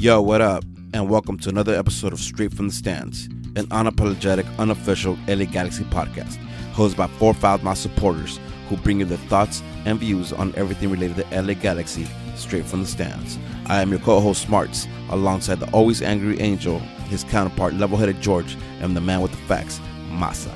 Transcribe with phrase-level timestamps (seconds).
[0.00, 0.64] Yo, what up?
[0.94, 5.84] And welcome to another episode of Straight from the Stands, an unapologetic, unofficial LA Galaxy
[5.84, 6.38] podcast,
[6.72, 8.40] hosted by four Foulmouth supporters
[8.70, 12.80] who bring you their thoughts and views on everything related to LA Galaxy straight from
[12.80, 13.38] the stands.
[13.66, 16.78] I am your co-host Smarts, alongside the always angry Angel,
[17.10, 20.50] his counterpart level-headed George, and the man with the facts, Masa.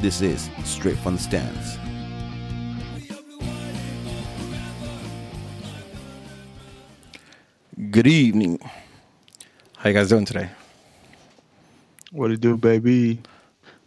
[0.00, 1.76] This is Straight from the Stands.
[7.96, 8.58] Good evening.
[9.78, 10.50] How you guys doing today?
[12.12, 13.20] What you do, baby?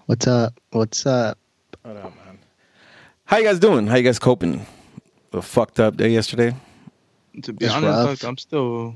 [0.08, 0.60] What's up?
[0.72, 1.38] What's up?
[1.84, 2.40] What up, man?
[3.26, 3.86] How you guys doing?
[3.86, 4.66] How you guys coping?
[5.32, 6.56] A fucked up day yesterday.
[7.44, 8.08] To be It's honest, rough.
[8.10, 8.96] like, I'm still,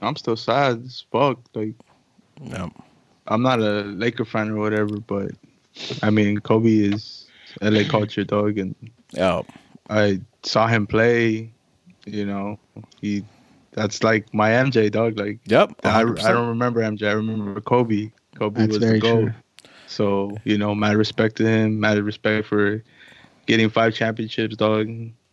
[0.00, 1.38] I'm still sad as fuck.
[1.54, 1.74] Like
[2.40, 2.70] Yeah.
[3.26, 5.32] I'm not a Laker fan or whatever, but
[6.02, 7.26] I mean Kobe is
[7.60, 8.74] LA culture dog, and
[9.10, 9.42] Yeah.
[9.90, 11.52] I saw him play.
[12.06, 12.58] You know,
[13.02, 13.22] he
[13.76, 15.18] that's like my MJ dog.
[15.18, 15.74] Like Yep.
[15.84, 17.08] I, I don't remember MJ.
[17.08, 18.10] I remember Kobe.
[18.34, 19.30] Kobe That's was very the goat.
[19.30, 19.34] true.
[19.86, 21.78] So you know, mad respect to him.
[21.80, 22.82] Mad respect for
[23.46, 24.88] getting five championships, dog.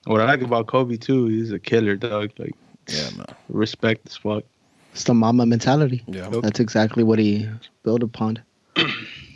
[0.05, 2.31] What I like about Kobe too, he's a killer, dog.
[2.37, 2.55] Like
[2.87, 3.25] Yeah, man.
[3.49, 4.43] respect as fuck.
[4.91, 6.03] It's the mamba mentality.
[6.07, 6.29] Yeah.
[6.41, 7.49] That's exactly what he
[7.83, 8.39] built upon.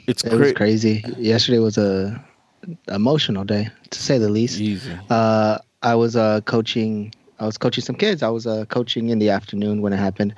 [0.08, 1.02] It's It was crazy.
[1.02, 1.03] crazy.
[1.17, 2.23] Yesterday was a
[2.88, 4.59] emotional day, to say the least.
[4.61, 4.92] Easy.
[5.09, 7.14] Uh, I was uh, coaching.
[7.39, 8.23] I was coaching some kids.
[8.23, 10.33] I was uh, coaching in the afternoon when it happened,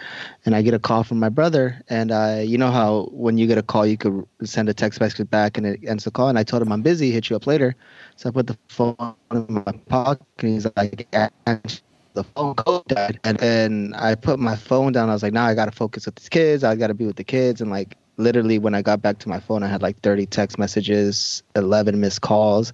[0.46, 1.82] and I get a call from my brother.
[1.90, 5.00] And I, you know how when you get a call, you could send a text
[5.00, 6.30] message back and it ends the call.
[6.30, 7.12] And I told him I'm busy.
[7.12, 7.76] Hit you up later.
[8.16, 8.96] So I put the phone
[9.32, 10.26] in my pocket.
[10.40, 11.82] And he's like, "Actually,
[12.14, 13.20] the phone code died.
[13.24, 15.10] And and I put my phone down.
[15.10, 16.64] I was like, now I gotta focus with these kids.
[16.64, 17.62] I gotta be with the kids.
[17.62, 20.60] And like literally when I got back to my phone, I had like 30 text
[20.60, 22.74] messages, 11 missed calls.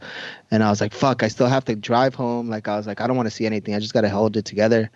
[0.51, 2.49] And I was like, fuck, I still have to drive home.
[2.49, 3.75] Like I was like, I don't want to see anything.
[3.75, 4.89] I just gotta hold it together.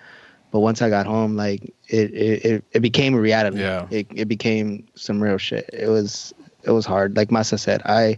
[0.51, 3.59] But once I got home, like it it, it, it became a reality.
[3.59, 3.87] Yeah.
[3.91, 5.69] It it became some real shit.
[5.71, 7.15] It was it was hard.
[7.15, 8.17] Like Masa said, I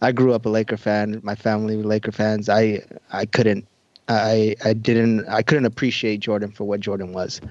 [0.00, 1.20] I grew up a Laker fan.
[1.22, 2.48] My family were Laker fans.
[2.48, 2.82] I
[3.12, 3.66] I couldn't
[4.08, 7.42] I I didn't I couldn't appreciate Jordan for what Jordan was.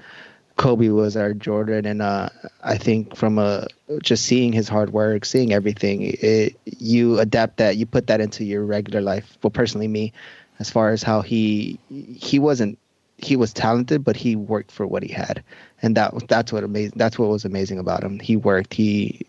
[0.58, 2.28] Kobe was our Jordan, and uh,
[2.64, 3.68] I think from a
[4.02, 8.44] just seeing his hard work, seeing everything, it, you adapt that, you put that into
[8.44, 9.38] your regular life.
[9.40, 10.12] Well, personally, me,
[10.58, 12.76] as far as how he he wasn't
[13.18, 15.44] he was talented, but he worked for what he had,
[15.80, 16.94] and that that's what amazing.
[16.96, 18.18] That's what was amazing about him.
[18.18, 18.74] He worked.
[18.74, 19.24] He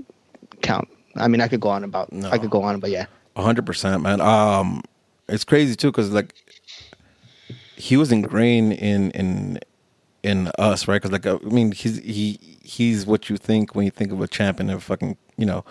[0.63, 0.88] count.
[1.16, 2.11] I mean, I could go on about.
[2.11, 2.31] No.
[2.31, 3.06] I could go on, but yeah.
[3.35, 4.19] A hundred percent, man.
[4.19, 4.81] Um,
[5.28, 6.34] it's crazy too, cause like
[7.75, 9.59] he was ingrained in in
[10.24, 11.02] in us, right?
[11.02, 14.22] Cause like uh, I mean, he's he he's what you think when you think of
[14.22, 15.63] a champion and fucking you know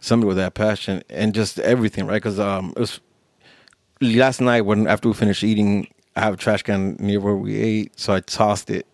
[0.00, 2.22] somebody with that passion and just everything, right?
[2.22, 3.00] Cause um, it was
[4.00, 7.56] last night when after we finished eating, I have a trash can near where we
[7.56, 8.86] ate, so I tossed it.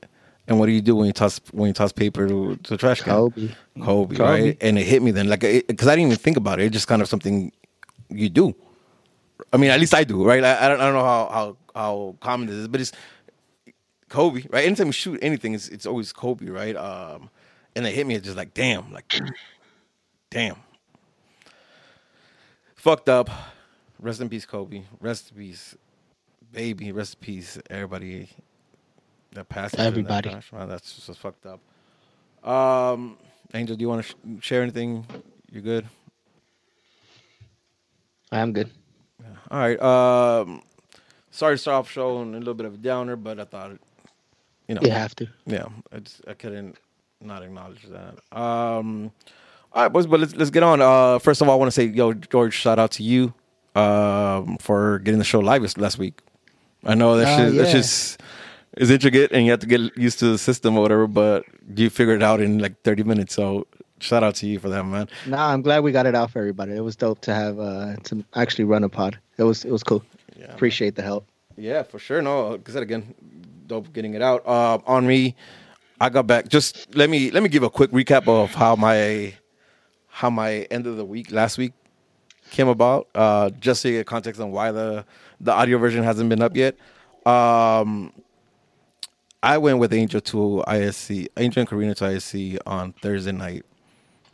[0.49, 2.77] And what do you do when you toss when you toss paper to, to the
[2.77, 3.15] trash can?
[3.15, 3.49] Kobe.
[3.81, 4.31] Kobe, Kobe.
[4.31, 4.59] right?
[4.61, 6.65] And it hit me then, like, because I didn't even think about it.
[6.65, 7.53] It's just kind of something
[8.09, 8.55] you do.
[9.53, 10.43] I mean, at least I do, right?
[10.43, 12.93] I, I don't, I don't know how, how how common this is, but it's
[14.13, 14.67] Kobe, right?
[14.67, 16.77] Anytime we shoot anything, it's it's always Kobe, right?
[16.77, 17.31] Um,
[17.75, 19.11] and they hit me, it's just like, damn, like,
[20.31, 20.57] damn,
[22.77, 23.31] fucked up.
[23.99, 24.83] Rest in peace, Kobe.
[25.01, 25.75] Rest in peace,
[26.53, 26.93] baby.
[26.93, 28.29] Rest in peace, everybody
[29.33, 29.77] that passed.
[29.77, 30.29] that Everybody.
[30.29, 30.69] man.
[30.69, 31.61] That's just fucked up.
[32.47, 33.17] Um,
[33.55, 35.07] Angel, do you want to sh- share anything?
[35.51, 35.89] You're good?
[38.31, 38.71] I'm good.
[39.51, 39.81] All right.
[39.81, 40.63] Um,
[41.31, 43.71] sorry to start off show on a little bit of a downer, but I thought,
[43.71, 43.81] it,
[44.69, 45.29] you know, You have to.
[45.47, 46.77] yeah, I, couldn't
[47.21, 48.15] not acknowledge that.
[48.37, 49.11] Um,
[49.73, 50.81] all right, boys, but let's let's get on.
[50.81, 53.33] Uh, first of all, I want to say, yo, George, shout out to you
[53.75, 56.21] um, for getting the show live last week.
[56.85, 57.75] I know that Oh, shit, that's yeah.
[57.81, 58.21] just
[58.77, 61.07] is intricate, and you have to get used to the system or whatever.
[61.07, 61.45] But
[61.77, 63.35] you figured it out in like thirty minutes.
[63.35, 63.67] So
[64.01, 65.09] shout out to you for that, man.
[65.27, 66.73] Nah, I'm glad we got it out for everybody.
[66.73, 69.19] It was dope to have uh to actually run a pod.
[69.39, 70.03] It was it was cool.
[70.37, 70.47] Yeah.
[70.53, 71.27] Appreciate the help.
[71.57, 72.21] Yeah, for sure.
[72.21, 73.15] No, I said again,
[73.73, 74.47] dope getting it out.
[74.47, 75.35] Uh, on me,
[75.99, 76.49] I got back.
[76.49, 79.35] Just let me let me give a quick recap of how my
[80.09, 81.73] how my end of the week last week
[82.51, 83.09] came about.
[83.15, 85.07] Uh, just to get context on why the
[85.41, 86.77] the audio version hasn't been up yet.
[87.25, 88.13] Um,
[89.43, 93.65] I went with Angel to ISC, Angel and Karina to ISC on Thursday night.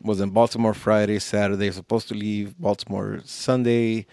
[0.02, 1.70] Was in Baltimore Friday, Saturday.
[1.70, 4.06] Supposed to leave Baltimore Sunday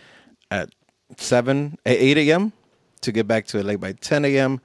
[0.52, 0.70] at
[1.18, 2.54] seven, at eight a.m.
[3.02, 4.62] to get back to LA by ten a.m.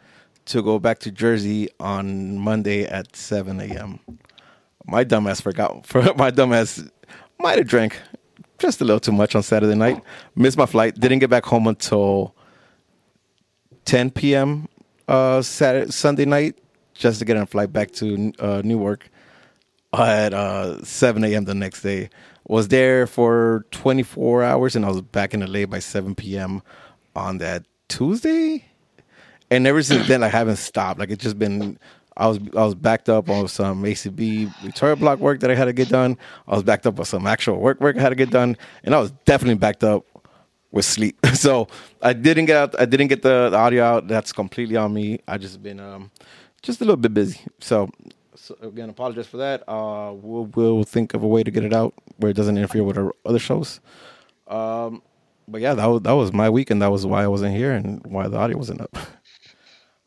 [0.46, 4.00] to go back to Jersey on Monday at seven a.m.
[4.86, 5.86] My dumbass forgot.
[5.90, 6.90] For my dumbass
[7.38, 8.00] might have drank
[8.58, 10.02] just a little too much on Saturday night.
[10.36, 10.94] Missed my flight.
[10.98, 12.34] Didn't get back home until
[13.86, 14.68] 10 p.m.
[15.08, 16.56] Uh, Saturday, Sunday night.
[16.94, 19.08] just to get on a flight back to uh, Newark
[19.92, 21.44] at uh, 7 a.m.
[21.44, 22.10] the next day.
[22.46, 26.62] Was there for 24 hours, and I was back in LA by 7 p.m.
[27.16, 28.64] on that Tuesday.
[29.50, 31.00] And ever since then, I haven't stopped.
[31.00, 31.78] Like it's just been.
[32.16, 35.66] I was I was backed up on some ACB Victoria block work that I had
[35.66, 36.18] to get done.
[36.46, 38.94] I was backed up on some actual work work I had to get done, and
[38.94, 40.04] I was definitely backed up
[40.70, 41.24] with sleep.
[41.34, 41.68] so
[42.02, 42.80] I didn't get out.
[42.80, 44.08] I didn't get the, the audio out.
[44.08, 45.20] That's completely on me.
[45.26, 46.10] I just been um
[46.62, 47.40] just a little bit busy.
[47.60, 47.90] So,
[48.34, 49.62] so again, apologize for that.
[49.68, 52.84] Uh, we'll we'll think of a way to get it out where it doesn't interfere
[52.84, 53.80] with our other shows.
[54.48, 55.02] Um,
[55.48, 57.72] but yeah, that was that was my week, and that was why I wasn't here
[57.72, 58.96] and why the audio wasn't up.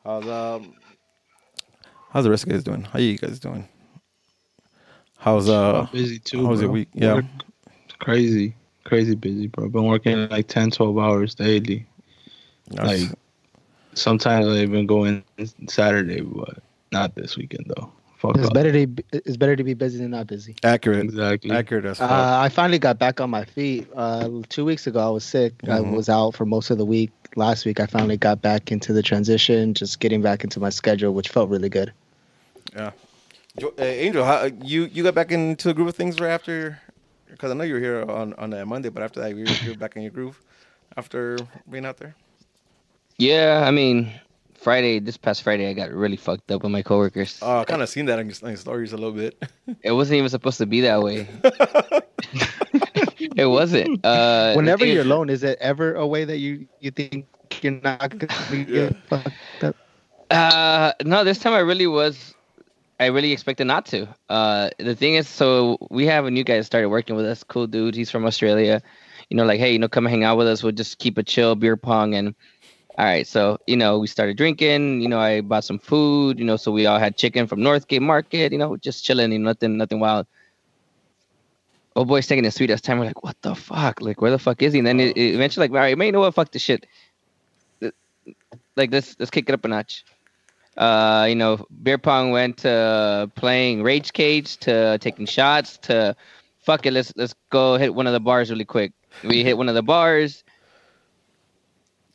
[0.03, 0.73] How's um
[2.11, 2.83] how's the rest of you guys doing?
[2.83, 3.67] How you guys doing?
[5.17, 6.45] How's uh busy too.
[6.45, 6.89] how's your week?
[6.93, 7.15] Yeah.
[7.15, 7.25] Work,
[7.99, 9.69] crazy, crazy busy, bro.
[9.69, 11.85] Been working like 10, 12 hours daily.
[12.71, 13.03] nice.
[13.09, 13.17] Like
[13.93, 15.23] sometimes I even go in
[15.67, 16.57] Saturday, but
[16.91, 17.91] not this weekend though.
[18.17, 18.53] Fuck It's off.
[18.53, 20.55] better to be, it's better to be busy than not busy.
[20.63, 21.51] accurate, Exactly.
[21.51, 22.09] accurate as fuck.
[22.09, 23.87] Uh, I finally got back on my feet.
[23.95, 25.53] Uh, two weeks ago, I was sick.
[25.63, 25.95] I Mhm.
[25.95, 27.11] was out for most of the week.
[27.35, 31.13] Last week, I finally got back into the transition, just getting back into my schedule,
[31.13, 31.91] which felt really good.
[32.75, 32.91] Yeah.
[33.61, 36.79] Uh, Angel, how, you you got back into the groove of things right after?
[37.29, 39.51] Because I know you were here on on that Monday, but after that, you were,
[39.63, 40.41] you were back in your groove
[40.97, 41.37] after
[41.69, 42.15] being out there.
[43.17, 44.11] Yeah, I mean,
[44.55, 47.39] Friday, this past Friday, I got really fucked up with my coworkers.
[47.41, 49.43] Oh, I kind of seen that in your, in your stories a little bit.
[49.81, 51.27] It wasn't even supposed to be that way.
[53.35, 53.99] it wasn't.
[54.03, 57.27] Uh, Whenever thing you're alone, is it ever a way that you you think
[57.61, 59.75] you're not gonna get fucked up?
[60.29, 62.33] Uh, no, this time I really was.
[62.99, 64.07] I really expected not to.
[64.29, 67.43] Uh, the thing is, so we have a new guy that started working with us.
[67.43, 67.95] Cool dude.
[67.95, 68.81] He's from Australia.
[69.29, 70.63] You know, like, hey, you know, come hang out with us.
[70.63, 72.35] We'll just keep a chill, beer pong, and
[72.97, 73.27] all right.
[73.27, 75.01] So, you know, we started drinking.
[75.01, 76.39] You know, I bought some food.
[76.39, 78.51] You know, so we all had chicken from Northgate Market.
[78.51, 79.31] You know, just chilling.
[79.31, 80.27] You know, nothing, nothing wild.
[81.95, 82.99] Oh boy's taking his sweet ass time.
[82.99, 84.01] We're like, what the fuck?
[84.01, 84.79] Like, where the fuck is he?
[84.79, 86.33] And then it, it eventually, like, all right, man, you know what?
[86.33, 86.87] Fuck this shit.
[88.75, 90.05] Like, let's let's kick it up a notch.
[90.75, 96.15] Uh, you know, beer pong went to playing rage cage to taking shots to
[96.61, 96.91] fuck it.
[96.91, 98.91] Let's let's go hit one of the bars really quick.
[99.23, 100.43] We hit one of the bars.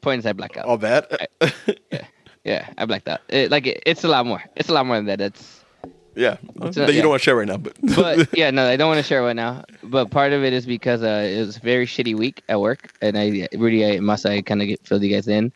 [0.00, 0.64] Points I black out.
[0.64, 1.06] All bad.
[2.44, 3.20] Yeah, I blacked out.
[3.28, 4.42] It, like it, it's a lot more.
[4.56, 5.20] It's a lot more than that.
[5.20, 5.57] It's
[6.18, 7.02] yeah, that you yeah.
[7.02, 9.22] don't want to share right now, but but yeah, no, I don't want to share
[9.22, 9.64] right now.
[9.84, 12.92] But part of it is because uh, it was a very shitty week at work,
[13.00, 15.52] and I really I must I kind of filled you guys in.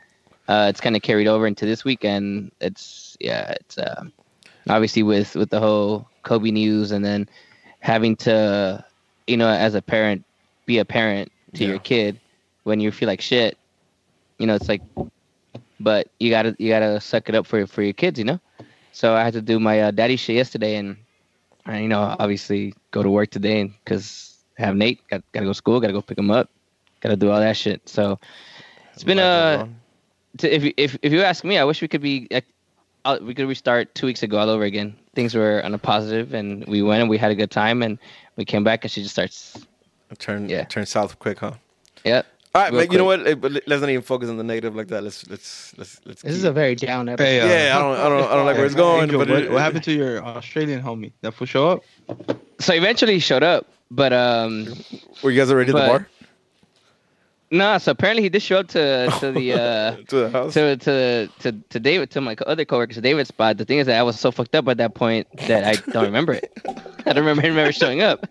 [0.47, 2.53] Uh, it's kind of carried over into this weekend.
[2.61, 4.05] it's yeah, it's uh,
[4.69, 7.29] obviously with with the whole Kobe news, and then
[7.81, 8.85] having to,
[9.26, 10.25] you know, as a parent,
[10.67, 12.20] be a parent to your kid
[12.62, 13.59] when you feel like shit.
[14.38, 14.82] You know, it's like,
[15.81, 18.41] but you gotta you gotta suck it up for for your kids, you know.
[18.92, 20.96] So I had to do my uh, daddy shit yesterday, and
[21.66, 25.00] and you know, obviously go to work today and because I have Nate.
[25.08, 25.80] Got gotta go to school.
[25.80, 26.50] Gotta go pick him up.
[27.00, 27.88] Gotta do all that shit.
[27.88, 28.18] So
[28.94, 29.66] it's been uh,
[30.38, 32.46] to, if you- if if you ask me, I wish we could be like,
[33.04, 34.94] uh, we could restart two weeks ago all over again.
[35.14, 37.98] Things were on a positive, and we went and we had a good time, and
[38.36, 39.66] we came back, and she just starts.
[40.18, 40.64] turn Yeah.
[40.64, 41.54] turn south quick, huh?
[42.04, 42.26] Yep.
[42.54, 43.20] All right, Real but you know what?
[43.66, 45.02] Let's not even focus on the negative like that.
[45.02, 46.20] Let's let's let's let's.
[46.22, 47.25] This is a very down episode.
[47.25, 47.76] Hey, uh, yeah.
[47.76, 49.04] I don't I don't I don't like where it's going.
[49.04, 51.12] Angel, but what, it- what happened to your Australian homie?
[51.23, 51.82] That for show up?
[52.61, 54.66] So eventually he showed up, but um,
[55.23, 56.09] Were you guys already at the but- bar?
[57.52, 57.78] No.
[57.78, 59.52] So apparently he did show up to to the.
[59.54, 60.54] uh to the house.
[60.54, 63.59] to to to to David to my other coworkers David's spot.
[63.59, 66.04] The thing is that I was so fucked up at that point that I don't
[66.04, 66.50] remember it.
[67.06, 68.26] I don't remember him ever showing up.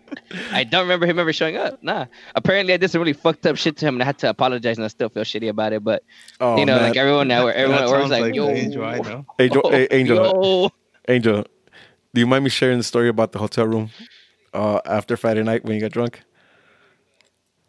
[0.52, 1.82] I don't remember him ever showing up.
[1.84, 2.06] Nah.
[2.36, 4.78] Apparently I did some really fucked up shit to him and I had to apologize
[4.78, 5.84] and I still feel shitty about it.
[5.84, 6.04] But
[6.40, 6.90] oh, you know, man.
[6.90, 9.26] like everyone now, everyone That was sounds like, yo, the Angel I know.
[9.40, 10.72] Angel, eh, Angel, yo.
[11.08, 11.44] Angel,
[12.14, 13.90] do you mind me sharing the story about the hotel room
[14.54, 16.22] uh, after Friday night when you got drunk?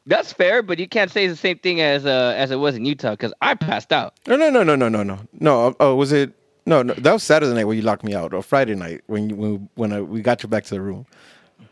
[0.06, 2.84] That's fair, but you can't say the same thing as uh as it was in
[2.84, 4.14] Utah because I passed out.
[4.26, 5.18] No, no, no, no, no, no, no.
[5.38, 6.32] No, oh, was it?
[6.66, 9.30] No, no, that was Saturday night when you locked me out, or Friday night when
[9.30, 11.06] you, when when I, we got you back to the room.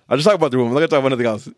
[0.08, 0.68] I'll just talk about the room.
[0.68, 1.49] I'm not gonna talk about anything else.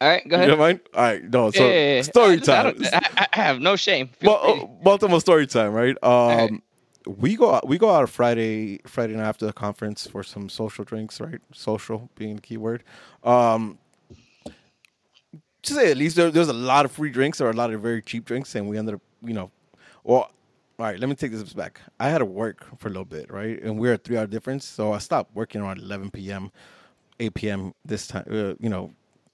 [0.00, 0.48] All right, go You ahead.
[0.50, 0.80] don't mind?
[0.94, 1.50] All right, no.
[1.50, 2.02] So Yeah, yeah, yeah.
[2.02, 2.76] story I- time.
[2.92, 4.10] I, I have no shame.
[4.22, 5.96] Well, uh, Baltimore story time, right?
[6.04, 6.62] Um,
[7.06, 7.16] right.
[7.18, 10.84] we go out, we go out Friday Friday night after the conference for some social
[10.84, 11.40] drinks, right?
[11.54, 12.84] Social being the key word.
[13.24, 13.78] Um,
[15.66, 17.80] to say at least there, there's a lot of free drinks or a lot of
[17.80, 19.50] very cheap drinks, and we ended up, you know,
[20.04, 20.30] well.
[20.78, 21.80] All right, let me take this back.
[21.98, 23.58] I had to work for a little bit, right?
[23.62, 24.66] And we're a three hour difference.
[24.66, 26.52] So I stopped working around 11 p.m.,
[27.18, 27.74] 8 p.m.
[27.82, 28.92] this time, uh, you know,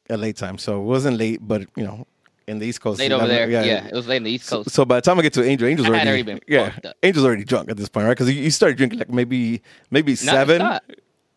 [0.09, 0.57] at late time.
[0.57, 2.07] So it wasn't late, but, you know,
[2.47, 3.01] in the East Coast.
[3.01, 3.65] Late over 11, there.
[3.65, 4.71] Yeah, it was late in the East Coast.
[4.71, 6.95] so by the time I get to Angel, Angel's already, already been yeah, up.
[7.03, 8.13] Angel's already drunk at this point, right?
[8.13, 10.79] Because you, he started drinking like maybe maybe No, seven.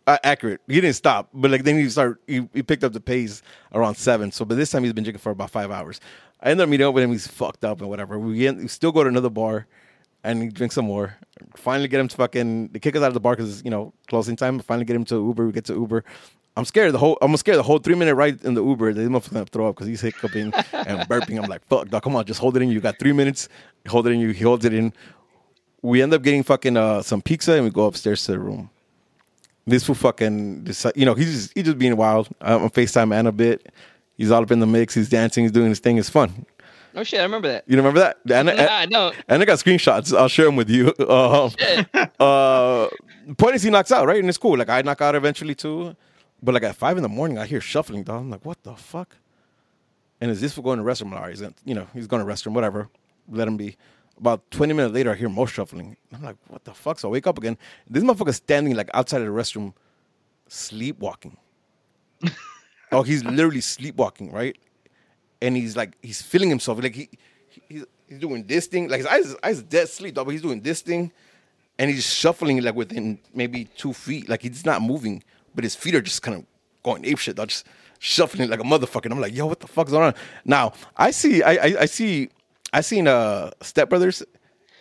[0.08, 0.62] Uh, accurate.
[0.68, 3.42] He didn't stop, but like then he start he, he picked up the pace
[3.74, 4.32] around seven.
[4.32, 6.00] So by this time he's been drinking for about five hours.
[6.42, 7.12] I ended up meeting up with him.
[7.12, 8.20] He's fucked up and whatever.
[8.20, 9.66] We, end, we still go to another bar,
[10.24, 11.18] and he drinks some more.
[11.56, 13.94] Finally get him to fucking they kick us out of the bar because you know
[14.08, 14.60] closing time.
[14.60, 15.48] Finally get him to Uber.
[15.48, 16.04] We get to Uber.
[16.56, 17.18] I'm scared the whole.
[17.22, 18.94] I'm scared the whole three minute ride in the Uber.
[18.94, 21.42] The motherfucker's gonna throw up because he's hiccuping and burping.
[21.42, 22.70] I'm like, fuck, dog, come on, just hold it in.
[22.70, 23.50] You got three minutes.
[23.88, 24.20] Hold it in.
[24.20, 24.30] You.
[24.30, 24.94] He holds it in.
[25.82, 28.70] We end up getting fucking uh, some pizza and we go upstairs to the room.
[29.68, 32.30] This fool fucking, decide, you know, he's just, he's just being wild.
[32.40, 33.72] I'm on Facetime and a bit.
[34.16, 34.94] He's all up in the mix.
[34.94, 35.44] He's dancing.
[35.44, 35.98] He's doing his thing.
[35.98, 36.46] It's fun.
[36.96, 37.66] Oh shit, I remember that.
[37.68, 38.18] You remember that?
[38.32, 38.54] And, Nah,
[39.10, 40.16] I and I got screenshots.
[40.18, 40.94] I'll share them with you.
[41.10, 41.52] Um,
[42.20, 42.88] uh,
[43.38, 44.20] point is, he knocks out, right?
[44.20, 44.58] And it's cool.
[44.58, 45.96] Like, I knock out eventually too.
[46.42, 48.22] But like at five in the morning, I hear shuffling, dog.
[48.22, 49.16] I'm like, what the fuck?
[50.22, 51.14] And is this for going to the restroom?
[51.14, 52.90] All right, he's, you know, he's going to restroom, whatever.
[53.30, 53.78] Let him be.
[54.18, 55.98] About 20 minutes later, I hear more shuffling.
[56.14, 57.00] I'm like, what the fuck?
[57.00, 57.58] So I wake up again.
[57.90, 59.74] This motherfucker's standing like outside of the restroom,
[60.48, 61.38] sleepwalking.
[62.92, 64.58] oh, he's literally sleepwalking, right?
[65.42, 66.82] And he's like, he's feeling himself.
[66.82, 67.10] Like he,
[67.68, 68.88] he he's, doing this thing.
[68.88, 71.12] Like his eyes, his eyes dead sleep, dog, but he's doing this thing.
[71.78, 74.30] And he's shuffling like within maybe two feet.
[74.30, 76.46] Like he's not moving, but his feet are just kind of
[76.84, 77.36] going ape shit.
[77.36, 77.66] Dog, just
[78.00, 79.06] shuffling like a motherfucker.
[79.06, 80.14] And I'm like, yo, what the fuck's going on?
[80.46, 82.30] Now I see, I, I, I see,
[82.76, 84.24] I seen uh Step Brothers,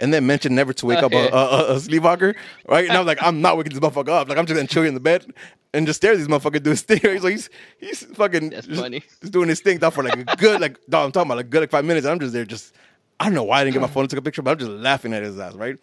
[0.00, 2.34] and then mentioned never to wake up a, a, a sleepwalker,
[2.68, 2.88] right?
[2.88, 4.28] And I'm like, I'm not waking this motherfucker up.
[4.28, 5.26] Like I'm just gonna chill in the bed
[5.72, 7.00] and just stare at this motherfucker do his thing.
[7.02, 9.00] He's like, he's he's fucking That's just, funny.
[9.20, 11.06] just doing his thing for like a good like dog.
[11.06, 12.04] I'm talking about like good like five minutes.
[12.04, 12.74] And I'm just there, just
[13.20, 14.58] I don't know why I didn't get my phone and took a picture, but I'm
[14.58, 15.76] just laughing at his ass, right?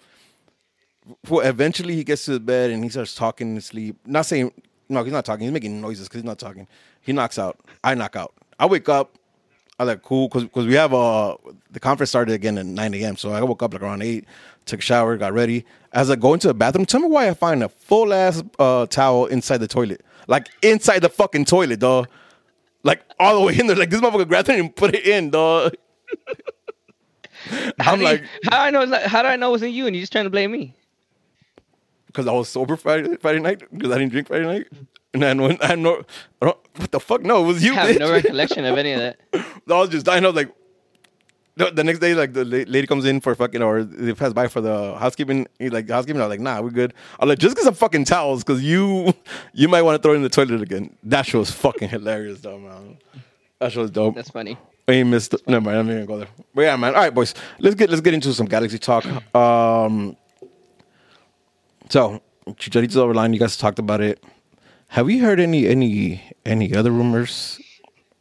[1.29, 3.97] Well, eventually he gets to the bed and he starts talking in his sleep.
[4.05, 4.51] Not saying
[4.89, 5.45] no, he's not talking.
[5.45, 6.67] He's making noises because he's not talking.
[6.99, 7.57] He knocks out.
[7.83, 8.33] I knock out.
[8.59, 9.17] I wake up.
[9.81, 11.35] I was like cool because cause we have uh
[11.71, 13.15] the conference started again at nine a.m.
[13.17, 14.25] So I woke up like around eight,
[14.65, 15.65] took a shower, got ready.
[15.91, 18.85] As I go into the bathroom, tell me why I find a full ass uh,
[18.85, 22.09] towel inside the toilet, like inside the fucking toilet, dog.
[22.83, 23.75] Like all the way in there.
[23.75, 25.73] Like this motherfucker grabbed it and put it in, dog.
[27.79, 28.81] How I'm do you- like, how do I know?
[28.81, 29.87] it's not- How do I know it wasn't you?
[29.87, 30.75] And you just trying to blame me?
[32.05, 34.67] because I was sober Friday, Friday night because I didn't drink Friday night,
[35.13, 36.03] and then when I know
[36.41, 37.99] I don't- what the fuck, no, it was you, I have bitch.
[37.99, 39.19] no recollection of any of that.
[39.33, 40.23] I was just dying.
[40.23, 40.53] I was like,
[41.57, 44.47] the, the next day, like the lady comes in for fucking, or they pass by
[44.47, 45.47] for the housekeeping.
[45.59, 46.21] Like, housekeeping.
[46.21, 46.93] I was like, nah, we're good.
[47.19, 49.13] I'm like, just get some fucking towels, because you,
[49.53, 50.95] you might want to throw it in the toilet again.
[51.03, 52.97] That shit was fucking hilarious, though, man.
[53.59, 54.15] That shit was dope.
[54.15, 54.57] That's funny.
[54.87, 55.35] I ain't missed.
[55.45, 55.77] Never mind.
[55.77, 56.45] I'm not even gonna go there.
[56.55, 56.95] But yeah, man.
[56.95, 57.33] All right, boys.
[57.59, 59.05] Let's get let's get into some Galaxy talk.
[59.35, 60.15] Um.
[61.89, 63.33] So, Chicharito's over line.
[63.33, 64.23] You guys talked about it.
[64.91, 67.59] Have you heard any any any other rumors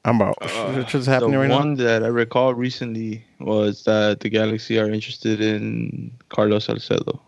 [0.04, 1.58] about what's happening right now?
[1.58, 7.20] the one that I recall recently was that the Galaxy are interested in Carlos Salcedo.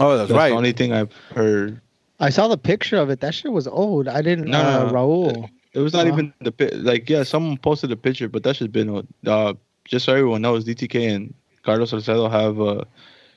[0.00, 0.48] Oh, that's, That's right.
[0.48, 1.80] the only thing I've heard.
[2.18, 3.20] I saw the picture of it.
[3.20, 4.08] That shit was old.
[4.08, 4.48] I didn't.
[4.48, 4.92] No, uh, no, no.
[4.94, 5.50] Raul.
[5.74, 6.14] It was not Uh-huh.
[6.14, 7.24] even the pi- like yeah.
[7.24, 9.06] Someone posted a picture, but that just been old.
[9.26, 9.52] Uh,
[9.84, 12.86] just so everyone knows, DTK and Carlos Salcedo have a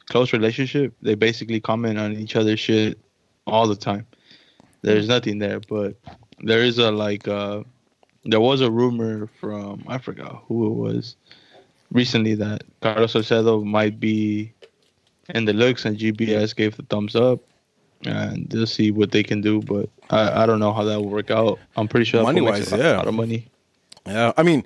[0.09, 0.93] close relationship.
[1.01, 2.97] They basically comment on each other's shit
[3.47, 4.05] all the time.
[4.85, 5.95] There's nothing there, but
[6.39, 7.27] there is a like.
[7.27, 7.63] Uh,
[8.23, 11.15] there was a rumor from I forgot who it was
[11.91, 14.53] recently that Carlos Salcedo might be
[15.29, 17.39] in the looks, and GBS gave the thumbs up,
[18.05, 19.61] and they'll see what they can do.
[19.61, 21.59] But I, I don't know how that will work out.
[21.75, 23.47] I'm pretty sure Money-wise, makes a lot- of money.
[24.05, 24.63] Yeah, I mean,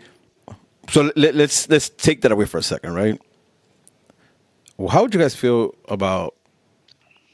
[0.90, 3.20] so let, let's let's take that away for a second, right?
[4.78, 6.36] Well, how would you guys feel about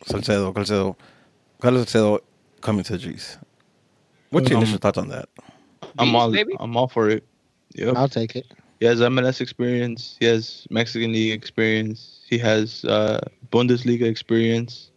[0.06, 0.98] Salcedo, Salcedo,
[1.60, 2.24] Carlos Salcedo
[2.66, 3.38] coming to the G's?
[4.32, 5.30] What's your Um, initial thoughts on that?
[5.98, 6.54] I'm all baby?
[6.60, 7.24] I'm all for it.
[7.76, 7.96] Yep.
[7.96, 8.46] I'll take it.
[8.80, 10.18] He has MLS experience.
[10.20, 12.20] He has Mexican League experience.
[12.28, 14.92] He has uh, Bundesliga experience.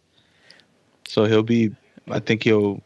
[1.07, 1.71] So he'll be.
[2.09, 2.81] I think he'll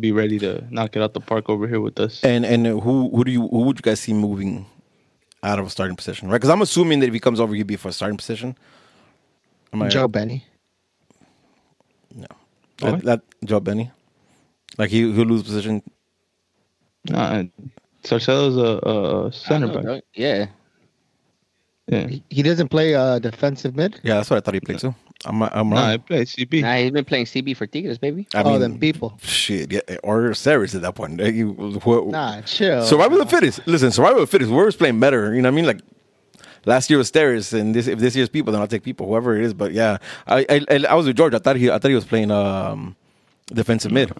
[0.00, 2.22] be ready to knock it out the park over here with us.
[2.24, 4.66] And and who who do you who would you guys see moving
[5.42, 6.36] out of a starting position, right?
[6.36, 8.56] Because I'm assuming that if he comes over, he'd be for a starting position.
[9.72, 10.44] Am I Joe Benny.
[12.14, 12.26] No,
[12.78, 13.90] that, that Joe Benny,
[14.78, 15.82] like he he'll lose position.
[17.08, 17.42] Nah,
[18.58, 19.84] a, a, a I center don't know, back.
[19.84, 20.02] dog.
[20.14, 20.46] Yeah.
[21.86, 22.06] Yeah.
[22.06, 24.00] He, he doesn't play uh, defensive mid.
[24.02, 24.94] Yeah, that's what I thought he played too.
[25.26, 26.62] I'm I'm Nah, he plays CB.
[26.62, 28.26] Nah, he's been playing CB for Tigres, baby.
[28.34, 29.18] I oh, mean, them people.
[29.22, 31.20] shit, yeah, or Steres at that point.
[31.20, 32.82] He, who, Nah, chill.
[32.84, 33.66] Survival of the fittest.
[33.66, 34.50] Listen, survival of the fittest.
[34.50, 35.66] Whoever's playing better, you know what I mean?
[35.66, 35.80] Like
[36.66, 39.36] last year was Steres, and this if this year's people, then I'll take people, whoever
[39.36, 39.54] it is.
[39.54, 41.34] But yeah, I I, I- I was with George.
[41.34, 42.96] I thought he I thought he was playing um
[43.46, 44.12] defensive mid.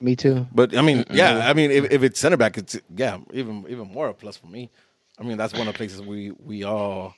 [0.00, 0.46] Me too.
[0.52, 3.88] But I mean, yeah, I mean if, if it's center back, it's yeah, even even
[3.88, 4.70] more a plus for me.
[5.18, 7.14] I mean, that's one of the places we we all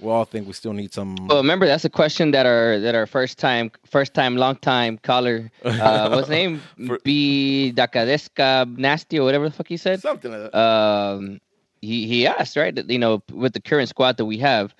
[0.00, 1.14] we all think we still need some.
[1.28, 4.98] Well, remember that's a question that our that our first time, first time, long time
[4.98, 6.62] caller, uh, what's his name?
[6.86, 10.00] For- B Dakadeska Nasty or whatever the fuck he said.
[10.00, 10.58] something like that.
[10.58, 11.40] Um,
[11.80, 14.74] he he asked right, that, you know, with the current squad that we have,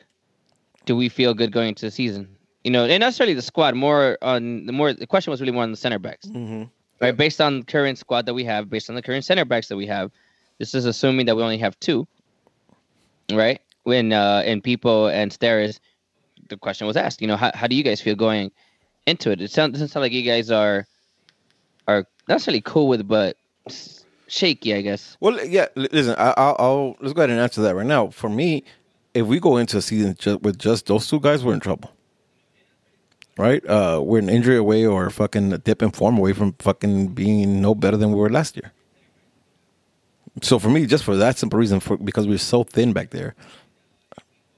[0.86, 2.36] do we feel good going into the season?
[2.64, 5.52] You know, and not necessarily the squad, more on the more the question was really
[5.52, 6.64] more on the center backs, hmm
[7.00, 7.16] right?
[7.16, 9.86] Based on current squad that we have, based on the current center backs that we
[9.86, 10.10] have,
[10.58, 12.06] this is assuming that we only have two,
[13.32, 13.60] right?
[13.84, 15.80] When uh, in people and Steres,
[16.48, 18.50] the question was asked, you know, how, how do you guys feel going
[19.06, 19.40] into it?
[19.40, 20.86] It sounds doesn't sound like you guys are
[21.88, 23.36] are not necessarily cool with, it, but
[24.28, 25.16] shaky, I guess.
[25.20, 25.66] Well, yeah.
[25.74, 28.08] Listen, I, I'll, I'll let's go ahead and answer that right now.
[28.08, 28.64] For me,
[29.14, 31.90] if we go into a season just, with just those two guys, we're in trouble.
[33.38, 33.64] Right?
[33.66, 37.62] Uh, we're an injury away or fucking a dip in form away from fucking being
[37.62, 38.72] no better than we were last year.
[40.42, 43.34] So for me, just for that simple reason, for because we're so thin back there,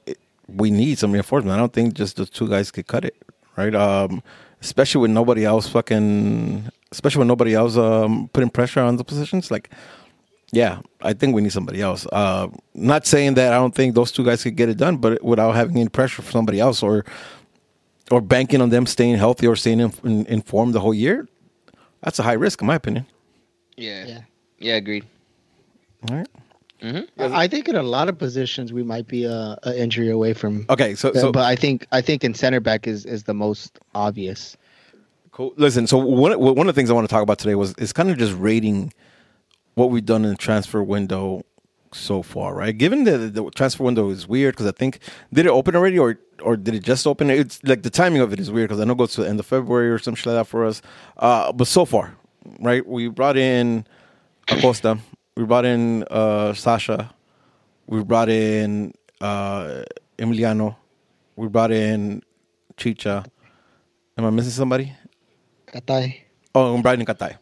[0.07, 1.55] it, we need some reinforcement.
[1.55, 3.17] I don't think just those two guys could cut it,
[3.57, 3.75] right?
[3.75, 4.23] Um,
[4.61, 9.50] especially with nobody else fucking, especially with nobody else um, putting pressure on the positions.
[9.50, 9.71] Like,
[10.52, 12.07] yeah, I think we need somebody else.
[12.12, 15.23] Uh, not saying that I don't think those two guys could get it done, but
[15.25, 17.05] without having any pressure from somebody else or
[18.12, 21.26] or banking on them staying healthy or staying in, in, informed the whole year,
[22.02, 23.07] that's a high risk, in my opinion.
[23.76, 24.07] Yeah.
[24.07, 24.21] Yeah.
[24.59, 25.04] Yeah, agreed.
[26.09, 26.28] All right.
[26.83, 27.35] Mm-hmm.
[27.35, 30.66] I think in a lot of positions we might be a, a injury away from.
[30.69, 30.95] Okay.
[30.95, 33.78] So, Yeah, so but I think I think in center back is is the most
[33.95, 34.57] obvious.
[35.31, 35.54] Cool.
[35.57, 37.92] Listen, so one one of the things I want to talk about today was is
[37.92, 38.92] kind of just rating
[39.75, 41.42] what we've done in the transfer window
[41.94, 42.76] so far, right?
[42.76, 44.99] Given that the transfer window is weird because I think
[45.32, 47.30] did it open already or or did it just open?
[47.30, 49.28] It's like the timing of it is weird because I know it goes to the
[49.28, 50.82] end of February or some shit like that for us.
[51.16, 52.14] Uh, but so far,
[52.61, 52.87] right?
[52.87, 53.87] We brought in
[54.49, 54.99] Acosta,
[55.37, 57.12] we brought in uh, Sasha,
[57.87, 59.82] we brought in uh,
[60.18, 60.76] Emiliano,
[61.37, 62.22] we brought in
[62.76, 63.25] Chicha.
[64.18, 64.92] Am I missing somebody?
[65.66, 66.20] Katai.
[66.55, 67.38] Oh, and Brian Katai.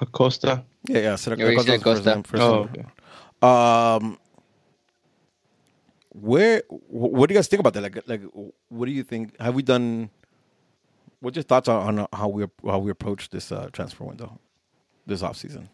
[0.00, 0.64] Acosta.
[0.88, 1.16] Yeah, yeah.
[1.16, 2.68] So Yeah, we said first name, first Oh, name.
[2.74, 2.84] okay.
[3.42, 4.18] Um,
[6.10, 6.62] where?
[6.68, 7.82] What do you guys think about that?
[7.82, 8.22] Like, like,
[8.68, 9.38] what do you think?
[9.40, 10.10] Have we done?
[11.20, 14.38] What's your thoughts on, on how we how we approach this uh, transfer window,
[15.06, 15.68] this off season?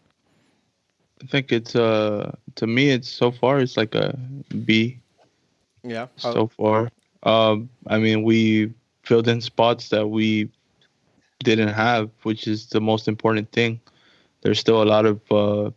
[1.21, 4.17] I think it's uh to me it's so far it's like a
[4.65, 4.99] B
[5.83, 6.07] Yeah.
[6.17, 6.89] so far.
[7.23, 8.73] Um, I mean we
[9.03, 10.49] filled in spots that we
[11.43, 13.79] didn't have, which is the most important thing.
[14.41, 15.71] There's still a lot of uh,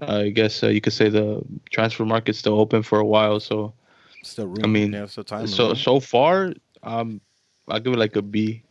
[0.00, 3.40] I guess uh, you could say the transfer market's still open for a while.
[3.40, 3.74] So
[4.22, 4.64] still room.
[4.64, 5.46] I mean, yeah, still time.
[5.46, 7.20] so so far, um,
[7.68, 8.62] I'll give it like a B,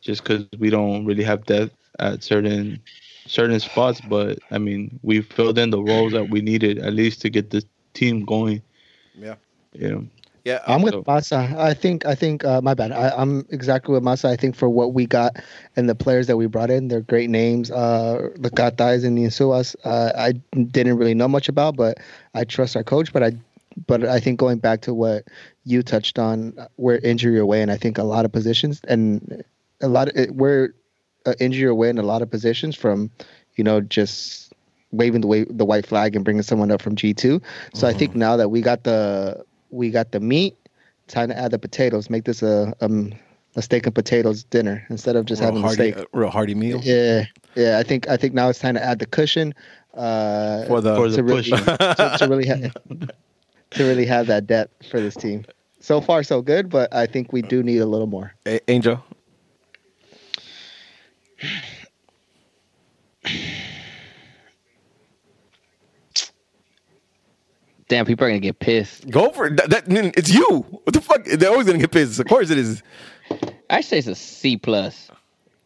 [0.00, 2.80] just because we don't really have depth at certain
[3.26, 4.00] certain spots.
[4.00, 7.50] But I mean, we filled in the roles that we needed at least to get
[7.50, 8.62] the team going.
[9.14, 9.34] Yeah.
[9.72, 10.06] You know,
[10.44, 10.60] yeah.
[10.66, 11.56] I'm with So- Masa.
[11.56, 12.92] I think I think uh, my bad.
[12.92, 14.26] I, I'm exactly with Masa.
[14.26, 15.36] I think for what we got
[15.76, 17.70] and the players that we brought in, they're great names.
[17.70, 21.98] Uh, the Katais and the Insuas, uh, I didn't really know much about, but
[22.34, 23.12] I trust our coach.
[23.12, 23.32] But I,
[23.86, 25.24] but I think going back to what
[25.64, 29.44] you touched on, we're injury away, and I think a lot of positions and
[29.80, 30.74] a lot of it, we're
[31.26, 33.10] uh, injury away in a lot of positions from,
[33.56, 34.52] you know, just
[34.90, 37.40] waving the way the white flag and bringing someone up from G two.
[37.74, 40.56] So I think now that we got the we got the meat,
[41.08, 42.08] time to add the potatoes.
[42.08, 43.12] Make this a um
[43.56, 45.96] a steak and potatoes dinner instead of just real having the hearty, steak.
[45.98, 47.78] uh, real hearty meal Yeah, yeah.
[47.78, 49.54] I think I think now it's time to add the cushion.
[49.94, 50.96] Uh, for the.
[50.96, 51.60] for the to really, push.
[51.60, 52.70] to, to really ha-
[53.70, 55.44] to really have that depth for this team.
[55.80, 58.32] So far, so good, but I think we do need a little more.
[58.46, 59.02] A- Angel.
[67.92, 69.10] Damn, people are gonna get pissed.
[69.10, 69.58] Go for it.
[69.58, 70.64] That, that, it's you.
[70.70, 71.26] What the fuck?
[71.26, 72.18] They're always gonna get pissed.
[72.18, 72.82] Of course it is.
[73.68, 75.10] I say it's a C plus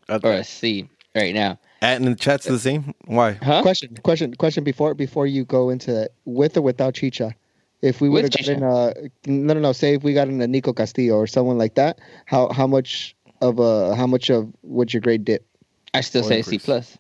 [0.09, 1.61] or a C right now.
[1.81, 2.95] And in the chat's the same.
[3.05, 3.35] Why?
[3.35, 3.63] Huh?
[3.63, 4.65] Question, question, question.
[4.65, 7.33] Before before you go into that, with or without Chicha,
[7.81, 8.93] if we would have gotten a
[9.31, 12.01] no no no, say if we got in a Nico Castillo or someone like that,
[12.25, 15.47] how how much of a how much of would your grade dip?
[15.95, 16.99] I still Or say C plus.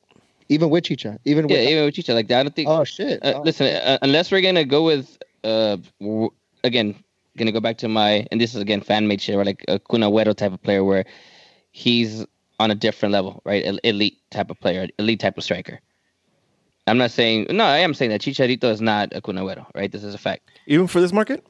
[0.48, 2.40] Even with Chicha, even Yeah, with even with Chicha, like that.
[2.40, 2.68] I don't think.
[2.68, 3.42] oh shit, Uh, Oh.
[3.42, 6.30] listen, uh, unless we're gonna go with uh w-
[6.64, 6.94] again,
[7.36, 9.46] gonna go back to my and this is again fan made shit, right?
[9.46, 11.04] Like a Kun Agüero type of player where
[11.72, 12.24] he's
[12.58, 13.78] on a different level, right?
[13.84, 15.80] Elite type of player, elite type of striker.
[16.86, 19.90] I'm not saying no, I am saying that Chicharito is not a Kun Agüero, right?
[19.90, 20.48] This is a fact.
[20.66, 21.44] Even for this market?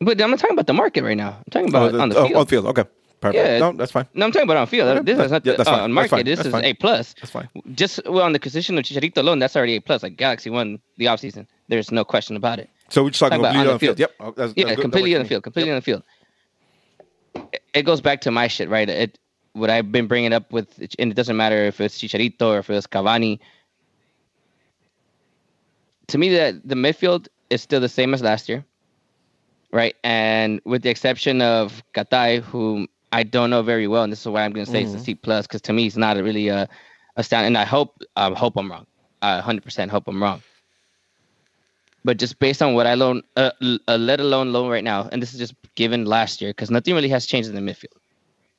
[0.00, 1.36] But I'm not talking about the market right now.
[1.36, 2.36] I'm talking about oh, on the oh, field.
[2.40, 2.66] on field.
[2.68, 2.84] Okay.
[3.20, 3.44] Perfect.
[3.44, 3.58] Yeah.
[3.58, 4.06] No, that's fine.
[4.14, 4.88] No, I'm talking about on field.
[4.88, 6.24] Okay, This is not yeah, the, that's uh, on market.
[6.24, 6.64] This That's is fine.
[6.64, 7.14] A plus.
[7.14, 7.48] That's fine.
[7.74, 10.02] Just well, on the position of Chicharito alone, that's already A plus.
[10.02, 11.46] Like Galaxy won the offseason.
[11.68, 12.70] There's no question about it.
[12.88, 13.98] So we're just talking Talk about on on the field.
[13.98, 13.98] field.
[13.98, 14.10] Yep.
[14.20, 15.42] Oh, that's- Yeah, that's completely on the field.
[15.42, 15.74] Completely Yep.
[15.74, 15.78] on
[17.34, 17.52] the field.
[17.74, 18.88] It- goes back to my shit, right?
[18.88, 19.18] It
[19.52, 22.70] what I've been bringing up with, and it doesn't matter if it's Chicharito or if
[22.70, 23.38] it's Cavani.
[26.08, 28.64] To me, that the midfield is still the same as last year,
[29.72, 29.94] right?
[30.02, 34.26] And with the exception of Katai, whom I don't know very well, and this is
[34.28, 35.00] why I'm going to say it's a Mhm.
[35.00, 36.68] C plus because to me it's not a really a,
[37.16, 37.46] a stand.
[37.46, 38.86] And I hope I hope I'm wrong.
[39.22, 40.42] I 100% hope I'm wrong.
[42.04, 43.50] But just based on what I learn, uh,
[43.86, 46.94] uh, let alone loan right now, and this is just given last year because nothing
[46.94, 47.98] really has changed in the midfield,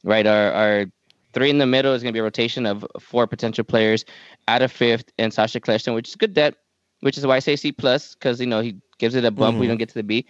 [0.03, 0.25] right?
[0.27, 0.85] Our, our
[1.33, 4.05] three in the middle is going to be a rotation of four potential players,
[4.47, 6.57] at a fifth, and Sasha Kljestan, which is good depth,
[7.01, 9.57] which is why I say C plus because you know he gives it a bump.
[9.59, 9.69] We Mhm.
[9.69, 10.25] don't get to the B,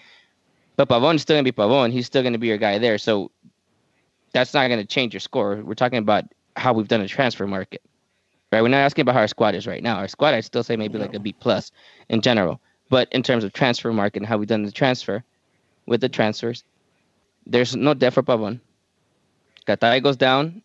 [0.78, 1.92] but Pavon is still going to be Pavon.
[1.92, 2.98] He's still going to be your guy there.
[2.98, 3.32] So
[4.34, 5.58] that's not going to change your score.
[5.58, 7.82] We're talking about how we've done a transfer market,
[8.52, 8.62] right?
[8.62, 9.98] We're not asking about how our squad is right now.
[9.98, 11.72] Our squad, I'd still say maybe like a B plus
[12.10, 12.60] in general.
[12.90, 15.24] But in terms of transfer market and how we've done the transfer
[15.86, 16.64] with the transfers,
[17.46, 18.60] there's no depth for Pavon.
[19.66, 20.62] Katai goes down.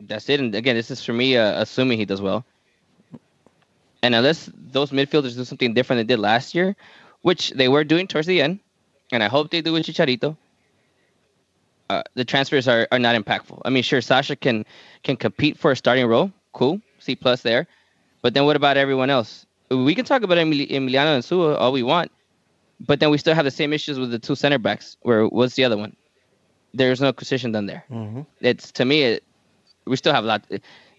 [0.00, 0.40] That's it.
[0.40, 2.44] And again, this is for me uh, assuming he does well.
[4.02, 6.76] And unless those midfielders do something different than they did last year,
[7.22, 8.60] which they were doing towards the end,
[9.10, 10.36] and I hope they do with Chicharito,
[11.90, 13.60] uh, the transfers are, are not impactful.
[13.64, 14.64] I mean, sure, Sasha can
[15.02, 16.32] can compete for a starting role.
[16.52, 17.66] Cool, C plus there.
[18.22, 19.46] But then what about everyone else?
[19.70, 22.10] We can talk about Emili- Emiliano Insua all we want,
[22.80, 24.96] but then we still have the same issues with the two center backs.
[25.02, 25.94] Where what's the other one?
[26.74, 27.84] There's no acquisition done there.
[27.90, 28.26] Mhm.
[28.40, 29.24] It's to me, it,
[29.86, 30.44] we still have a lot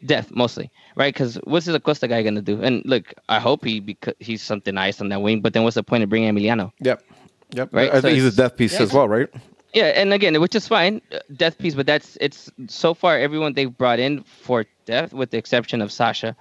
[0.06, 1.13] depth mostly, right?
[1.13, 2.62] Because what's the Costa guy gonna do?
[2.62, 5.41] And look, I hope he because he's something nice on that wing.
[5.41, 6.71] But then what's the point of bringing Emiliano?
[6.80, 7.04] Yep.
[7.52, 7.69] Yep.
[7.73, 9.28] Right, I so think he's a death piece yeah, as well, right?
[9.74, 11.76] Yeah, and again, which is fine, uh, death piece.
[11.76, 15.92] But that's it's so far everyone they've brought in for death, with the exception of
[15.92, 16.36] Sasha,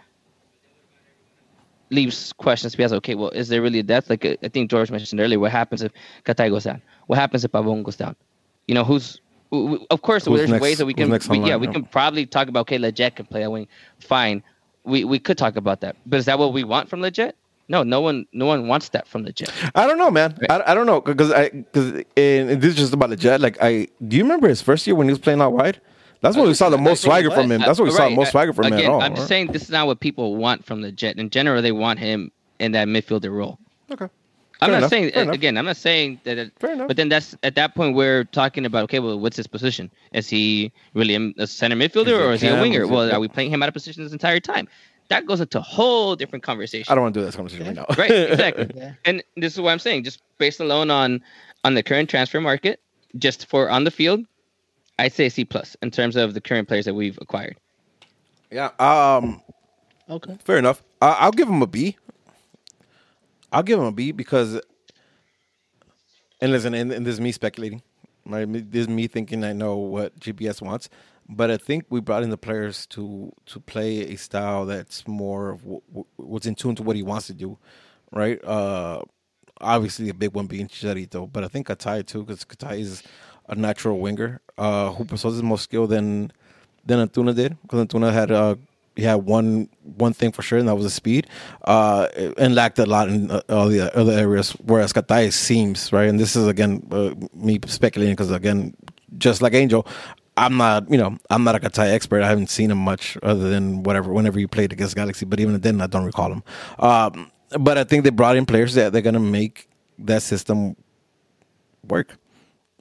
[1.90, 2.94] leaves questions to be asked.
[2.94, 4.08] Okay, well, is there really a death?
[4.08, 5.92] Like uh, I think George mentioned earlier, what happens if
[6.24, 6.80] Katai goes down?
[7.06, 8.16] What happens if Pavon goes down?
[8.66, 11.66] You know, who's of course Who's there's next- ways that we can we, yeah we
[11.66, 11.72] yeah.
[11.72, 13.66] can probably talk about okay Lletget can play that wing
[13.98, 14.42] fine
[14.84, 17.32] we we could talk about that but is that what we want from Lletget
[17.68, 19.52] no no one no one wants that from the jet.
[19.74, 20.36] I don't know, man.
[20.50, 23.40] I, I don't know because I because this is just about the jet.
[23.40, 25.80] Like I, do you remember his first year when he was playing out wide?
[26.20, 27.60] That's when we saw the most swagger from him.
[27.60, 29.00] That's when we Uh, saw the most swagger from him again, at all.
[29.00, 29.28] I'm just right?
[29.28, 31.16] saying this is not what people want from the Jet.
[31.16, 33.58] in general they want him in that midfielder role
[33.92, 34.08] Okay.
[34.60, 35.34] I'm not enough, saying fair enough.
[35.36, 35.56] again.
[35.56, 36.36] I'm not saying that.
[36.36, 36.88] It, Fair enough.
[36.88, 39.88] But then that's at that point we're talking about okay, well, what's his position?
[40.12, 42.88] Is he really a- a center midfielder Is or is he a winger?
[42.88, 44.66] Well, are we playing him out of position this entire time?
[45.08, 46.90] That goes into a whole different conversation.
[46.90, 47.86] I don't want to do this conversation right now.
[47.96, 48.70] Right, exactly.
[48.74, 48.92] Yeah.
[49.04, 50.04] And this is what I'm saying.
[50.04, 51.22] Just based alone on
[51.64, 52.80] on the current transfer market,
[53.16, 54.20] just for on the field,
[54.98, 57.56] I'd say C plus in terms of the current players that we've acquired.
[58.50, 58.70] yeah.
[58.78, 59.40] Um.
[60.10, 60.36] Okay.
[60.44, 60.82] Fair enough.
[61.00, 61.96] I, I'll give him a B.
[63.52, 64.60] I'll give him a B because,
[66.40, 67.82] and listen, and, and this is me speculating.
[68.26, 70.90] Right, this is me thinking I know what GBS wants,
[71.28, 75.50] but I think we brought in the players to to play a style that's more
[75.50, 77.58] of wh- wh- what's in tune to what he wants to do,
[78.12, 78.42] right?
[78.44, 79.02] Uh,
[79.60, 83.02] obviously, a big one being Chicharito, but I think Katai too, because Katai is
[83.48, 86.32] a natural winger uh, who possesses more skill than
[86.86, 88.56] than Antuna did, because Antuna had uh,
[88.96, 91.26] he had one one thing for sure, and that was the speed,
[91.64, 94.52] uh, and lacked a lot in uh, all the other areas.
[94.64, 98.74] Whereas Katai seems right, and this is again uh, me speculating because again,
[99.18, 99.86] just like Angel,
[100.38, 102.22] I'm not you know I'm not a Katai expert.
[102.22, 105.60] I haven't seen him much other than whatever whenever he played against Galaxy, but even
[105.60, 106.42] then I don't recall him.
[106.78, 110.76] Um, but I think they brought in players that they're gonna make that system
[111.86, 112.16] work,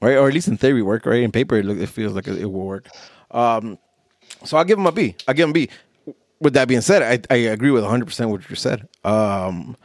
[0.02, 0.18] right?
[0.18, 1.24] Or at least in theory work, right?
[1.24, 2.88] In paper, it, look, it feels like it, will work.
[3.32, 3.80] Um,
[4.44, 5.16] so I'll give him a B.
[5.28, 5.70] I give him a B.
[6.40, 8.88] With that being said, I, I agree with 100 percent what you said.
[9.04, 9.76] Um,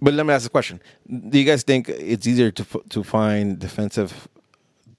[0.00, 0.80] but let me ask a question:
[1.28, 4.28] Do you guys think it's easier to to find defensive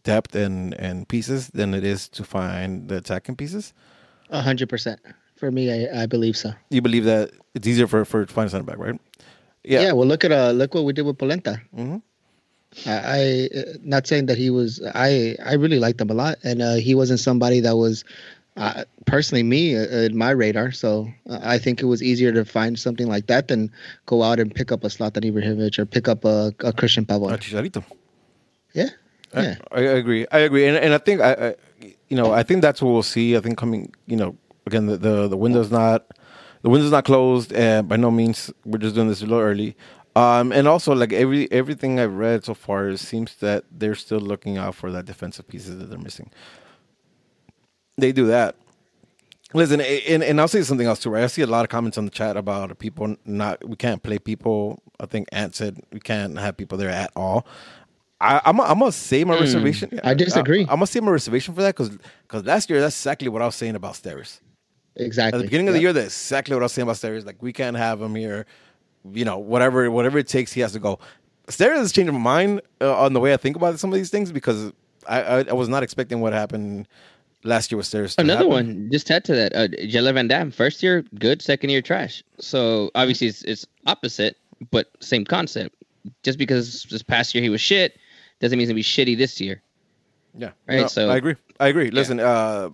[0.04, 3.74] depth and and pieces than it is to find the attacking pieces?
[4.30, 5.00] A hundred percent.
[5.36, 6.54] For me, I, I believe so.
[6.70, 9.00] You believe that it's easier for for to find a center back, right?
[9.64, 9.82] Yeah.
[9.82, 9.92] Yeah.
[9.94, 11.62] Well, look at uh, look what we did with Polenta.
[11.74, 11.98] hmm
[12.86, 14.82] I, I uh, not saying that he was.
[14.96, 18.04] I I really liked him a lot, and uh, he wasn't somebody that was.
[18.58, 22.44] Uh, personally, me uh, in my radar, so uh, I think it was easier to
[22.44, 23.72] find something like that than
[24.08, 27.82] go out and pick up a Zlatan Ibrahimovic or pick up a, a Christian Chicharito.
[28.74, 28.90] Yeah,
[29.36, 29.56] yeah.
[29.72, 30.28] I, I agree.
[30.32, 31.56] I agree, and and I think I, I,
[32.10, 33.38] you know, I think that's what we'll see.
[33.38, 36.08] I think coming, you know, again, the the, the window's not
[36.63, 39.76] the window's not closed, and by no means we're just doing this a little early.
[40.15, 44.20] Um, and also like every everything I've read so far, it seems that they're still
[44.20, 46.32] looking out for that defensive pieces that they're missing.
[47.98, 48.56] they do that.
[49.54, 51.24] Listen, and, and I'll say something else too, right?
[51.24, 54.20] I see a lot of comments on the chat about people not we can't play
[54.20, 54.82] people.
[55.00, 57.48] I think Ant said we can't have people there at all.
[58.22, 60.00] I, I'm, I'm gonna say my reservation.
[60.04, 60.60] I disagree.
[60.60, 61.90] I, am gonna say my reservation for that because
[62.28, 64.40] because last year that's exactly what I was saying about Steres.
[64.96, 67.26] At the beginning of the year, that's exactly what I was saying about Steres.
[67.26, 68.46] Like we can't have him here.
[69.12, 71.00] You know, whatever whatever it takes, he has to go.
[71.48, 74.12] Steres has changed my mind uh, on the way I think about some of these
[74.12, 74.72] things because
[75.08, 76.88] I I, I was not expecting what happened
[77.44, 78.16] last year with Steres.
[78.16, 78.50] to Another happen.
[78.50, 79.56] one, just add to that.
[79.56, 82.24] Uh, Jelle Van Damme, first year good, second year trash.
[82.40, 84.38] So obviously it's, it's opposite,
[84.70, 85.76] but same concept.
[86.24, 87.98] Just because this past year he was shit,
[88.41, 89.62] doesn't mean he's gonna be shitty this year.
[90.38, 91.36] Yeah, Right, No, so- I agree.
[91.60, 91.91] I agree.
[91.91, 92.69] Listen, uh,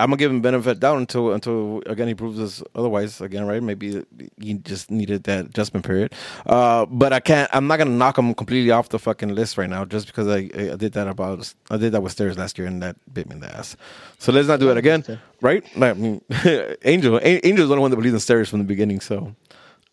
[0.00, 3.20] I'm gonna give him benefit down until until again he proves us otherwise.
[3.20, 3.60] Again, right?
[3.60, 4.04] Maybe
[4.40, 6.14] he just needed that adjustment period.
[6.46, 7.50] Uh, but I can't.
[7.52, 10.48] I'm not gonna knock him completely off the fucking list right now just because I,
[10.54, 13.34] I did that about I did that with Steres last year and that bit me
[13.34, 13.76] in the ass.
[14.18, 15.02] So let's not do it again,
[15.40, 15.64] right?
[15.76, 16.22] I mean,
[16.84, 19.34] Angel Angel's the only one that believes in Steres from the beginning, so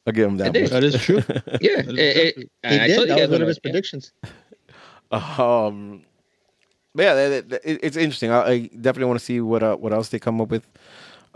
[0.08, 0.48] I'll give him that.
[0.48, 0.62] I did.
[0.63, 0.72] much.
[0.72, 1.18] That is true.
[1.62, 2.96] Yeah, That is it- it- He I did.
[2.96, 3.72] told That guys was one of his it, yeah.
[3.72, 4.12] predictions.
[5.12, 6.04] Um,
[6.94, 8.32] but yeah, that- that- it- it's interesting.
[8.32, 10.68] I, I definitely want to see what uh, what else they come up with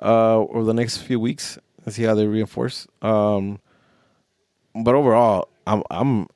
[0.02, 2.88] uh, over the next few weeks and see how they reinforce.
[3.02, 3.60] Um,
[4.76, 6.28] but overall, I'm I'm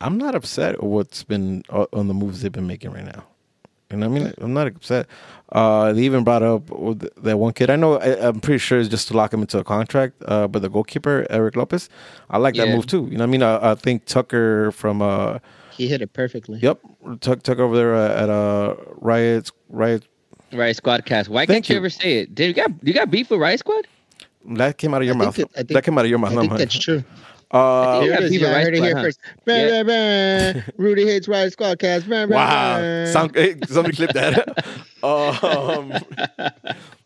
[0.00, 3.24] I'm not upset at what's been uh, on the moves they've been making right now.
[3.90, 5.06] And I mean, I'm not upset.
[5.52, 6.66] Uh, they even brought up
[7.22, 7.70] that one kid.
[7.70, 7.98] I know.
[8.00, 10.14] I, I'm pretty sure it's just to lock him into a contract.
[10.26, 11.88] Uh, but the goalkeeper, Eric Lopez,
[12.28, 13.06] I like that move too.
[13.10, 15.38] You know, what I mean, I, I think Tucker from uh,
[15.70, 16.58] He hit it perfectly.
[16.58, 16.80] Yep,
[17.20, 20.04] took over there uh, at uh Riot Riot.
[20.52, 21.28] Right, Squad Cast.
[21.28, 21.80] Why Thank can't you, you.
[21.80, 22.34] ever say it?
[22.34, 23.86] Did you got you got beef with Riot Squad?
[24.56, 25.36] That came out of your I mouth.
[25.36, 26.32] that- think- that came out of your mouth.
[26.32, 26.58] I think mine.
[26.58, 27.04] that's true.
[27.50, 28.36] Uh, You it is.
[28.36, 29.20] Yeah, I heard it here first.
[29.44, 30.60] Bah, bah, bah.
[30.76, 32.08] Rudy hates Riot Squad cast.
[32.08, 33.12] Bah, bah, wow, bah.
[33.12, 34.64] Sound, hey, somebody clip that.
[35.04, 35.92] um,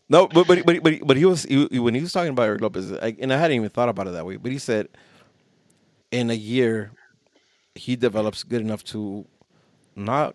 [0.09, 2.44] no, but but but but, but he was he, he- when he was talking about
[2.44, 4.37] Eric Lopez, I, and I hadn't even thought about it that way.
[4.37, 4.88] But he said,
[6.11, 6.90] in a year,
[7.74, 9.26] he develops good enough to
[9.94, 10.35] not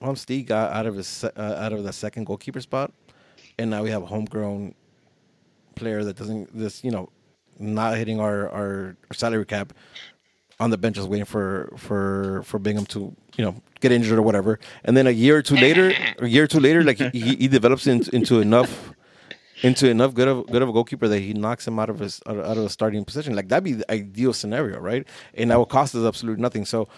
[0.00, 2.92] Vom Steeg got out of his uh, out of the second goalkeeper spot,
[3.58, 4.74] and now we have a homegrown
[5.74, 7.08] player that doesn't this you know
[7.58, 9.72] not hitting our, our our salary cap
[10.60, 14.22] on the bench just waiting for for for Bingham to you know get injured or
[14.22, 17.08] whatever, and then a year or two later, a year or two later, like he,
[17.10, 18.92] he, he develops into, into enough
[19.62, 22.20] into enough good of good of a goalkeeper that he knocks him out of his
[22.26, 23.34] out of out the starting position.
[23.34, 25.06] Like that'd be the ideal scenario, right?
[25.34, 26.64] And that would cost us absolutely nothing.
[26.64, 26.88] So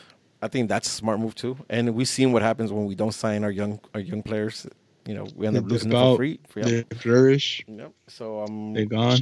[0.42, 1.56] I think that's a smart move too.
[1.68, 4.66] And we've seen what happens when we don't sign our young our young players.
[5.06, 6.40] You know, we end up losing them for free.
[6.48, 7.64] For, They flourish.
[7.66, 7.92] Yep.
[8.08, 9.18] So um, They're gone.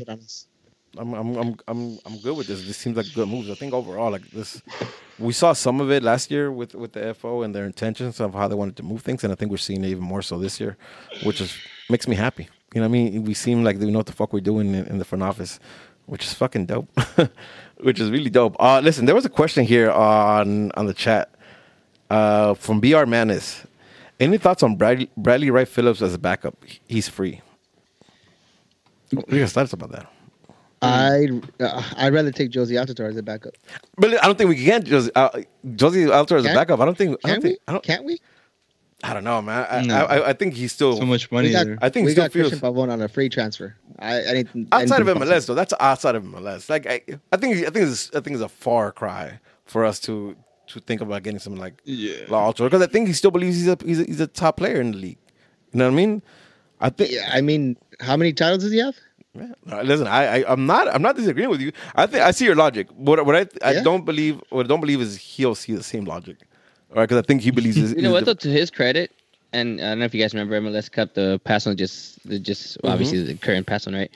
[0.98, 2.66] I'm I'm I'm I'm I'm good with this.
[2.66, 3.50] This seems like good moves.
[3.50, 4.62] I think overall, like this,
[5.18, 8.34] we saw some of it last year with with the FO and their intentions of
[8.34, 10.38] how they wanted to move things, and I think we're seeing it even more so
[10.38, 10.76] this year,
[11.22, 11.56] which is
[11.88, 12.48] makes me happy.
[12.74, 14.74] You know, what I mean, we seem like we know what the fuck we're doing
[14.74, 15.58] in, in the front office,
[16.06, 16.88] which is fucking dope.
[17.80, 18.56] which is really dope.
[18.60, 21.34] Uh, listen, there was a question here on on the chat
[22.10, 23.64] uh, from Br Manis.
[24.20, 26.56] Any thoughts on Bradley, Bradley Wright Phillips as a backup?
[26.88, 27.40] He's free.
[29.16, 30.06] Are your thoughts about that?
[30.82, 33.54] I'd uh, I'd rather take Jozy Altidore as a backup.
[33.96, 35.30] But I don't think we can Jozy, uh,
[35.66, 36.80] Jozy Alter as a backup.
[36.80, 37.18] I don't think.
[37.24, 37.54] I Can don't think.
[37.58, 37.58] we?
[37.66, 37.84] I don't.
[37.84, 38.20] Can't we?
[39.04, 39.66] I don't know, man.
[39.70, 39.94] I, No.
[39.94, 41.66] I, I, I think he's still So much money got.
[41.80, 43.76] I think we still got feels- Christian Pavon on a free transfer.
[44.00, 45.54] I, I need, outside of anything MLS though.
[45.54, 46.68] That's outside of MLS.
[46.68, 47.00] Like I,
[47.32, 50.36] I think I think it's I think it's a far cry for us to
[50.68, 52.24] to think about getting something like Yeah.
[52.28, 54.56] La Alter because I think he still believes he's a he's a, he's a top
[54.58, 55.18] player in the league.
[55.72, 56.22] You know what I mean?
[56.80, 57.10] I think.
[57.12, 58.96] Yeah, I mean, how many titles does he have?
[59.38, 59.82] Yeah.
[59.82, 61.72] Listen, I, I I'm not I'm not disagreeing with you.
[61.94, 62.88] I think I see your logic.
[62.94, 63.82] What what I I Yeah.
[63.82, 66.36] don't believe what I don't believe is he'll see the same logic.
[66.90, 67.76] All right, because I think he believes.
[67.76, 68.24] You know what?
[68.24, 69.12] Though, to his credit,
[69.52, 72.38] and I don't know if you guys remember MLS Cup, the pass on just, the
[72.38, 72.88] just Mm-hmm.
[72.88, 74.10] obviously the current pass on, right?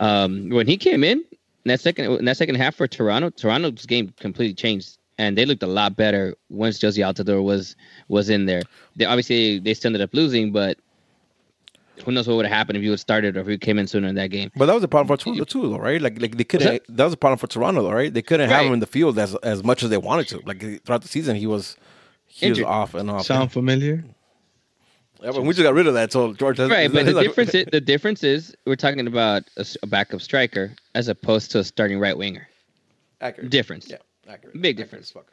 [0.00, 1.26] Um, when he came in, in
[1.66, 5.62] that second, in that second half for Toronto, Toronto's game completely changed, and they looked
[5.62, 7.76] a lot better once Jozy Altidore was
[8.08, 8.62] was in there.
[8.96, 10.78] They obviously they still ended up losing, but
[12.04, 13.86] who knows what would have happened if you had started or if you came in
[13.86, 14.50] sooner in that game.
[14.56, 16.00] But that was a problem for Toronto too, though, right?
[16.00, 16.66] Like, like they couldn't.
[16.66, 16.82] that?
[16.96, 17.04] That?
[17.04, 18.12] was a problem for Toronto, though, right?
[18.12, 20.40] They couldn't have him in the field as as much as they wanted to.
[20.44, 21.76] Like throughout the season, he was
[22.26, 22.64] he Injured.
[22.64, 23.26] was off and off.
[23.26, 24.04] Sound familiar?
[25.22, 26.12] Yeah, but we just got rid of that.
[26.12, 29.44] So George, has, Right, but the like- difference is, the difference is we're talking about
[29.56, 32.46] a backup striker as opposed to a starting right winger.
[33.20, 33.88] accurate difference.
[33.88, 34.60] Yeah, accurate.
[34.60, 35.06] Big Accurate difference.
[35.06, 35.32] as fuck.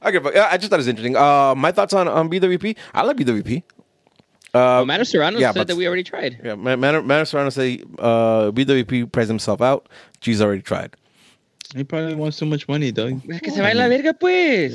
[0.00, 0.22] Accurate.
[0.22, 1.16] but, I just thought it was interesting.
[1.16, 2.76] Uh, my thoughts on on BWP.
[2.94, 3.64] I like BWP.
[4.54, 6.40] Uh, Well, Manu Serrano yeah, said but- that we already tried.
[6.42, 9.88] Yeah, Man, Man, Man Serrano say uh, BWP priced himself out.
[10.20, 10.96] G's already tried.
[11.76, 13.20] He probably wants too much money, dog.
[13.42, 14.72] Que se vaya la verga, pues.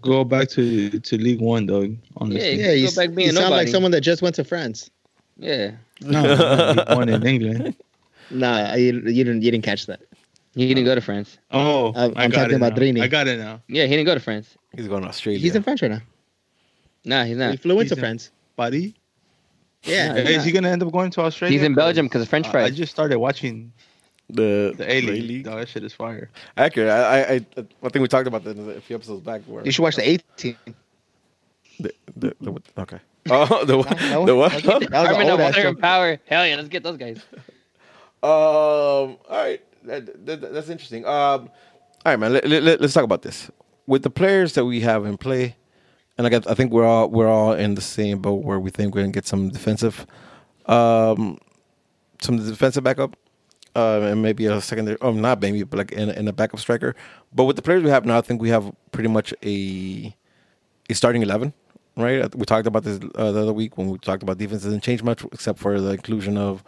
[0.00, 1.94] Go back to to League One, dog.
[2.16, 4.44] Honestly, Yeah, Yeah, you, go back you being sound like someone that just went to
[4.44, 4.88] France.
[5.36, 5.72] Yeah.
[6.00, 7.76] no, no, League One in England.
[8.32, 10.00] Nah, you, you didn't you didn't catch that.
[10.54, 11.36] He didn't go to France.
[11.50, 12.78] Oh, I'm- I I'm got talking it about now.
[12.82, 13.02] Drini.
[13.02, 13.60] I got it now.
[13.68, 14.56] Yeah, he didn't go to France.
[14.76, 15.40] He's going to Australia.
[15.40, 16.00] He's in France right now.
[17.04, 17.50] Nah, he's not.
[17.50, 18.30] He flew He's into in- France.
[18.60, 18.94] Buddy,
[19.84, 20.14] Yeah.
[20.16, 21.56] Yeah, Hey, is he gonna end up going to Australia?
[21.56, 23.72] He's in Belgium because of French I- I just started watching
[24.28, 25.44] the the A League.
[25.44, 26.28] Dog, that shit is fire.
[26.58, 26.90] Accurate.
[26.90, 29.40] I, I, I, I think we talked about that a few episodes back.
[29.46, 30.56] Where You should watch the 18.
[31.80, 32.98] the, the, the, okay.
[33.30, 34.52] Oh, the, what- that the what?
[34.52, 35.78] was- that was the Armin of Water and.
[35.80, 36.18] Power.
[36.26, 37.20] Hell yeah, let's get those guys.
[38.22, 38.28] Um.
[38.28, 39.62] All right.
[39.84, 41.06] That, that, that's interesting.
[41.06, 41.10] Um.
[41.10, 41.48] All
[42.04, 42.34] right, man.
[42.34, 43.50] Let, let, us talk about this
[43.86, 45.56] with the players that we have in play,
[46.26, 48.94] and I I think we're all we're all in the same boat where we think
[48.94, 50.06] we're gonna get some defensive,
[50.66, 51.38] um,
[52.20, 53.16] some defensive backup,
[53.74, 54.98] uh, and maybe a secondary.
[55.00, 56.94] Oh, not maybe, but like in, in a backup striker.
[57.32, 60.14] But with the players we have now, I think we have pretty much a
[60.90, 61.52] a starting eleven.
[61.96, 64.62] Right, we talked about this uh, the other week when we talked about defense.
[64.62, 66.62] Doesn't change much except for the inclusion of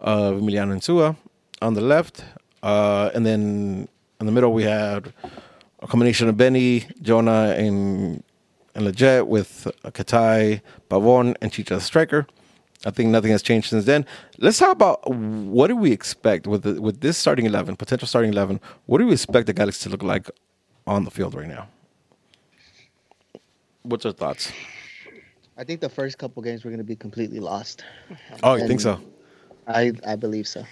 [0.00, 1.16] uh, Emiliano Insua
[1.62, 2.24] on the left,
[2.62, 3.88] uh, and then
[4.20, 5.12] in the middle we had
[5.80, 8.23] a combination of Benny, Jonah, and
[8.74, 10.60] and Lletget with Katai,
[10.90, 12.26] Pavon, and Chicha striker.
[12.86, 14.04] I think nothing has changed since then.
[14.38, 18.32] Let's talk about what do we expect with the, with this starting eleven, potential starting
[18.32, 18.60] eleven.
[18.86, 20.30] What do we expect the Galaxy to look like
[20.86, 21.68] on the field right now?
[23.82, 24.52] What's your thoughts?
[25.56, 27.84] I think the first couple games we're going to be completely lost.
[28.42, 29.00] Oh, you think so?
[29.66, 30.64] I I believe so.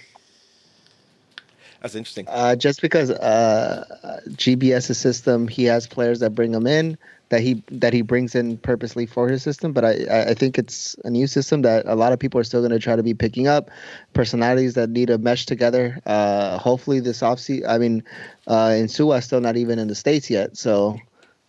[1.81, 2.27] That's interesting.
[2.29, 6.97] Uh, just because uh, GBS's system, he has players that bring him in
[7.29, 9.73] that he that he brings in purposely for his system.
[9.73, 12.61] But I I- think it's a new system that a lot of people are still
[12.61, 13.71] going to try to be picking up
[14.13, 15.99] personalities that need to mesh together.
[16.05, 18.03] Uh, hopefully this offseason, I mean,
[18.47, 20.99] uh, Insua still not even in the states yet, so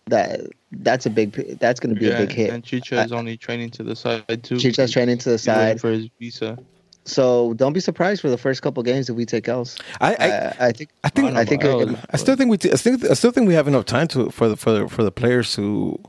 [0.07, 2.49] that that's a big that's going to be yeah, a big hit.
[2.51, 4.57] and Chicha is only training to the side too.
[4.57, 6.57] Chicha's training to the side, for his visa.
[7.05, 9.77] So don't be surprised for the first couple games if we take L's.
[10.01, 12.57] I, I, I, I think I think I think Oh, it- I still think we.
[12.57, 13.05] T- I think.
[13.09, 15.53] I still think we have enough time to for the for the for the players
[15.55, 15.99] to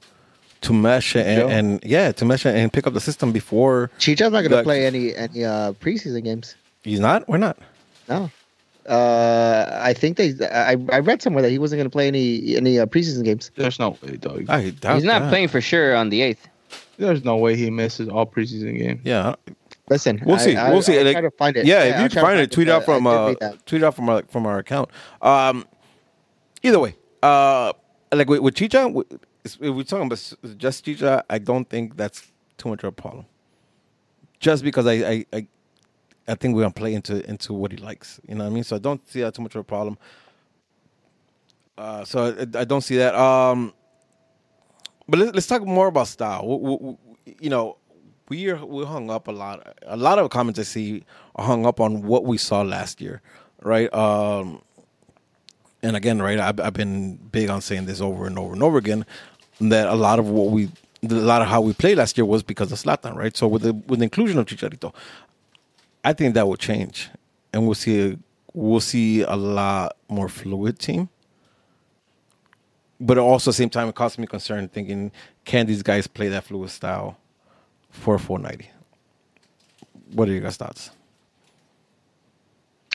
[0.62, 1.48] to mesh and, Gel.
[1.50, 4.86] and yeah to mesh and pick up the system before Chicha's not going to play
[4.86, 6.56] any any uh, preseason games.
[6.82, 7.28] he's not.
[7.28, 7.58] We're not.
[8.08, 8.30] No.
[8.88, 10.32] Uh, I think they.
[10.46, 13.50] I, I read somewhere that he wasn't going to play any any uh, preseason games.
[13.56, 14.48] There's no way, dog.
[14.48, 15.28] I doubt He's not that.
[15.28, 16.46] playing for sure on the eighth.
[16.98, 19.00] There's no way he misses all preseason games.
[19.04, 19.34] Yeah,
[19.88, 20.56] Listen, we'll I- see.
[20.56, 20.98] I, we'll see.
[20.98, 21.66] I'll Like, try to find it.
[21.66, 23.34] Yeah, if you can to find it, tweet it out from uh,
[23.66, 24.90] tweet out from our from our account.
[25.22, 25.64] Um,
[26.62, 27.72] either way, uh,
[28.12, 29.06] like with, with Chicha, with-
[29.44, 33.26] if we're talking about just Chicha, I don't think that's too much of a problem.
[34.40, 35.46] Just because I I, I,
[36.26, 38.20] I think we're gonna play into into what he likes.
[38.26, 38.64] You know what I mean?
[38.64, 39.98] So I don't see that too much of a problem.
[41.78, 43.14] Uh, so I, I don't see that.
[43.14, 43.72] Um,
[45.08, 46.40] but let's, let's talk more about style.
[46.42, 46.98] W- w- w-
[47.40, 47.76] you know,
[48.28, 49.76] we are we hung up a lot.
[49.86, 51.04] A lot of comments I see
[51.36, 53.22] are hung up on what we saw last year,
[53.62, 53.92] right?
[53.94, 54.62] Um,
[55.82, 58.78] and again, right, I've, I've been big on saying this over and over and over
[58.78, 59.06] again
[59.60, 60.70] that a lot of what we,
[61.08, 63.36] a lot of how we played last year was because of Zlatan, right?
[63.36, 64.92] So with the with the inclusion of Chicharito,
[66.04, 67.10] I think that will change,
[67.52, 68.18] and we'll see a,
[68.52, 71.08] we'll see a lot more fluid team.
[72.98, 75.12] But also, at the same time, it causes me concern thinking,
[75.44, 77.18] can these guys play that fluid style
[77.96, 78.70] for 490?
[80.12, 80.90] What are your guys' thoughts?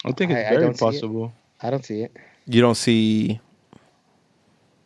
[0.06, 0.92] I think it's I very don't see it.
[0.92, 1.34] possible.
[1.62, 2.16] I don't see it.
[2.48, 3.40] You don't see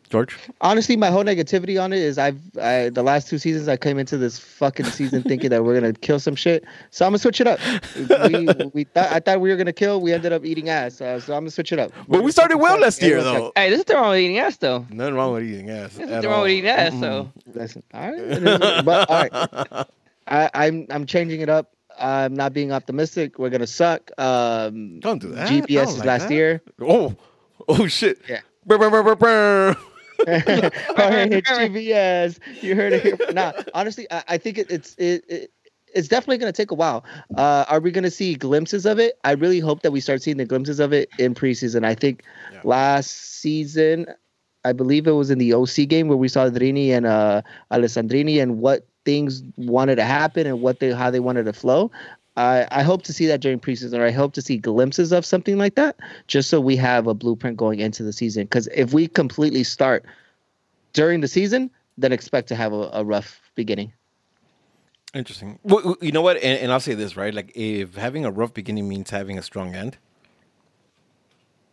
[0.09, 0.37] George?
[0.61, 3.97] Honestly, my whole negativity on it is I've I, the last two seasons I came
[3.97, 6.65] into this fucking season thinking that we're gonna kill some shit.
[6.91, 7.59] So I'm gonna switch it up.
[8.29, 10.01] We, we thought I thought we were gonna kill.
[10.01, 10.99] We ended up eating ass.
[10.99, 11.91] Uh, so I'm gonna switch it up.
[12.09, 13.51] But we started well last year, Everyone's though.
[13.55, 14.85] Hey, this is the wrong with eating ass though.
[14.89, 15.93] Nothing wrong with eating ass.
[15.95, 16.91] This is at the wrong with eating ass.
[16.99, 19.29] So like, Listen, all right, but all
[19.71, 19.87] right.
[20.27, 21.71] I, I'm I'm changing it up.
[21.97, 23.39] I'm not being optimistic.
[23.39, 24.11] We're gonna suck.
[24.19, 25.47] Um, Don't do that.
[25.49, 26.33] GPS is like last that.
[26.33, 26.61] year.
[26.81, 27.15] Oh,
[27.67, 28.19] oh shit.
[28.27, 28.41] Yeah.
[28.65, 29.77] Brr, brr, brr, brr, brr.
[30.27, 30.33] All
[30.97, 32.39] right, it's GBS.
[32.63, 33.17] You heard it here.
[33.31, 35.51] Nah, honestly, I, I think it, it's it, it
[35.93, 37.05] it's definitely going to take a while.
[37.37, 39.19] Uh, are we going to see glimpses of it?
[39.23, 41.85] I really hope that we start seeing the glimpses of it in preseason.
[41.85, 42.61] I think Yeah.
[42.65, 44.07] last season,
[44.65, 48.41] I believe it was in the OC game where we saw Drini and uh, Alessandrini
[48.41, 51.91] and what things wanted to happen and what they how they wanted to flow.
[52.37, 55.25] I, I hope to see that during preseason, or I hope to see glimpses of
[55.25, 55.95] something like that,
[56.27, 58.43] just so we have a blueprint going into the season.
[58.43, 60.03] Because if we completely start
[60.91, 63.93] during the season, then expect to have a, a rough beginning.
[65.13, 65.59] Interesting.
[65.63, 66.35] Well, you know what?
[66.37, 67.33] And, and I'll say this, right?
[67.33, 69.97] Like, if having a rough beginning means having a strong end,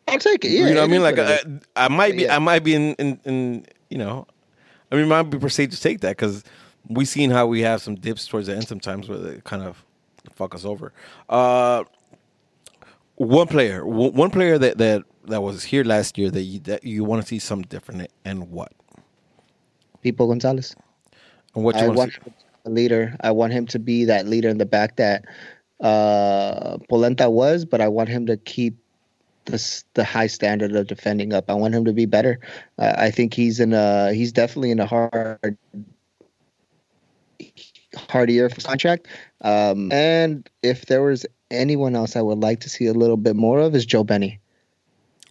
[0.06, 0.52] I'll take it.
[0.52, 1.02] Yeah, you know what I mean?
[1.02, 1.40] Like I.
[1.74, 2.36] I might be, Yeah.
[2.36, 4.26] I might be in, in, in you know,
[4.92, 6.44] I mean, I might be per se to take that because
[6.94, 9.84] we seen how we have some dips towards the end sometimes where they kind of
[10.34, 10.92] fuck us over.
[11.28, 11.84] Uh,
[13.16, 16.84] one player, one one player that that that was here last year that you that
[16.84, 18.72] you want to see something different and what
[20.02, 20.74] People Gonzalez.
[21.54, 22.20] and what you I want want to see.
[22.26, 23.16] him to be a leader.
[23.20, 25.24] I want him to be that leader in the back that
[25.80, 28.76] uh, Polenta was, but I want him to keep
[29.46, 31.50] this the high standard of defending up.
[31.50, 32.40] I want him to be better.
[32.78, 35.58] Uh, I think he's in a he's definitely in a hard
[37.96, 39.06] hard year for contract.
[39.40, 43.36] Um, and if there was anyone else I would like to see a little bit
[43.36, 44.40] more of is Joe Benny.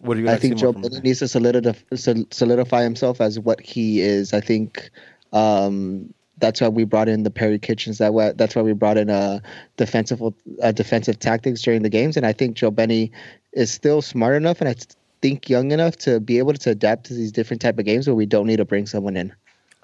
[0.00, 0.28] What do you?
[0.28, 1.96] I like to think Joe Benny needs to solidify,
[2.30, 4.32] solidify himself as what he is.
[4.32, 4.90] I think
[5.32, 7.98] um, that's why we brought in the Perry Kitchens.
[7.98, 9.40] That why, that's why we brought in uh,
[9.76, 10.20] defensive
[10.62, 12.16] uh, defensive tactics during the games.
[12.16, 13.12] And I think Joe Benny
[13.52, 14.74] is still smart enough and I
[15.20, 18.16] think young enough to be able to adapt to these different type of games where
[18.16, 19.32] we don't need to bring someone in.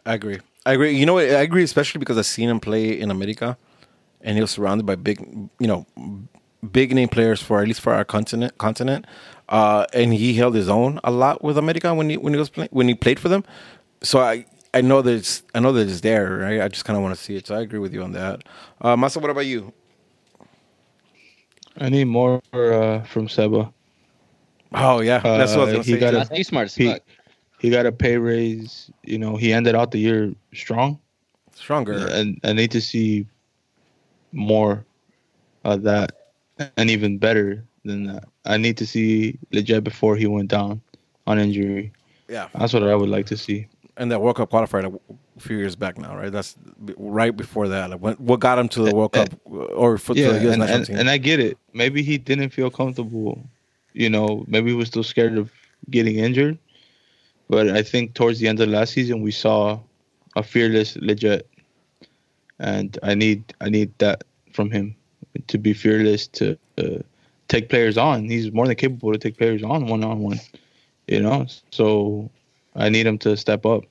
[0.08, 0.38] I agree.
[0.66, 0.92] I agree.
[0.96, 1.24] You know what?
[1.24, 3.56] I agree, especially because I've seen him play in America,
[4.22, 5.20] and he was surrounded by big,
[5.60, 5.86] you know,
[6.72, 8.56] big name players for at least for our continent.
[8.58, 9.06] Continent,
[9.50, 12.48] uh, and he held his own a lot with America when he when he was
[12.50, 13.44] playing when he played for them.
[14.02, 16.38] So I I know that it's I know that it's there.
[16.38, 16.60] Right?
[16.62, 17.46] I just kind of want to see it.
[17.46, 18.42] So I agree with you on that.
[18.80, 19.72] Uh, Masa, what about you?
[21.78, 23.72] I need more uh, from Seba.
[24.74, 26.00] Oh yeah, that's what I was Uh, gonna he say.
[26.00, 26.16] got too.
[26.16, 27.02] a- That's smart as He, fuck.
[27.58, 28.90] He got a pay raise.
[29.04, 30.98] You know, he ended out the year strong.
[31.54, 32.06] Stronger.
[32.10, 33.26] And I need to see
[34.32, 34.84] more
[35.64, 36.12] of that
[36.76, 38.24] and even better than that.
[38.44, 40.80] I need to see Lletget before he went down
[41.26, 41.92] on injury.
[42.28, 43.66] Yeah, That's what I would like to see.
[43.96, 44.94] and that World Cup qualifier
[45.36, 46.30] a few years back now, right?
[46.30, 46.56] That's
[46.96, 47.90] right before that.
[47.90, 50.52] Like, when, what got him to the World Cup uh, or for Yeah, the U.S.
[50.52, 50.96] and, national and, team?
[50.98, 51.56] and I get it.
[51.72, 53.42] Maybe he didn't feel comfortable.
[53.94, 55.50] You know, maybe he was still scared of
[55.90, 56.58] getting injured.
[57.48, 59.80] But I think towards the end of last season, we saw
[60.36, 61.42] a fearless Lletget,
[62.58, 64.94] and I need I need that from him
[65.46, 66.98] to be fearless to uh,
[67.48, 68.28] take players on.
[68.28, 70.40] He's more than capable to take players on one on one.
[71.06, 72.30] You know, so
[72.76, 73.84] I need him to step up.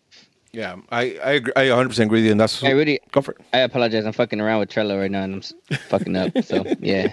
[0.53, 3.21] Yeah, I I, agree, I 100 percent agree with you, and that's I really, go
[3.21, 3.37] for it.
[3.53, 4.05] I apologize.
[4.05, 6.31] I'm fucking around with Trello right now, and I'm fucking up.
[6.43, 7.11] So yeah,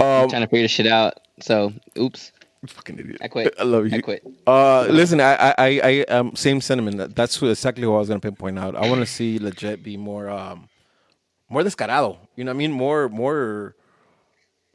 [0.00, 1.14] Um, I'm trying to figure this shit out.
[1.40, 2.32] So oops,
[2.66, 3.18] fucking idiot.
[3.20, 3.54] I quit.
[3.58, 3.98] I love you.
[3.98, 4.22] I quit.
[4.46, 7.14] Uh, listen, I I I, um same sentiment.
[7.14, 8.76] That's exactly what I was gonna pinpoint out.
[8.76, 10.68] I want to see Lletget be more um
[11.48, 12.18] more descarado.
[12.36, 12.72] You know what I mean?
[12.72, 13.74] More more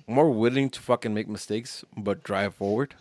[0.07, 2.95] more willing to fucking make mistakes but drive forward.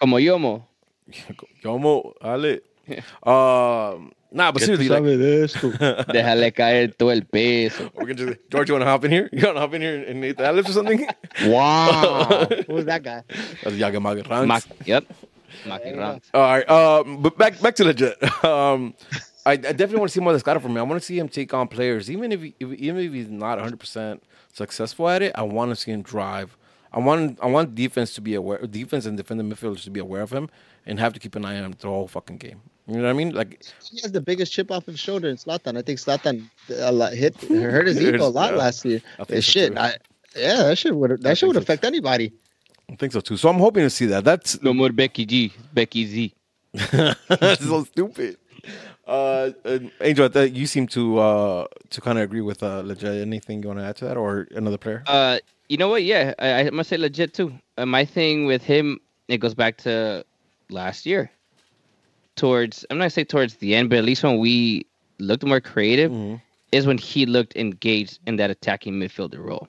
[0.00, 0.64] Como yomo.
[1.64, 2.60] Yomo, Ale.
[3.22, 5.70] Um, nah, but ¿Qué tú seriously, like, sabes de esto?
[6.12, 7.90] Déjale caer todo el peso.
[7.94, 9.28] we're gonna just, George, you want to hop in here?
[9.32, 11.06] You want to hop in here and Nathan Alex or something?
[11.46, 12.46] Wow.
[12.66, 13.22] Who was that guy?
[13.62, 14.48] That's Yagamaga Ranks.
[14.48, 15.04] Mac, yep.
[15.64, 16.28] Maki Ranks.
[16.34, 18.44] All right, um, but back back to Lletget.
[18.44, 18.94] Um,
[19.46, 20.78] I, I definitely want to see more Descarado from him.
[20.78, 23.30] I want to see him take on players, even if, he, if even if he's
[23.30, 24.22] not 100 percent
[24.52, 25.32] successful at it.
[25.34, 26.56] I want to see him drive.
[26.92, 30.22] I want I want defense to be aware, defense and defender midfielders to be aware
[30.22, 30.50] of him
[30.86, 32.62] and have to keep an eye on him the whole fucking game.
[32.90, 33.30] You know what I mean?
[33.30, 35.78] Like, He has the biggest chip off his shoulder in Zlatan.
[35.78, 38.58] I think Zlatan a hit hurt his ego a lot Yeah.
[38.58, 39.00] last year.
[39.18, 39.78] I think shit, too.
[39.78, 39.94] I,
[40.36, 42.32] yeah, that shit would that shit would think so, affect anybody.
[42.90, 43.36] I think so too.
[43.36, 44.24] So I'm hoping to see that.
[44.24, 45.52] That's No more Becky G.
[45.72, 46.34] Becky Z.
[46.72, 48.36] That's so stupid.
[49.06, 53.22] Uh, uh, Angel, I you seem to uh to kind of agree with uh Lletget.
[53.22, 55.02] Anything you want to add to that, or another player?
[55.06, 55.38] Uh,
[55.68, 56.02] you know what?
[56.04, 57.52] Yeah, I, I must say Lletget too.
[57.78, 60.24] Uh, my thing with him, it goes back to
[60.70, 61.30] last year.
[62.44, 64.86] Towards, I'm not say towards the end, but at least when we
[65.18, 66.40] looked more creative, Mhm.
[66.72, 69.68] is when he looked engaged in that attacking midfielder role.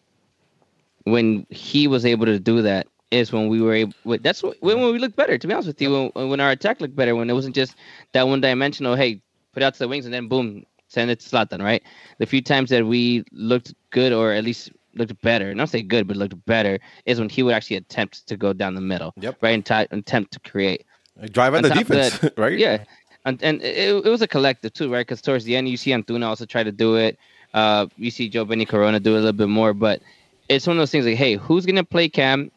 [1.04, 3.94] When he was able to do that, is when we were able.
[4.06, 5.38] That's when, when we looked better.
[5.38, 7.76] To be honest with you, when, when our attack looked better, when it wasn't just
[8.14, 8.96] that one dimensional.
[8.96, 11.62] Hey, put out to the wings and then boom, send it to Zlatan.
[11.62, 11.84] Right.
[12.20, 16.08] The few times that we looked good, or at least looked better, not say good,
[16.08, 19.12] but looked better, is when he would actually attempt to go down the middle.
[19.20, 19.40] Yep.
[19.42, 19.56] Right.
[19.56, 20.86] And t- attempt to create.
[21.32, 22.58] Drive at on the defense, that, right?
[22.58, 22.86] Yeah,
[23.26, 25.06] and and it, it was a collective too, right?
[25.06, 27.18] Because towards the end, you see Antuna also try to do it.
[27.54, 30.02] Uh, you see Joe Benny Corona do it a little bit more, but
[30.50, 32.52] it's one of those things like, hey, who's gonna play Cam?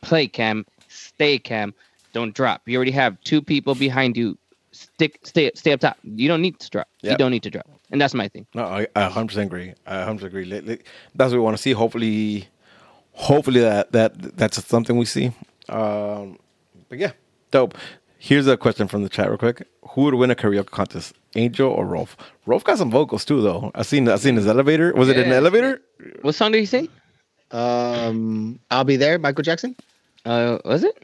[0.00, 1.74] Play Cam, stay Cam,
[2.12, 2.62] don't drop.
[2.66, 4.38] You already have two people behind you.
[4.70, 5.96] Stick, stay, stay up top.
[6.04, 6.88] You don't need to drop.
[7.02, 8.46] You don't need to drop, and that's my thing.
[8.54, 9.74] No, I, I 100% agree.
[9.86, 10.44] I 100% agree.
[10.50, 11.72] That's what we want to see.
[11.72, 12.48] Hopefully,
[13.12, 15.32] hopefully that that that's something we see.
[15.68, 16.38] Um,
[16.88, 17.12] but yeah,
[17.50, 17.76] dope.
[18.20, 19.66] Here's a question from the chat, real quick.
[19.90, 22.16] Who would win a karaoke contest, Angel or Rolf?
[22.46, 23.70] Rolf got some vocals too, though.
[23.74, 24.92] I seen I seen his elevator.
[24.94, 25.80] Was it an elevator?
[26.22, 26.88] What song did he sing?
[27.50, 29.76] Um, I'll be there, Michael Jackson.
[30.24, 30.96] Uh, was it?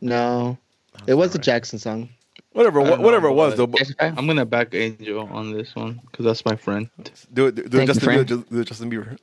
[0.00, 0.58] No,
[1.06, 2.10] it was a Jackson song.
[2.52, 3.66] Whatever, I don't whatever know, it was, though.
[3.66, 6.88] but- I'm gonna back Angel on this one because that's my friend.
[7.32, 9.18] Do it, do it, Thank you, Justin, do it, do it, Justin Bieber.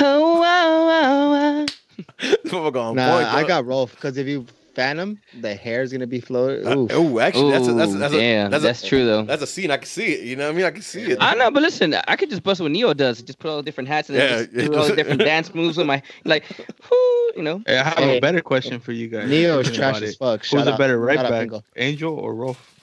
[0.00, 1.66] Oh, wow, wow, wow.
[2.20, 4.46] This motherfucker on Nah, point, I got Rolf because if you
[4.76, 6.66] fan him, the hair's gonna be floated.
[6.66, 9.06] Uh, oh, actually, that's a, that's a, Ooh, that's damn, a, that's, that's a, true
[9.06, 9.22] though.
[9.22, 9.70] That's a scene.
[9.70, 10.20] I can see it.
[10.20, 10.66] You know what I mean?
[10.66, 11.18] I can see it.
[11.20, 13.22] I know, but listen, I could just bust what Neo does.
[13.22, 15.54] Just put all the different hats and then Yeah, just do all the different dance
[15.54, 16.44] moves with my like,
[16.90, 17.62] whoo, you know.
[17.66, 18.18] Hey, I have Hey.
[18.18, 19.28] a better question for you guys.
[19.28, 20.18] Neo is trash as it.
[20.18, 20.40] fuck.
[20.42, 21.64] Who's Shout a better right shout back, Bingo.
[21.76, 22.74] Angel or Rolf?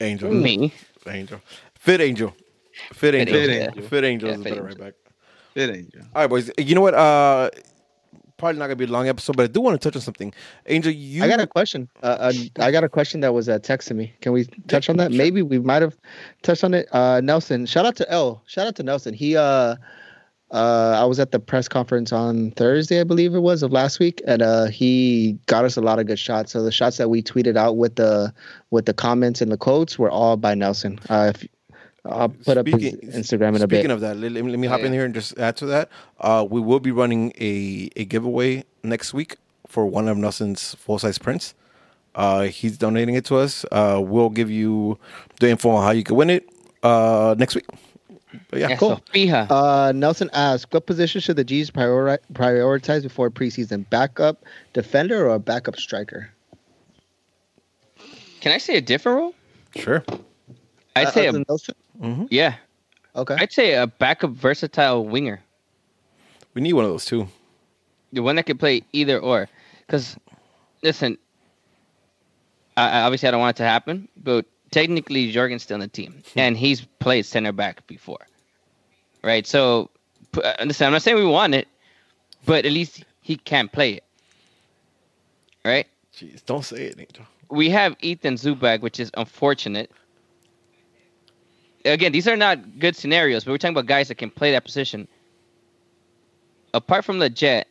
[0.00, 0.32] Angel.
[0.32, 0.72] Me.
[1.06, 1.40] Angel.
[1.78, 2.32] Fit Angel.
[2.92, 3.34] Fit Angel.
[3.34, 3.68] Fit Fit Angel.
[3.68, 4.94] Angel, Fit Angel Yeah, is Fit better right back.
[5.54, 6.02] Fit Angel.
[6.14, 6.50] All right, boys.
[6.58, 6.94] You know what?
[6.94, 7.50] Uh,
[8.44, 10.34] probably not gonna be a long episode, but I do want to touch on something.
[10.66, 11.24] Angel, you.
[11.24, 11.88] I got a question.
[12.02, 14.12] Uh, uh, I got a question that was uh, texted me.
[14.20, 15.12] Can we touch on that?
[15.12, 15.96] Maybe we might have
[16.42, 16.86] touched on it.
[16.92, 18.42] Uh, Nelson, shout out to L.
[18.46, 19.14] Shout out to Nelson.
[19.14, 19.76] He, uh,
[20.50, 23.98] uh, I was at the press conference on Thursday, I believe it was, of last
[23.98, 26.52] week, and uh, he got us a lot of good shots.
[26.52, 28.32] So the shots that we tweeted out with the
[28.70, 31.00] with the comments and the quotes were all by Nelson.
[31.08, 31.48] Uh, if,
[32.06, 34.60] I'll put up his Speaking- Instagram in a Speaking of that, let, let me, let
[34.60, 34.86] me hop Yeah.
[34.86, 35.88] in here and just add to that.
[36.20, 39.36] Uh, we will be running a, a giveaway next week
[39.66, 41.54] for one of Nelson's full size prints.
[42.14, 43.64] Uh, he's donating it to us.
[43.72, 44.98] Uh, we'll give you
[45.40, 46.48] the info on how you can win it
[46.82, 47.64] uh, next week.
[48.50, 49.00] But yeah, Yeah, cool.
[49.14, 49.36] so.
[49.50, 53.88] Uh, Nelson asked, "What position should the G's priori- prioritize before preseason?
[53.90, 56.30] Backup defender or a backup striker?"
[58.40, 59.34] Can I say a different role?
[59.76, 60.04] Sure.
[60.96, 61.44] I'd Uh, say, other a, than
[61.98, 62.28] Nelson?
[62.30, 62.56] yeah,
[63.16, 63.36] Okay.
[63.38, 65.40] I'd say a backup versatile winger,
[66.54, 67.28] We need one of those too.
[68.12, 69.48] the one that could play either or.
[69.86, 70.16] Because,
[70.82, 71.16] listen,
[72.76, 76.22] I, obviously I don't want it to happen, but technically Jorgen's still in the team,
[76.36, 78.26] and he's played center back before,
[79.22, 79.46] right?
[79.46, 79.90] So,
[80.42, 81.68] uh, listen, I'm not saying we want it,
[82.46, 84.04] but at least he can play it,
[85.64, 85.86] right?
[86.16, 87.24] Jeez, don't say it, Angel.
[87.50, 89.90] we have Ethan Zubak, which is unfortunate.
[91.84, 94.64] Again, these are not good scenarios, but we're talking about guys that can play that
[94.64, 95.06] position.
[96.72, 97.68] Apart from the Jet,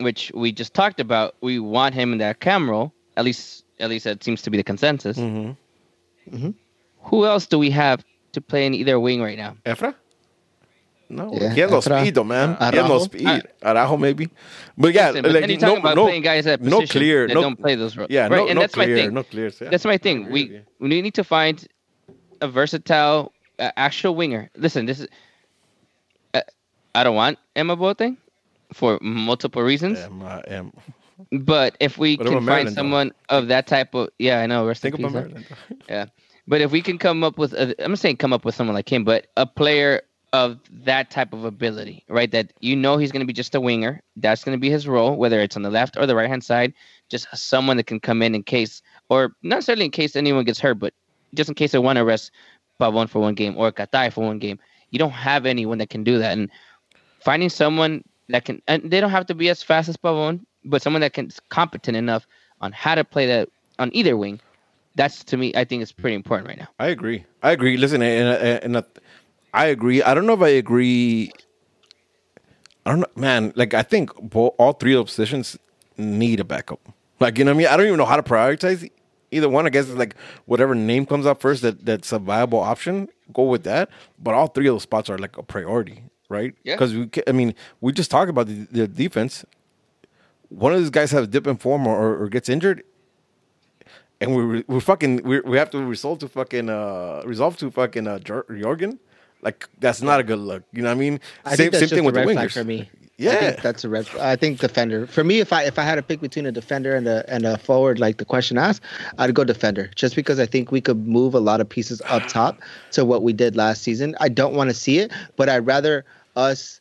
[0.00, 2.92] which we just talked about, we want him in that cam role.
[3.16, 5.16] At least, at least that seems to be the consensus.
[5.18, 6.50] Mm-hmm.
[7.04, 9.56] Who else do we have to play in either wing right now?
[9.64, 9.94] Efra?
[11.10, 12.54] No, Yeah, he has no speed though, man.
[12.58, 13.42] He has no speed.
[13.62, 14.28] Araujo maybe,
[14.76, 17.26] but yeah, Listen, but like, then you're no, about no, playing guys at no clear,
[17.26, 18.10] that no, don't play those roles.
[18.10, 18.30] yeah, right?
[18.30, 19.14] no, and no that's clear, my thing.
[19.14, 19.50] no clear.
[19.58, 20.30] Yeah, That's my thing.
[20.30, 21.66] We we need to find
[22.42, 24.50] a versatile, uh, actual winger.
[24.56, 25.08] Listen, this is.
[26.34, 26.42] Uh,
[26.94, 28.16] I don't want Emma Boateng
[28.72, 30.42] for multiple reasons, Am, I
[31.32, 32.80] but if we What can find Maryland, though?
[32.80, 34.66] someone of that type of, yeah, I know.
[34.66, 35.44] Rest Think in about peace?
[35.88, 36.10] Maryland.
[36.46, 39.04] But if we can come up with, I'm saying come up with someone like him,
[39.04, 40.00] but a player
[40.32, 42.30] of that type of ability, right?
[42.30, 44.00] That you know he's going to be just a winger.
[44.16, 46.42] That's going to be his role, whether it's on the left or the right hand
[46.42, 46.72] side.
[47.10, 48.80] Just someone that can come in in case,
[49.10, 50.94] or not necessarily in case anyone gets hurt, but
[51.34, 52.30] just in case they want to rest
[52.78, 54.58] Pavon for one game or Katai for one game.
[54.90, 56.50] You don't have anyone that can do that, and
[57.20, 60.82] finding someone that can, and they don't have to be as fast as Pavon, but
[60.82, 62.26] someone that can competent enough
[62.60, 63.48] on how to play that
[63.78, 64.40] on either wing.
[64.94, 66.68] That's to me, I think it's pretty important right now.
[66.78, 67.24] I agree.
[67.42, 67.76] I agree.
[67.76, 68.82] Listen, and, and, and uh,
[69.54, 70.02] I agree.
[70.02, 71.30] I don't know if I agree.
[72.84, 73.52] I don't know, man.
[73.54, 75.58] Like I think all three of those positions
[75.96, 76.80] need a backup.
[77.20, 77.66] Like you know what I mean.
[77.68, 78.90] I don't even know how to prioritize
[79.30, 79.66] either one.
[79.66, 80.14] I guess it's like
[80.46, 83.08] whatever name comes up first that that's a viable option.
[83.32, 83.90] Go with that.
[84.18, 86.54] But all three of those spots are like a priority, right?
[86.64, 86.74] Yeah.
[86.74, 89.44] Because we, ca- I mean, we just talked about the, the defense.
[90.48, 92.82] One of these guys has a dip in form or, or, or gets injured,
[94.20, 98.06] and we we're fucking we we have to resolve to fucking uh resolve to fucking
[98.06, 98.98] uh Jor- Jorgen.
[99.42, 100.64] Like that's not a good look.
[100.72, 101.20] You know what I mean?
[101.44, 102.52] I think that's just a red flag wingers.
[102.54, 102.90] for me.
[103.18, 103.32] Yeah.
[103.32, 104.08] I think that's a red.
[104.20, 105.08] I think defender.
[105.08, 107.44] For me, if I if I had to pick between a defender and a and
[107.44, 108.80] a forward, like the question asked,
[109.18, 109.90] I'd go defender.
[109.96, 112.60] Just because I think we could move a lot of pieces up top
[112.92, 114.14] to what we did last season.
[114.20, 116.04] I don't want to see it, but I'd rather
[116.36, 116.80] us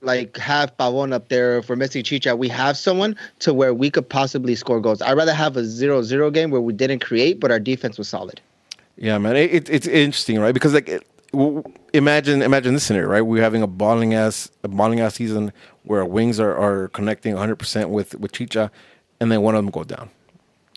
[0.00, 1.58] like have Pavon up there.
[1.58, 5.02] If we're missing Chicha, we have someone to where we could possibly score goals.
[5.02, 8.40] I'd rather have a 0-0 game where we didn't create, but our defense was solid.
[8.96, 10.54] Yeah, man, it, it, it's interesting, right?
[10.54, 11.06] Because like, it,
[11.92, 13.20] imagine imagine this scenario, right?
[13.20, 15.52] We're having a balling ass a balling ass season
[15.84, 18.70] where our wings are, are connecting 100 percent with with Chicha,
[19.20, 20.10] and then one of them go down,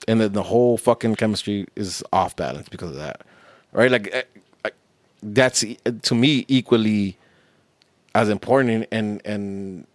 [0.08, 3.22] and then the whole fucking chemistry is off balance because of that,
[3.72, 3.92] right?
[3.92, 4.70] Like, eh,
[5.22, 5.64] that's
[6.02, 7.18] to me equally
[8.16, 9.86] as important and and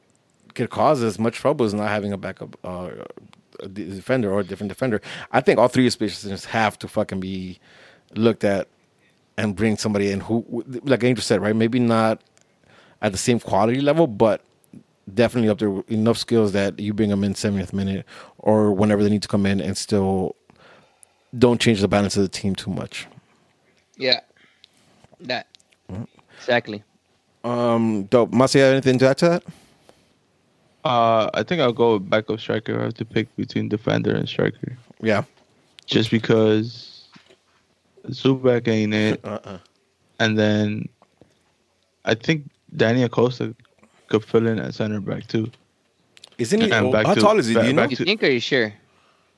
[0.54, 2.90] could cause as much trouble as not having a backup uh,
[3.60, 5.00] a defender or a different defender.
[5.32, 7.58] I think all three of positions have to fucking be
[8.14, 8.68] looked at
[9.36, 11.56] and bring somebody in who, like Angel said, right?
[11.56, 12.20] Maybe not
[13.02, 14.42] at the same quality level, but
[15.12, 18.06] definitely up there enough skills that you bring them in 70th minute
[18.38, 20.34] or whenever they need to come in and still
[21.38, 23.06] don't change the balance of the team too much.
[23.96, 24.20] Yeah.
[25.20, 25.46] That.
[26.38, 26.82] Exactly.
[27.42, 28.30] Um, dope.
[28.30, 29.42] Masi, have anything to add to that?
[30.84, 32.78] Uh, I think I'll go with backup striker.
[32.80, 35.24] I have to pick between defender and striker, Yeah.
[35.86, 36.93] just because
[38.08, 39.58] Zubak ain't it, Uh-uh.
[40.20, 40.88] and then
[42.04, 43.54] I think Danny Acosta
[44.08, 45.50] could fill in at center back too.
[46.38, 46.72] Isn't he?
[46.72, 47.54] Oh, back how to- tall is he?
[47.54, 47.82] Do you know?
[47.82, 48.72] back You think or are you sure?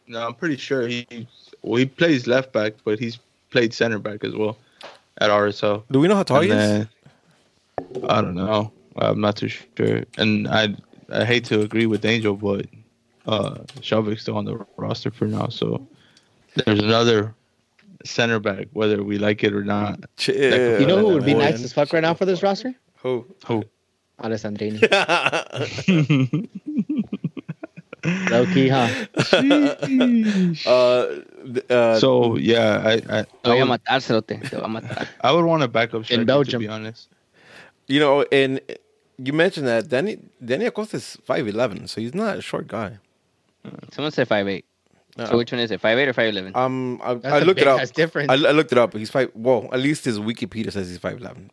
[0.09, 1.07] No, I'm pretty sure he
[1.63, 3.19] well, he plays left back, but he's
[3.51, 4.57] played center back as well
[5.19, 5.85] at RSL.
[5.91, 6.69] Do we know how tall he And is?
[6.69, 6.89] then-
[8.09, 8.73] I don't know.
[8.97, 10.75] I'm not too sure, and I
[11.13, 12.67] I hate to agree with Angel, but
[13.27, 15.87] uh, Skjelvik's still on the roster for now, so
[16.65, 17.35] there's another
[18.07, 20.01] center back, whether we like it or not.
[20.17, 20.81] Chill.
[20.81, 21.51] You know who would be man.
[21.51, 22.75] nice as fuck right now for this roster?
[22.99, 23.27] Who?
[23.47, 23.65] Who?
[24.21, 24.81] Alessandrini.
[28.31, 28.89] Low key, huh?
[30.67, 31.21] uh,
[31.73, 34.41] uh, so yeah, I I, Te voy I, a would, matar, cerote.
[34.49, 35.09] Te voy a matar.
[35.21, 36.61] I would want a backup striker to Belgium.
[36.61, 37.09] be honest.
[37.89, 38.61] you know, and
[39.19, 42.99] you mentioned that Danny Danny Acosta is five eleven, so he's not a short guy.
[43.93, 44.65] Someone said five eight.
[45.19, 45.81] Uh, So which one is it?
[45.81, 46.53] Five eight or five eleven?
[46.55, 47.81] Um, I, That's I a looked it up.
[47.81, 48.31] ass difference.
[48.31, 48.93] I, I looked it up.
[48.95, 49.31] He's five.
[49.35, 51.51] Well, at least his Wikipedia says he's five eleven.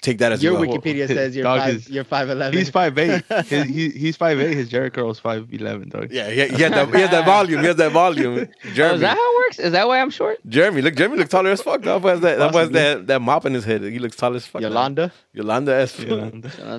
[0.00, 0.62] Take that as Your well.
[0.62, 1.74] Wikipedia says you're Dog five.
[1.74, 2.56] is- You're five eleven.
[2.58, 3.22] He's five eight.
[3.46, 4.54] His, he, he's five eight.
[4.54, 6.10] His Jheri curl's five eleven, dog.
[6.10, 6.88] Yeah, he, he had that.
[6.94, 7.60] He had that volume.
[7.60, 8.48] He has that volume.
[8.66, 8.94] Oh, Jeremy.
[8.94, 9.58] is that how it works?
[9.58, 10.38] Is that why I'm short?
[10.48, 11.82] Jeremy, look, Jeremy looks taller as fuck.
[11.82, 12.38] That was that.
[12.38, 13.06] That was that.
[13.08, 13.82] That mop in his head.
[13.82, 14.62] He looks tall as fuck.
[14.62, 14.68] now.
[14.68, 15.12] Yolanda.
[15.34, 16.06] Yolanda as fuck.
[16.08, 16.24] Yeah.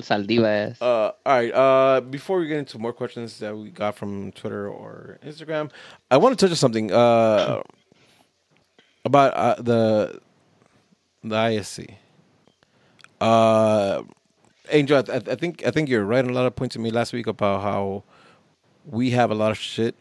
[0.02, 0.82] Saldiva ass.
[0.82, 1.54] Uh, all right.
[1.54, 5.70] Uh, before we get into more questions that we got from Twitter or Instagram,
[6.10, 7.62] I want to touch on something uh,
[9.06, 10.20] about uh, the
[11.24, 11.96] the ISC.
[13.22, 14.04] Uh,
[14.70, 16.90] Angel, I, I think I think you're right on a lot of points to me
[16.92, 18.04] last week about how
[18.86, 19.96] we have a lot of shit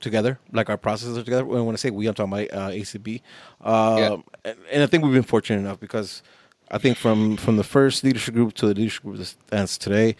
[0.00, 1.44] together, like our processes are together.
[1.44, 3.20] When I say we, I'm talking about uh, ACB,
[3.60, 4.16] um, Yeah.
[4.44, 6.22] and, and I think we've been fortunate enough because
[6.70, 10.14] I think from from the first leadership group to the leadership group that stands today,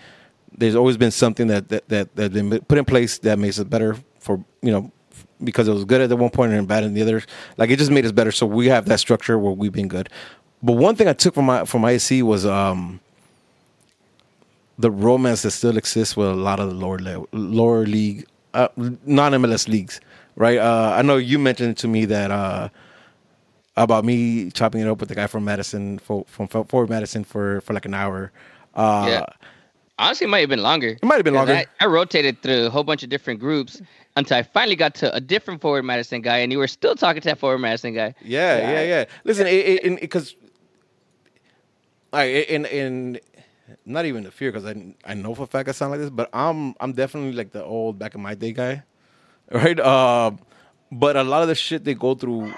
[0.56, 3.70] there's always been something that that that that been put in place that makes it
[3.70, 4.90] better for you know
[5.44, 7.22] because it was good at the one point and bad in the other.
[7.56, 8.32] Like it just made us better.
[8.32, 10.08] So we have that structure where we've been good.
[10.62, 13.00] But one thing I took from my from ISC was um
[14.78, 18.68] the romance that still exists with a lot of the lower level, lower league, uh,
[18.76, 20.00] non MLS leagues,
[20.36, 20.58] right?
[20.58, 22.68] Uh, I know you mentioned to me that uh,
[23.76, 27.60] about me chopping it up with the guy from Madison, for, from Forward Madison for
[27.62, 28.30] for like an hour.
[28.74, 29.24] Uh, Yeah.
[30.00, 30.90] Honestly, it might have been longer.
[30.90, 31.54] It might have been longer.
[31.54, 33.82] I, I rotated through a whole bunch of different groups
[34.14, 37.20] until I finally got to a different forward Madison guy, and you were still talking
[37.20, 38.14] to that forward Madison guy.
[38.22, 39.04] Yeah, yeah, yeah.
[39.24, 40.36] Listen, because
[42.12, 43.20] I and and
[43.84, 46.10] not even the fear because I I know for a fact I sound like this,
[46.10, 48.82] but I'm I'm definitely like the old back in my day guy,
[49.52, 49.78] right?
[49.78, 50.32] Uh,
[50.92, 52.54] but a lot of the shit they go through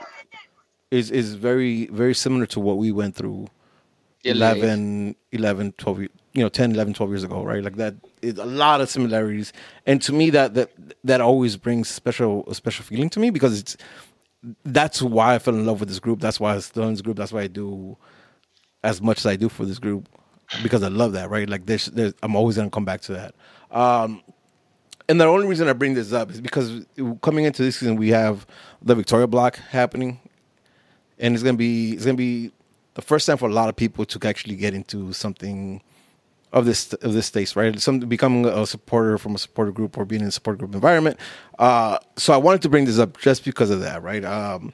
[0.90, 3.48] is is very very similar to what we went through
[4.24, 7.62] Yeah, 11, 11, 12, ye- you know, 10, 11, 12 years ago, right?
[7.64, 9.52] Like that is a lot of similarities.
[9.86, 10.70] And to me that that
[11.04, 13.76] that always brings special a special feeling to me because it's
[14.64, 16.20] that's why I fell in love with this group.
[16.20, 17.16] That's why I still in this group.
[17.16, 17.96] That's why I do
[18.82, 20.08] as much as I do for this group
[20.62, 21.48] because I love that, right?
[21.48, 23.34] Like there's, there's I'm always gonna come back to that.
[23.70, 24.22] Um,
[25.08, 26.86] and the only reason I bring this up is because
[27.22, 28.46] coming into this season we have
[28.82, 30.20] the Victoria block happening,
[31.18, 32.52] and it's gonna be it's gonna be
[32.94, 35.82] the first time for a lot of people to actually get into something
[36.52, 37.78] of this of this space, right?
[37.80, 41.18] Some becoming a supporter from a supporter group or being in a support group environment.
[41.58, 44.24] Uh, so I wanted to bring this up just because of that, right?
[44.24, 44.72] Um,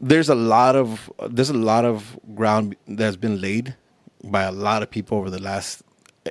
[0.00, 3.74] there's a lot of there's a lot of ground that's been laid
[4.24, 5.82] by a lot of people over the last,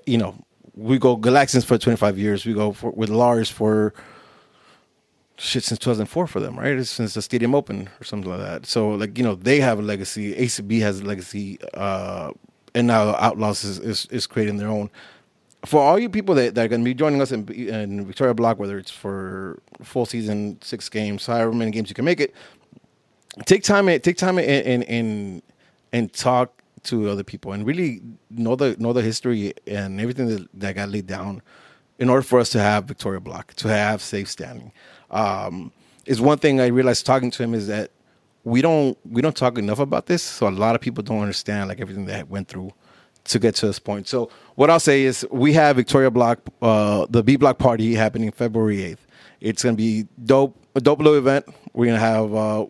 [0.06, 0.36] you know,
[0.76, 2.46] we go Galaxians for 25 years.
[2.46, 3.94] We go for, with Lars for
[5.38, 6.78] shit since 2004 for them, right?
[6.78, 8.66] It's since the Stadium Open or something like that.
[8.66, 10.34] So like you know they have a legacy.
[10.34, 12.32] ACB has a legacy, uh,
[12.74, 14.90] and now Outlaws is, is is creating their own.
[15.66, 18.34] For all you people that, that are going to be joining us in, in Victoria
[18.34, 22.34] Block, whether it's for full season, six games, however many games you can make it,
[23.46, 25.42] take time and take time and and and,
[25.92, 30.48] and talk to other people and really know the know the history and everything that,
[30.54, 31.42] that got laid down
[32.00, 34.72] in order for us to have Victoria Block, to have safe standing.
[35.12, 35.72] Um,
[36.06, 37.92] is one thing I realized talking to him is that
[38.46, 41.68] we don't we don't talk enough about this, so a lot of people don't understand
[41.68, 42.72] like everything that went through
[43.26, 44.08] to get to this point.
[44.08, 48.32] So what I'll say is we have Victoria Block, uh, the B Block party happening
[48.32, 49.06] February eighth.
[49.42, 51.46] It's gonna be dope, a dope little event.
[51.74, 52.66] We're gonna have uh,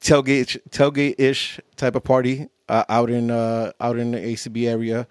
[0.00, 5.06] tailgate tailgate ish type of party uh, out in uh, out in the ACB area.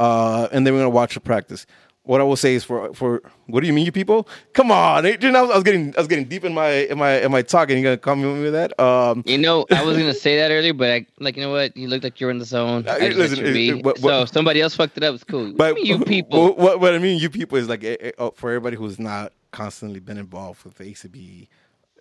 [0.00, 1.66] uh, and then we're gonna watch the practice.
[2.02, 4.28] What I will say is for for what do you mean, you people?
[4.52, 7.20] Come on, I was, I was getting I was getting deep in my in my
[7.20, 8.78] in my talk, and you gonna come with me with that?
[8.78, 11.76] Um, You know, I was gonna say that earlier, but I like you know what?
[11.76, 12.86] You looked like you were in the zone.
[12.86, 15.16] Uh, I listen, it- it- what- so what- if somebody else fucked it up.
[15.16, 15.52] It's cool.
[15.56, 16.44] but But you people.
[16.44, 19.00] What, what, what I mean, you people is like eh, eh, oh, for everybody who's
[19.00, 21.48] not constantly been involved with the ACB,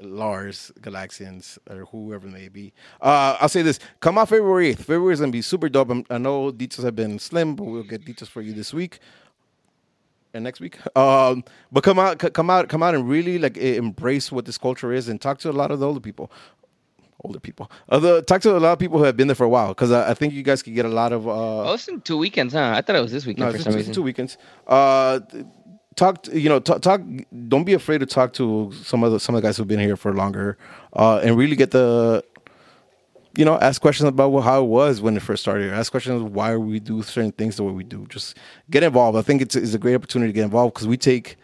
[0.02, 2.74] Lars, Galaxians, or whoever it may be.
[3.02, 4.80] Uh, I'll say this: come out February eighth.
[4.84, 5.90] February is gonna be super dope.
[5.90, 9.00] I'm, I know details have been slim, but we'll get details for you this week
[10.34, 10.78] and next week.
[10.98, 14.58] Um, but come out, c- come out, come out, and really like embrace what this
[14.58, 16.32] culture is, and talk to a lot of the older people.
[17.24, 17.72] Older people.
[17.90, 20.12] Talk to a lot of people who have been there for a while, because I,
[20.12, 21.28] I think you guys could get a lot of.
[21.28, 22.74] Uh, Oh, it's in two weekends, huh?
[22.76, 23.94] I thought it was this weekend no, for it's some two, reason.
[23.94, 24.38] two weekends.
[24.68, 25.22] Uh,
[25.96, 27.02] talk, you know, talk, talk.
[27.48, 29.80] Don't be afraid to talk to some of the some of the guys who've been
[29.80, 30.58] here for longer,
[30.94, 32.24] uh, and really get the,
[33.36, 35.72] you know, ask questions about how it was when it first started.
[35.72, 38.06] Ask questions why we do certain things the way we do.
[38.08, 38.38] Just
[38.70, 39.18] get involved.
[39.18, 41.38] I think it's, it's a great opportunity to get involved because we take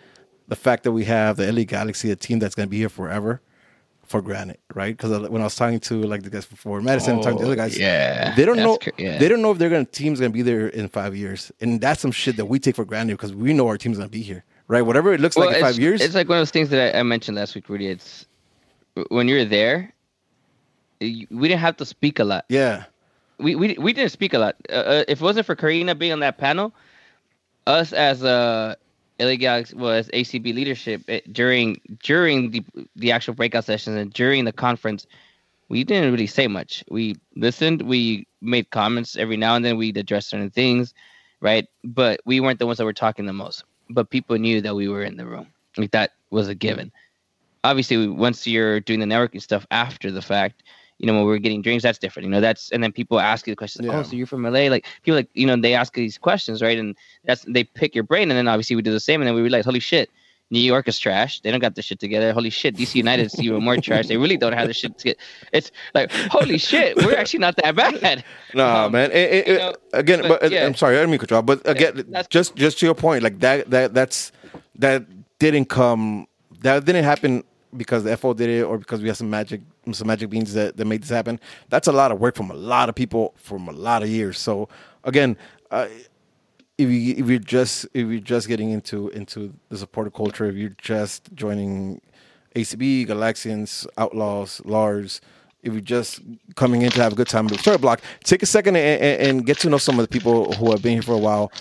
[0.48, 2.90] the fact that we have the LA Galaxy, a team that's going to be here
[2.90, 3.42] forever,
[4.12, 4.96] for granted, right?
[4.96, 7.56] Because when I was talking to like the guys Forward Madison, talking to the other
[7.56, 9.18] guys, Oh, yeah, they don't know cr- yeah.
[9.18, 12.00] they don't know if they're gonna team's gonna be there in five years, and that's
[12.02, 14.44] some shit that we take for granted because we know our team's gonna be here,
[14.68, 14.82] right?
[14.84, 17.00] Whatever it looks like in five years, It's like one of those things that I,
[17.00, 17.88] I mentioned last week, Rudy.
[17.88, 18.26] It's
[19.10, 19.94] when you're there,
[21.00, 22.46] you- we didn't have to speak a lot.
[22.50, 22.84] yeah,
[23.40, 24.56] we we we didn't speak a lot.
[24.70, 26.74] Uh, Uh, if it wasn't for Karina being on that panel,
[27.66, 28.76] us as uh
[29.22, 32.64] LA Galaxy was ACB leadership it, during during the
[32.96, 35.06] the actual breakout sessions and during the conference,
[35.70, 36.84] we didn't really say much.
[36.90, 39.78] We listened, we made comments every now and then.
[39.78, 40.94] We'd address certain things,
[41.40, 41.68] right?
[41.84, 43.64] But we weren't the ones that were talking the most.
[43.90, 45.48] But people knew that we were in the room.
[45.78, 46.92] Like that was a given.
[47.64, 50.64] Obviously, once you're doing the networking stuff after the fact,
[51.02, 52.26] you know, when we're getting drinks, that's different.
[52.28, 53.86] You know, that's and then people ask you the questions.
[53.88, 53.98] Yeah.
[53.98, 54.70] Oh, so you're from LA?
[54.70, 56.78] Like people like you know they ask these questions, right?
[56.78, 56.96] And
[57.26, 59.42] that's they pick your brain, and then obviously we do the same, and then we
[59.42, 60.12] realize, holy shit,
[60.52, 61.40] New York is trash.
[61.42, 62.34] They don't got this shit together.
[62.34, 64.08] Holy shit, DC United is even more trash.
[64.08, 64.96] They really don't have this shit.
[65.00, 65.16] To
[65.54, 68.24] it's like holy shit, we're actually not that bad.
[68.54, 69.10] no, Um, man.
[69.12, 70.68] It- it- you know, again, but, but, yeah.
[70.68, 73.40] I'm sorry, I didn't mean to but again, that's- just just to your point, like
[73.40, 74.32] that that that's
[74.78, 75.06] that
[75.40, 76.28] didn't come,
[76.62, 77.44] that didn't happen
[77.76, 79.62] because the FO did it or because we have some magic
[79.92, 81.40] some magic beans that, that made this happen.
[81.70, 84.40] That's a lot of work from a lot of people from a lot of years.
[84.40, 84.70] So
[85.04, 85.38] again,
[85.70, 85.88] uh,
[86.78, 90.56] if you if you're just if you're just getting into into the supporter culture, if
[90.56, 92.02] you're just joining
[92.56, 95.22] ACB, Galaxians, Outlaws, Lars,
[95.64, 96.22] if you're just
[96.56, 98.02] coming in to have a good time, start a block.
[98.24, 100.82] Take a second and, and, and get to know some of the people who have
[100.82, 101.52] been here for a while,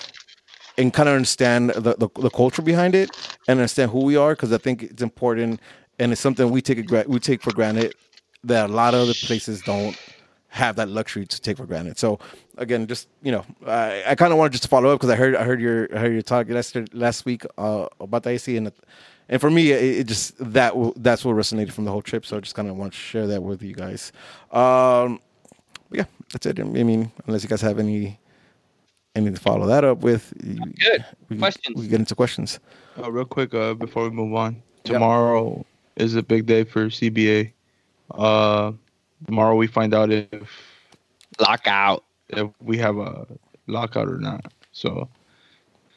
[0.80, 3.10] and kind of understand the, the, the culture behind it
[3.46, 5.60] and understand who we are because I think it's important
[6.00, 7.94] and it's something we take a, gra- we take for granted
[8.44, 9.96] that a lot of other places don't
[10.48, 11.96] have that luxury to take for granted.
[11.98, 12.18] So
[12.58, 15.14] again, just you know, I, I kind of wanted just to follow up because I
[15.16, 18.56] heard I heard your I heard your talk last last week uh, about the AC
[18.56, 18.72] and
[19.28, 22.26] and for me it, it just that w- that's what resonated from the whole trip.
[22.26, 24.10] So I just kind of want to share that with you guys.
[24.50, 25.20] Um,
[25.88, 26.58] but yeah, that's it.
[26.58, 28.18] I mean, unless you guys have any
[29.14, 31.04] anything to follow that up with, you- Good.
[31.28, 31.76] We, Questions?
[31.76, 32.58] We get into questions.
[32.98, 35.64] Uh, real quick, uh, before we move on, tomorrow
[36.00, 37.52] is a big day for CBA.
[38.10, 38.72] Uh,
[39.26, 40.48] tomorrow we find out if
[41.38, 42.04] Lockout.
[42.28, 43.26] if we have a
[43.66, 44.52] lockout or not.
[44.72, 45.08] So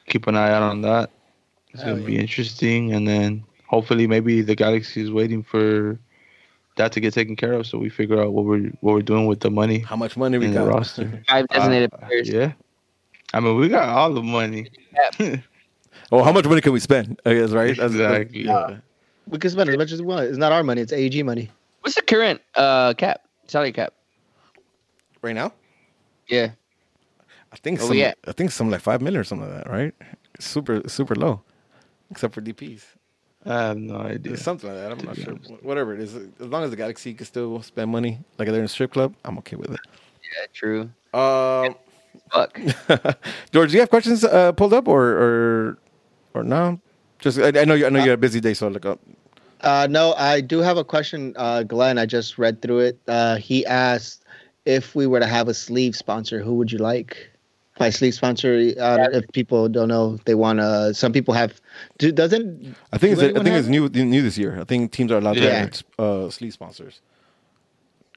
[0.08, 1.10] keep an eye out on that.
[1.74, 5.97] It's Hell gonna be interesting, and then hopefully maybe the Galaxy is waiting for
[6.76, 9.26] that to get taken care of, so we figure out what we're what we're doing
[9.28, 10.68] with the money How much money we in the got?
[10.70, 11.24] roster.
[11.28, 12.30] Five designated Uh, players.
[12.30, 12.54] yeah,
[13.34, 14.70] I mean we got all the money.
[16.12, 17.20] Oh, how much money can we spend?
[17.26, 17.76] I guess right.
[17.76, 18.45] That's- that's- Exactly.
[18.45, 18.78] yeah.
[19.28, 20.26] We can spend as much as we want.
[20.26, 20.82] It's not our money.
[20.82, 21.49] It's AEG money.
[21.82, 23.21] What's the current uh cap?
[23.47, 23.93] Salary cap.
[25.21, 25.53] Right now.
[26.28, 26.51] Yeah.
[27.51, 28.13] I think Oh, some, yeah.
[28.28, 29.93] I think something like five million or something like that, right?
[30.39, 31.41] Super super low,
[32.09, 32.84] except for DPS.
[33.45, 34.34] I have no idea.
[34.34, 34.91] It's something like that.
[34.93, 35.34] I'm not sure.
[35.34, 35.63] honest.
[35.63, 38.65] Whatever it is, as long as the Galaxy can still spend money like they're in
[38.65, 39.80] a strip club, I'm okay with it.
[40.24, 40.45] Yeah.
[40.53, 40.82] True.
[41.13, 41.76] Um,
[42.32, 42.59] Fuck.
[43.51, 45.78] George, do you have questions uh, pulled up or or
[46.34, 46.80] or no?
[47.24, 48.99] Just I, I know you I know you had a busy day, so look up.
[49.61, 51.97] Uh, no, I do have a question, uh, Glenn.
[51.97, 52.99] I just read through it.
[53.07, 54.26] Uh, he asked
[54.65, 57.30] if we were to have a sleeve sponsor, who would you like?
[57.80, 60.93] By sleeve sponsor, uh, if people don't know, they want to.
[60.93, 61.61] Some people have.
[61.97, 64.59] Do, doesn't I think it's do I anyone think have it's new new this year.
[64.59, 66.99] I think teams are allowed to have uh, sleeve sponsors.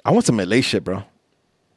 [0.04, 1.04] I want some LA shit, bro.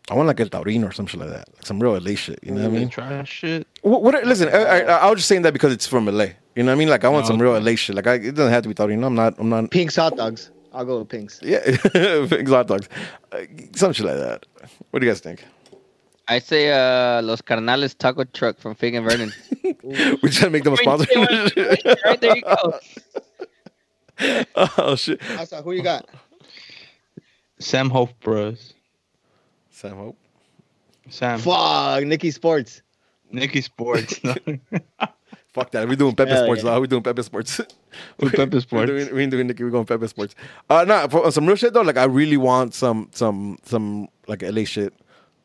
[0.10, 2.40] I want like a Taurino or some shit like that, like some real LA shit.
[2.42, 2.90] You know what I mean?
[2.90, 3.68] Trash shit.
[3.84, 6.30] What, what listen, I, I, I was just saying that because it's from LA.
[6.60, 6.90] You know what I mean?
[6.90, 7.96] Like I want No, some real LA shit.
[7.96, 9.06] Like I, it doesn't have to be Taurino.
[9.06, 9.40] I'm not.
[9.40, 9.72] I'm not.
[9.72, 10.52] Pink's hot dogs?
[10.74, 11.40] I'll go with Pink's.
[11.52, 11.60] Yeah,
[12.28, 12.90] Pink's hot dogs,
[13.32, 13.44] uh,
[13.74, 14.46] some shit like that.
[14.92, 15.46] What do you guys think?
[16.28, 19.32] I say uh Los Carnales Taco Truck from Fig and Vernon.
[19.64, 21.08] we trying to make them a sponsor.
[21.16, 22.80] right there you go.
[24.78, 26.10] oh shit, Outside, who you got?
[27.60, 28.74] Sam Hope Bros.
[29.70, 30.18] Sam Hope.
[31.10, 31.40] Sam.
[31.40, 32.82] Fuck, Nikki Sports.
[33.32, 34.20] Nikki Sports.
[35.54, 35.88] Fuck that.
[35.88, 36.64] We're doing Pepe Hell Sports.
[36.64, 36.78] yeah.
[36.78, 37.60] We're doing Pepe Sports.
[38.20, 38.88] We're Pepe We're Sports.
[38.88, 39.64] doing, we ain't doing Nicky.
[39.64, 40.36] We're going Pepe Sports.
[40.70, 41.82] Uh, no, for some real shit though.
[41.82, 44.94] Like I really want some, some, some like LA shit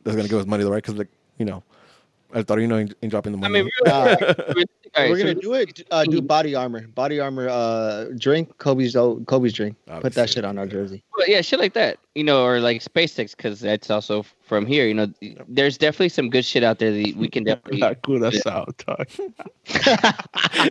[0.03, 0.83] that's gonna give us money, though, right?
[0.83, 1.63] Because like you know,
[2.35, 3.62] El Torino ain't, ain't dropping the I money.
[3.62, 4.16] mean, really, Uh,
[4.55, 4.64] really-
[4.97, 5.87] all right, We're so gonna do it.
[5.91, 6.87] Uh, do body armor.
[6.89, 7.49] Body armor.
[7.49, 8.95] Uh, drink Kobe's.
[8.95, 9.76] Oh, Kobe's drink.
[9.87, 11.03] That'd Put that shit on our jersey.
[11.16, 14.87] Well, yeah, shit like that, you know, or like SpaceX, because that's also from here.
[14.87, 15.07] You know,
[15.49, 17.80] there's definitely some good shit out there that we can definitely.
[17.80, 18.20] Not cool.
[18.20, 18.76] That's out.
[18.87, 19.07] dog.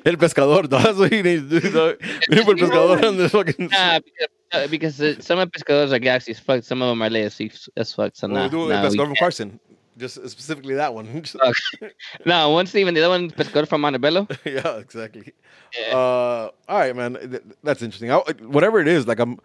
[0.05, 0.84] El pescador, dog.
[0.84, 1.95] That's what he needs to do, dog.
[2.30, 3.68] We need put pescador on the fucking.
[3.72, 6.64] Nah, because, uh, because uh, some of pescadores are galaxy as fuck.
[6.64, 8.16] Some of them are late as, as fuck.
[8.16, 9.20] So Well, nah, we do nah, el we pescador from can't.
[9.20, 9.59] Carson.
[9.98, 11.22] Just specifically that one.
[11.24, 11.36] Just-
[12.26, 14.28] no, one even the other one pescador from Montebello.
[14.46, 15.34] yeah, exactly.
[15.78, 15.96] Yeah.
[15.96, 17.14] Uh, all right, man.
[17.16, 18.12] Th- That's interesting.
[18.12, 19.39] I, whatever it is, like I'm.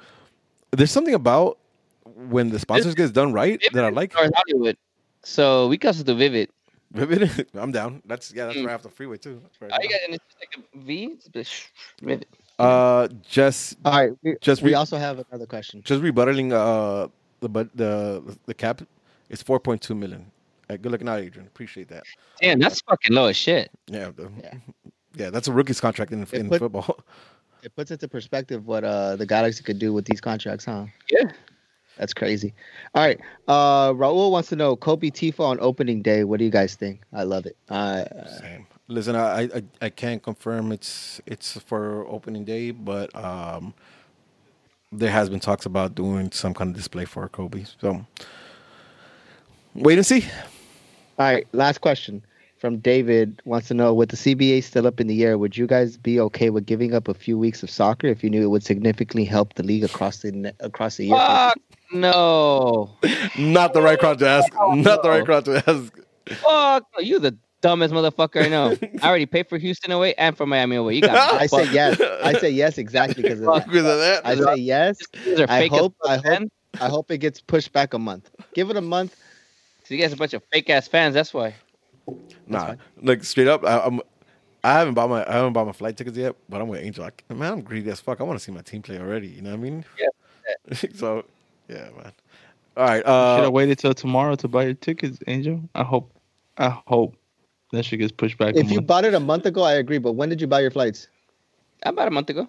[0.70, 1.58] There's something about
[2.28, 4.14] when the sponsors gets done right that I like.
[4.14, 4.76] North Hollywood.
[5.22, 6.50] So we can also do Vivid.
[6.92, 8.02] Vivid, I'm down.
[8.06, 8.46] That's yeah.
[8.46, 9.40] That's right off the freeway too.
[9.42, 11.04] That's right All got, and it's just like a V.
[11.12, 11.70] It's just
[12.00, 12.26] Vivid.
[12.58, 14.12] Uh, just All right.
[14.22, 15.82] We, Just we re- also have another question.
[15.84, 17.08] just rebuttaling uh
[17.40, 18.82] the but the the cap
[19.28, 20.30] is 4.2 million.
[20.76, 21.46] Good looking out, Adrian.
[21.46, 22.04] Appreciate that.
[22.40, 23.70] Damn, that's fucking low as shit.
[23.86, 24.54] Yeah, the, Yeah.
[25.16, 25.30] yeah.
[25.30, 26.98] That's a rookie's contract in, in put- football.
[27.60, 30.86] It puts into perspective what uh the Galaxy could do with these contracts, huh?
[31.10, 31.32] Yeah.
[31.96, 32.54] That's crazy.
[32.94, 33.18] All right.
[33.48, 36.22] Uh Raul wants to know Kobe tifo on opening day.
[36.22, 37.00] What do you guys think?
[37.12, 37.56] I love it.
[37.68, 38.04] Uh,
[38.40, 38.64] Same.
[38.86, 43.74] Listen, I, I I can't confirm it's it's for opening day, but um,
[44.92, 47.64] there has been talks about doing some kind of display for Kobe.
[47.80, 48.06] So
[49.74, 50.24] wait and see.
[51.18, 51.46] All right.
[51.52, 52.24] Last question
[52.58, 55.66] from David wants to know with the CBA still up in the air, would you
[55.66, 58.48] guys be okay with giving up a few weeks of soccer if you knew it
[58.48, 61.16] would significantly help the league across the across the year?
[61.16, 61.58] Fuck
[61.92, 62.90] no.
[63.38, 64.52] Not the right crowd to ask.
[64.74, 65.92] Not the right crowd to ask.
[66.40, 67.00] Fuck no.
[67.00, 68.76] You the dumbest motherfucker I know.
[69.02, 70.94] I already paid for Houston away and for Miami away.
[70.94, 72.00] You got I say yes.
[72.00, 73.66] I say yes exactly because of that.
[73.66, 74.26] Of that.
[74.26, 74.98] I say yes.
[75.48, 78.30] I hope- I hope- I hope it gets pushed back a month.
[78.54, 79.16] Give it a month.
[79.88, 81.14] So you guys are a bunch of fake ass fans.
[81.14, 81.54] That's why.
[82.46, 82.78] Nah, fine.
[83.02, 84.02] like straight up, I, I'm.
[84.62, 87.02] I haven't bought my I haven't bought my flight tickets yet, but I'm with Angel.
[87.02, 88.20] Like, man, I'm greedy as fuck.
[88.20, 89.28] I want to see my team play already.
[89.28, 89.84] You know what I mean?
[89.98, 90.74] Yeah.
[90.94, 91.24] so,
[91.68, 92.12] yeah, man.
[92.76, 92.98] All right.
[92.98, 95.58] Should Uh, have waited till tomorrow to buy your tickets, Angel.
[95.74, 96.12] I hope.
[96.58, 97.16] I hope
[97.72, 98.56] that shit gets pushed back.
[98.56, 98.88] If you month.
[98.88, 99.98] bought it a month ago, I agree.
[99.98, 101.08] But when did you buy your flights?
[101.84, 102.46] About a month ago.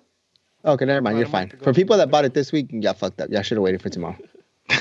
[0.65, 1.17] Okay, never mind.
[1.17, 1.53] You're fine.
[1.61, 3.29] For people that bought it this week, y'all fucked up.
[3.29, 4.17] Y'all should have waited for tomorrow.
[4.69, 4.75] uh,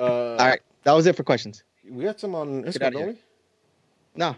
[0.00, 1.62] All right, that was it for questions.
[1.88, 2.90] We had some on outta Instagram, here.
[2.92, 3.16] don't we?
[4.16, 4.36] No,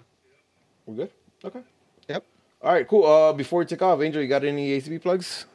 [0.87, 1.11] We good?
[1.45, 1.61] Okay.
[2.09, 2.25] Yep.
[2.63, 3.07] All right, cool.
[3.07, 5.47] Uh, before we take off, Angel, you got any ACB plugs?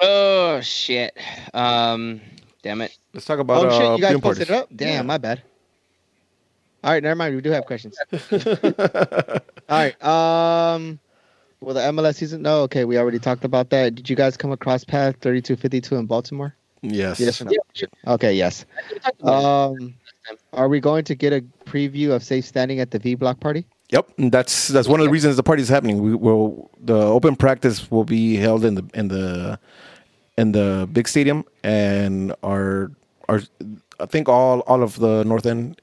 [0.00, 1.16] Oh shit.
[1.54, 2.20] Um.
[2.62, 2.96] Damn it.
[3.14, 4.68] Let's talk about oh uh, shit, you guys viewing posted it up.
[4.74, 5.02] Damn, Yeah.
[5.02, 5.42] my bad.
[6.82, 7.34] All right, never mind.
[7.34, 7.96] We do have questions.
[8.12, 10.04] All right.
[10.04, 10.98] Um,
[11.60, 12.42] well, the MLS season.
[12.42, 13.94] No, okay, we already talked about that.
[13.94, 16.54] Did you guys come across Path thirty two fifty two in Baltimore?
[16.82, 17.18] yes.
[17.20, 17.52] Yes or no?
[17.74, 17.86] Yeah.
[18.06, 18.64] Okay, yes.
[18.92, 19.94] We talked about it Um, last time.
[20.52, 23.66] Are we going to get a preview of Safe Standing at the V Block party?
[23.90, 26.02] Yep, and that's that's one of the reasons the party is happening.
[26.02, 29.60] We will the open practice will be held in the in the
[30.36, 32.90] in the big stadium, and our
[33.28, 33.40] our
[34.00, 35.80] I think all all of the north end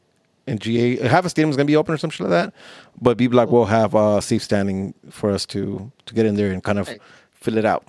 [0.48, 2.54] and GA half a stadium is going to be open or some shit like that,
[3.02, 6.52] but B Block will have uh, safe standing for us to to get in there
[6.52, 6.90] and kind of
[7.32, 7.88] fill it out.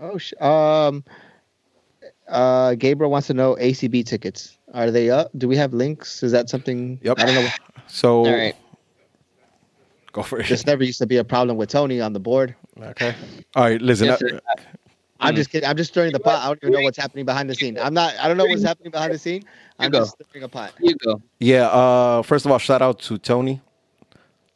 [0.00, 1.04] Oh, sh- um,
[2.28, 4.58] uh, Gabriel wants to know ACB tickets.
[4.72, 5.30] Are they up?
[5.36, 6.22] Do we have links?
[6.22, 6.98] Is that something?
[7.02, 7.18] Yep.
[7.20, 7.48] I don't know.
[7.88, 8.54] So All right.
[10.12, 10.48] go for it.
[10.48, 12.54] This never used to be a problem with Tony on the board.
[12.80, 13.14] okay.
[13.54, 13.82] All right.
[13.82, 14.06] Listen.
[14.06, 14.40] Yes, uh, sir.
[15.20, 15.36] I'm Mm.
[15.36, 15.68] just kidding.
[15.68, 16.42] I'm just stirring the pot.
[16.42, 17.78] I don't even know what's happening behind the scene.
[17.78, 18.14] I'm not.
[18.18, 19.44] I don't know what's happening behind the scene.
[19.78, 19.98] I'm go.
[20.00, 20.72] just stirring a pot.
[20.80, 21.20] You go.
[21.38, 21.66] Yeah.
[21.68, 23.60] Uh, first of all, shout out to Tony,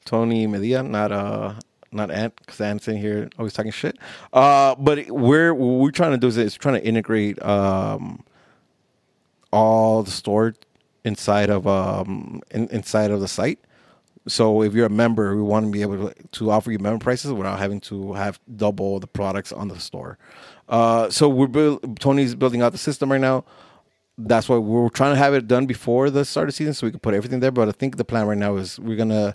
[0.07, 1.55] Tony Medea, not uh,
[1.93, 3.99] not Ant, because Ant's in here always talking shit.
[4.33, 8.25] Uh, but we're what we're trying to do is, is trying to integrate um,
[9.53, 10.55] all the store
[11.05, 13.59] inside of um in, inside of the site.
[14.29, 17.03] So if you're a member, we want to be able to, to offer you member
[17.03, 20.19] prices without having to have double the products on the store.
[20.69, 23.45] Uh, so we're build, Tony's building out the system right now
[24.19, 26.91] that's why we're trying to have it done before the start of season so we
[26.91, 27.51] can put everything there.
[27.51, 29.35] But I think the plan right now is we're gonna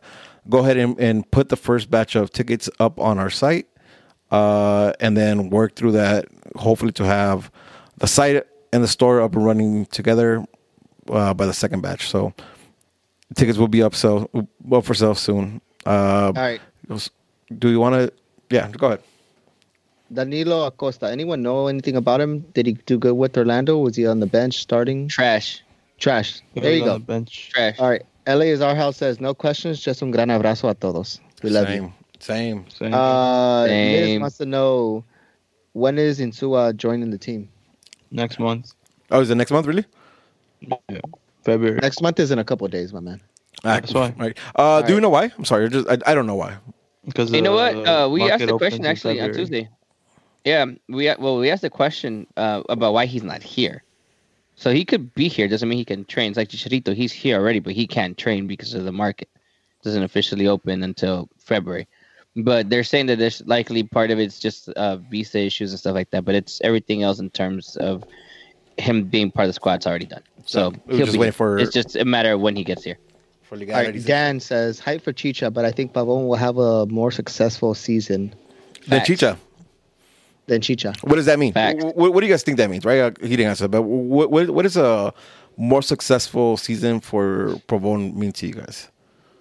[0.50, 3.68] go ahead and, and put the first batch of tickets up on our site,
[4.32, 6.26] uh, and then work through that.
[6.56, 7.52] Hopefully, to have
[7.98, 10.46] the site and the store up and running together
[11.10, 12.10] uh, by the second batch.
[12.10, 12.34] So
[13.36, 14.30] Tickets will be up so
[14.66, 15.62] well for sale soon.
[15.86, 16.60] Uh, All right.
[17.58, 18.12] do you want to?
[18.50, 19.02] Yeah, go ahead.
[20.14, 21.10] Danilo Acosta.
[21.10, 22.42] Anyone know anything about him?
[22.54, 23.78] Did he do good with Orlando?
[23.78, 25.08] Was he on the bench starting?
[25.08, 25.64] Trash,
[26.00, 26.42] Trash.
[26.54, 26.94] He There you go.
[26.96, 27.50] the bench.
[27.54, 27.80] trash.
[27.80, 28.04] All right.
[28.28, 31.20] LA is our house says no questions, just un gran abrazo a todos.
[31.42, 31.94] We love same, you.
[32.20, 32.66] same.
[32.70, 32.94] Same.
[32.94, 33.70] Uh, Liz
[34.10, 34.22] Same.
[34.22, 35.04] wants to know
[35.74, 37.50] when is Insua joining the team?
[38.12, 38.74] Next month,
[39.10, 39.68] Oh, is it next month?
[39.68, 39.86] Really?
[40.90, 41.00] yeah.
[41.44, 41.80] February.
[41.82, 43.22] Next month is in a couple of days, my man.
[43.64, 44.14] That's why.
[44.18, 44.38] Right.
[44.56, 45.32] Uh, do you know why?
[45.38, 45.70] I'm sorry.
[45.70, 46.58] Just I, I don't know why.
[47.06, 47.76] Because You know what?
[47.76, 49.70] Uh, we asked the question in actually on Tuesday.
[50.46, 53.84] Yeah, we well we asked the question uh, about why he's not here.
[54.56, 56.30] So he could be here doesn't mean he can train.
[56.30, 59.30] It's like Chicharito, he's here already, but he can't train because of the market.
[59.84, 61.88] doesn't officially open until February.
[62.36, 65.94] But they're saying that there's likely part of it's just uh, visa issues and stuff
[65.96, 66.24] like that.
[66.24, 68.04] But it's everything else in terms of
[68.78, 70.24] him being part of the squad's already done.
[70.46, 72.84] So we're he'll just be waiting for- It's just a matter of when he gets
[72.84, 72.98] here.
[73.44, 74.06] For All right.
[74.06, 78.34] Dan says hype for Chicha, but I think Pavon will have a more successful season
[78.88, 79.08] Then Facts.
[79.08, 79.38] Chicha.
[80.48, 80.94] than Chicha.
[81.02, 81.52] What does that mean?
[81.52, 81.84] Facts.
[81.84, 82.86] What, what do you guys think that means?
[82.86, 83.00] Right?
[83.00, 85.14] Uh, he didn't answer, but what what, what is a
[85.58, 88.90] more successful season for Pavon mean to you guys?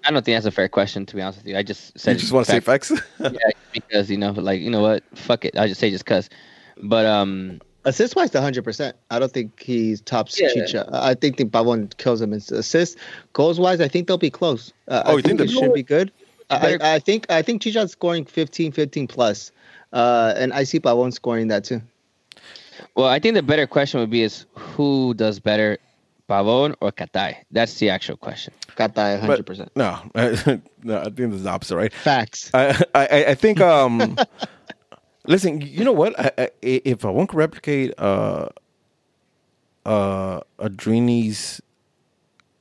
[0.04, 1.56] I don't think that's a fair question to be honest with you.
[1.56, 2.88] I just said You just want to say facts.
[2.88, 3.02] facts?
[3.20, 5.56] yeah, because you know, like you know what, fuck it.
[5.58, 6.28] I just say just cause.
[6.82, 8.96] But um, Assist wise, hundred percent.
[9.10, 10.48] I don't think he's tops Yeah.
[10.52, 10.88] Chicha.
[10.92, 12.96] I think the Pavon kills him in assists.
[13.32, 14.72] Goals wise, I think they'll be close.
[14.88, 16.12] Uh, Oh, I you think it they'll- should be good.
[16.50, 19.52] I, Better- I think I think Chicha's scoring 15, 15 plus,
[19.92, 21.80] uh, and I see Pavon scoring that too.
[22.96, 25.78] well, I think the better question would be is who does better,
[26.30, 27.34] Pavon or Katai?
[27.50, 28.54] That's the actual question.
[28.76, 29.70] Got that But- hundred percent.
[29.74, 30.98] no, no.
[31.00, 31.92] I think it's the opposite, right?
[31.92, 32.50] Facts.
[32.54, 34.16] I I, I think um
[35.26, 36.14] listen, you know what?
[36.18, 38.48] I, I, if I want to replicate uh
[39.84, 41.60] uh Adrini's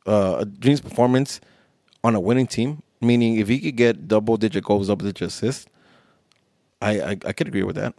[0.05, 1.39] uh Adrini's performance
[2.03, 5.65] on a winning team, meaning if he could get double digit goals, double digit assists,
[6.82, 7.93] I, I I could agree with that.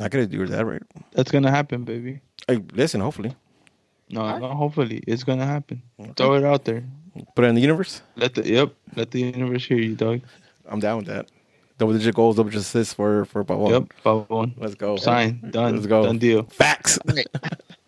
[0.00, 0.82] I could agree with that, right?
[1.12, 2.20] That's gonna happen, baby.
[2.48, 3.34] I, listen, hopefully,
[4.10, 4.48] No, no.
[4.54, 5.82] Hopefully, it's gonna happen.
[6.16, 6.84] Throw it out there.
[7.34, 8.02] put it in the universe.
[8.16, 8.74] Let the yep.
[8.96, 10.20] Let the universe hear you, dog.
[10.68, 11.28] I'm down with that.
[11.78, 13.70] Double digit goals, double digit assists for for Pavon.
[13.70, 13.84] Yep.
[14.04, 14.54] Pavon.
[14.56, 14.96] Let's go.
[14.96, 15.40] Sign.
[15.50, 15.74] Done.
[15.74, 16.04] Let's go.
[16.04, 16.42] Done deal.
[16.44, 16.98] Facts.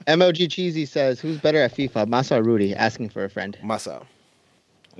[0.06, 3.56] MLG Cheesy says, "Who's better at FIFA, Masa or Rudy?" Asking for a friend.
[3.62, 4.04] Masa.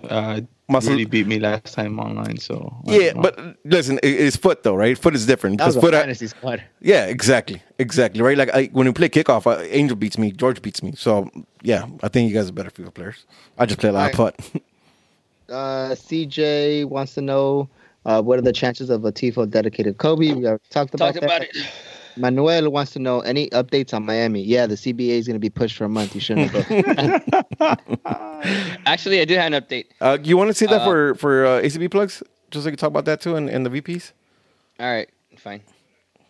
[0.08, 3.22] Uh, Muscle- really beat me last time online, so Yeah, know.
[3.22, 4.96] but listen, it's foot though, right?
[4.96, 5.94] Foot is different That was because a foot.
[5.94, 6.62] I, fantasy squad.
[6.80, 8.38] yeah, exactly, exactly, right?
[8.38, 10.92] Like I, when we play kickoff, uh, Angel beats me, George beats me.
[10.96, 11.28] So
[11.62, 13.26] yeah, I think you guys are better FIFA players.
[13.58, 14.36] I just play a lot of Alright.
[14.38, 14.62] putt.
[15.48, 17.68] Uh, CJ wants to know
[18.04, 20.32] uh, what are the chances of a Tifo dedicated Kobe.
[20.32, 21.24] We already talked about Talked that.
[21.24, 21.56] about it.
[22.16, 24.42] Manuel wants to know any updates on Miami.
[24.42, 26.14] Yeah, the CBA is going to be pushed for a month.
[26.14, 26.52] You shouldn't.
[28.86, 29.86] Actually, I do have an update.
[30.00, 32.22] Uh, you want to say that Uh, for for uh, ACB plugs?
[32.50, 34.12] Just so you can talk about that too, and, and the VPs.
[34.80, 35.60] All right, fine.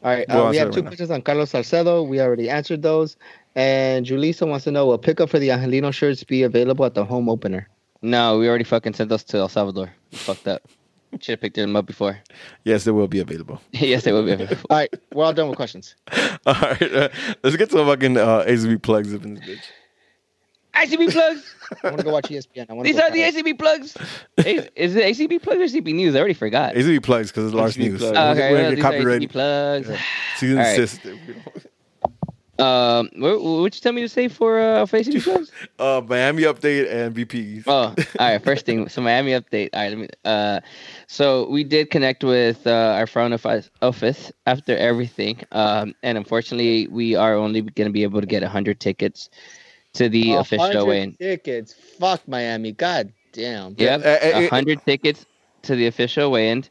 [0.03, 0.91] All right, We'll uh, we have two right now.
[0.91, 2.03] questions on Carlos Salcedo.
[2.03, 3.17] We already answered those.
[3.55, 7.05] And Julissa wants to know will pickup for the Angelino shirts be available at the
[7.05, 7.69] home opener?
[8.01, 9.93] No, we already fucking sent those to El Salvador.
[10.13, 10.63] We fucked up.
[11.19, 12.19] Should have picked them up before.
[12.65, 13.61] Yes, they will be available.
[13.73, 14.57] yes, they will be available.
[14.71, 15.97] All right, we're all done with questions.
[16.47, 17.09] All right, uh,
[17.43, 19.63] let's get some fucking uh, ACB plugs up in this bitch.
[20.73, 21.55] ICB plugs.
[21.83, 22.67] I want to go watch E ESPN.
[22.71, 23.97] I want to These are the ACB plugs.
[24.37, 26.15] Hey, is it ACB plugs or ACB news?
[26.15, 26.75] I already forgot.
[26.75, 27.99] ACB plugs because it's Lars ACB News.
[28.01, 28.17] plugs.
[28.17, 29.19] We're Oh, okay, gonna well, get these are.
[29.21, 29.91] ACB plugs.
[30.37, 31.67] Season All right.
[32.61, 33.15] Sensitive.
[33.17, 35.53] Um, what what you tell me to say for uh facing ACB plugs?
[35.79, 37.65] Uh, Miami update and VPs.
[37.67, 38.43] Oh, all right.
[38.43, 39.71] First thing, so Miami update.
[39.73, 40.09] All right, let me.
[40.25, 40.61] Uh,
[41.07, 46.87] so we did connect with uh, our front office office after everything, um, and unfortunately,
[46.89, 49.31] we are only going to be able to get hundred tickets
[49.95, 51.13] to the official 100 weigh-in.
[51.17, 51.75] tickets.
[51.99, 52.73] Fuck Miami.
[52.73, 53.75] God damn.
[53.79, 55.27] Yep, Uh, uh, a uh, hundred tickets
[55.63, 56.65] to the official weigh-in.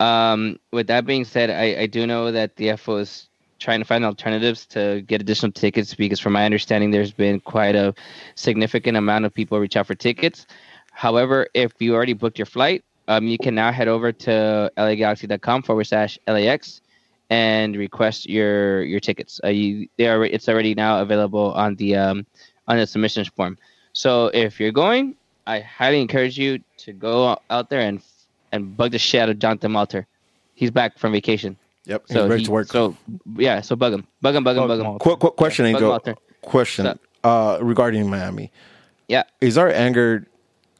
[0.00, 3.28] Um, with that being said, I, I do know that the FO is
[3.64, 7.74] trying to find alternatives to get additional tickets because, from my understanding, there's been quite
[7.74, 7.94] a
[8.34, 10.46] significant amount of people reach out for tickets.
[10.92, 15.62] However, if you already booked your flight, um, you can now head over to lagalaxy.com
[15.62, 16.82] forward slash LAX
[17.30, 19.40] and request your your tickets.
[19.42, 22.26] Uh, you, they are it's already now available on the um,
[22.68, 23.56] on the submissions form.
[23.94, 28.02] So if you're going, I highly encourage you to go out there and
[28.52, 30.04] and bug the shit out of Jonathan Malter.
[30.54, 31.56] He's back from vacation.
[31.86, 32.66] Yep, he's So ready he- to work.
[32.68, 32.96] So
[33.36, 34.86] yeah, so bug him, bug him, bug him, Bug bug him.
[34.86, 35.00] Malter.
[35.00, 36.00] Qu- qu- question, Yeah, Angel.
[36.42, 38.50] Question uh, regarding Miami.
[39.08, 39.24] Yeah.
[39.40, 40.26] Is our anger,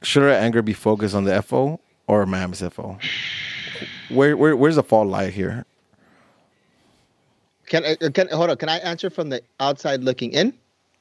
[0.03, 2.99] should our anger be focused on the FO or Miami's FO?
[4.11, 5.65] Where, where Where's the fault lie here?
[7.67, 8.57] Can, I- can hold on?
[8.57, 10.53] Can I answer from the outside looking in?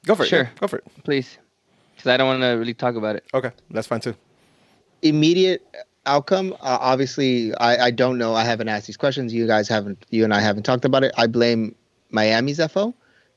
[0.06, 0.28] Go for it.
[0.30, 0.44] Sure.
[0.44, 0.86] yeah, Go for it.
[1.04, 1.38] Please.
[1.96, 3.24] because I don't want to really talk about it.
[3.34, 4.16] Okay, that's fine too.
[5.02, 5.62] immediate
[6.06, 8.34] outcome uh, obviously I, I don't know.
[8.34, 9.34] I haven't asked these questions.
[9.34, 11.14] You guys haven't you and i haven't talked about it.
[11.18, 11.76] I blame
[12.12, 12.94] miami's fo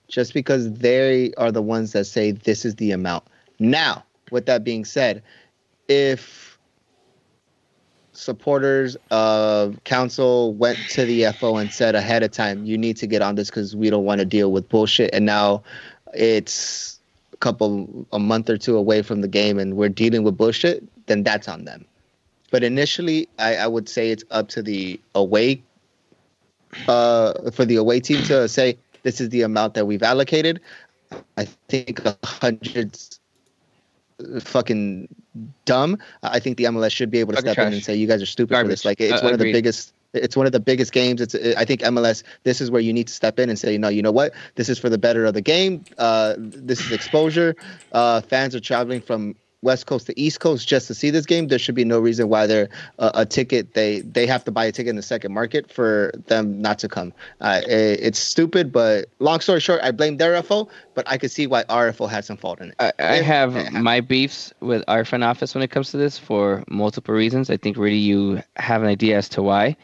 [0.08, 3.24] just because they are the ones that say this is the amount.
[3.58, 5.22] Now with that being said
[5.88, 6.58] if
[8.12, 13.06] supporters of council went to the fo and said ahead of time you need to
[13.06, 15.62] get on this because we don't want to deal with bullshit and now
[16.14, 16.98] it's
[17.34, 20.82] a couple a month or two away from the game and we're dealing with bullshit
[21.06, 21.84] then that's on them
[22.50, 25.62] but initially I, I would say it's up to the away
[26.88, 30.60] uh, for the away team to say this is the amount that we've allocated.
[31.36, 33.20] I think a hundred's
[34.40, 35.08] fucking
[35.64, 35.98] dumb.
[36.22, 38.22] I think the MLS should be able to Fucking step in and say you guys
[38.22, 38.84] are stupid for this.
[38.84, 39.52] Like it's Uh, one of the agreed.
[39.52, 39.92] biggest.
[40.14, 41.20] It's one of the biggest games.
[41.20, 41.34] It's.
[41.34, 42.22] I think MLS.
[42.44, 44.32] This is where you need to step in and say, no, you know what?
[44.54, 45.84] This is for the better of the game.
[45.98, 47.54] Uh, this is exposure.
[47.92, 49.36] Uh, fans are traveling from
[49.66, 51.48] West Coast to East Coast just to see this game.
[51.48, 53.74] There should be no reason why they're uh, a ticket.
[53.74, 56.88] They they have to buy a ticket in the second market for them not to
[56.88, 57.12] come.
[57.40, 61.30] Uh, it- it's stupid, but long story short, I blame their FO, but I could
[61.32, 62.74] see why RFO FO had some fault in it.
[62.78, 66.62] I, I have my beefs with our front office when it comes to this for
[66.68, 67.50] multiple reasons.
[67.50, 69.76] I think really you have an idea as to why.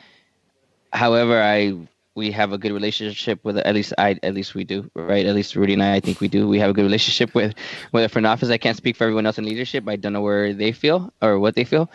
[0.93, 1.75] However, I
[2.15, 5.25] we have a good relationship with at least I at least we do right.
[5.27, 6.47] At least Rudy and I, I think we do.
[6.49, 7.55] We have a good relationship with
[7.93, 8.51] with the front office.
[8.51, 9.85] I can't speak for everyone else in leadership.
[9.89, 11.91] I don't know where they feel or what they feel.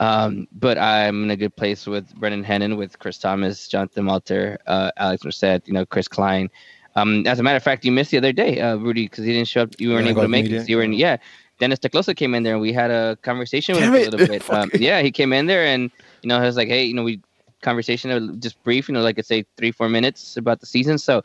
[0.00, 4.56] Um, but I'm in a good place with Brendan Hennon, with Chris Thomas, Jonathan Malter,
[4.66, 6.48] uh, Alex Merced, you know, Chris Klein.
[6.96, 9.32] Um, as a matter of fact, you missed the other day, uh, Rudy, because he
[9.32, 9.70] didn't show up.
[9.78, 10.68] You weren't Yeah, able to make Media, it.
[10.68, 11.18] You were in, yeah.
[11.58, 14.02] Dennis te Kloese came in there and we had a conversation with him it.
[14.08, 14.42] a little bit.
[14.50, 15.90] Um, yeah, he came in there and
[16.22, 17.20] you know he was like, hey, you know, we
[17.62, 20.98] conversation uh, just brief, you know, like I say three four minutes about the season.
[20.98, 21.22] So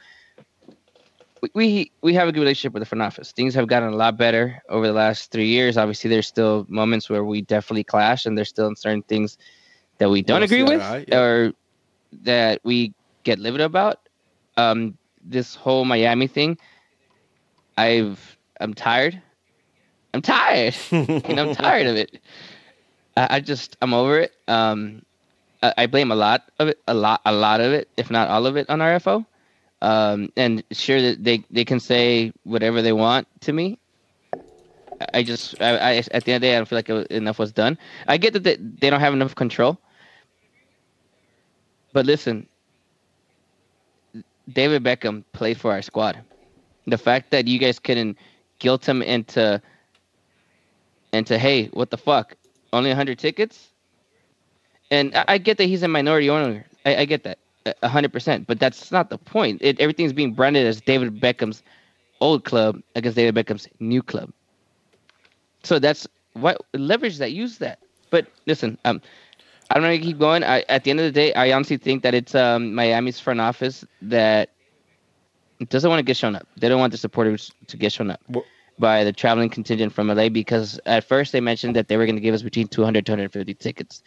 [1.54, 3.32] we- we have a good relationship with the front office.
[3.32, 5.78] Things have gotten a lot better over the last three years.
[5.78, 9.38] Obviously, there's still moments where we definitely clash, and there's still certain things
[10.00, 11.20] that we don't agree with to eye, yeah.
[11.20, 11.54] or
[12.24, 14.00] that we get livid about.
[14.58, 16.58] Um, this whole Miami thing,
[17.78, 19.22] I've I'm tired.
[20.14, 20.76] I'm tired.
[20.92, 22.22] and I'm tired of it.
[23.18, 24.34] I, I just I'm over it.
[24.48, 25.04] Um,
[25.78, 28.46] I, blame a lot of it, a lot, a lot of it, if not all
[28.46, 29.26] of it, on RFO.
[29.82, 33.78] Um, and sure that they they can say whatever they want to me.
[35.14, 37.38] I- just I, I at the end of the day I don't feel like enough
[37.40, 37.78] was done.
[38.08, 39.78] I get that they, they don't have enough control.
[41.94, 42.48] But listen,
[44.52, 46.22] David Beckham played for our squad.
[46.88, 48.18] The fact that you guys couldn't
[48.60, 49.62] guilt him into
[51.14, 52.36] into hey, what the fuck?
[52.74, 53.70] Only 100 tickets?
[54.92, 56.66] And I, I get that he's a minority owner.
[56.86, 57.40] I, I get that.
[57.66, 59.60] a 100%, but that's not the point.
[59.62, 61.64] It, everything's being branded as David Beckham's
[62.22, 64.32] old club against David Beckham's new club.
[65.64, 67.80] So that's what leverage that use that.
[68.12, 69.02] But listen, um
[69.70, 70.44] I don't know how to keep going.
[70.44, 73.42] I, at the end of the day, I honestly think that it's um, Miami's front
[73.42, 74.52] office that
[75.70, 76.48] doesn't want to get shown up.
[76.58, 78.44] They don't want the supporters to get shown up Wha-
[78.78, 82.16] by the traveling contingent from LA because at first they mentioned that they were going
[82.16, 84.04] to give us between 200 250 tickets.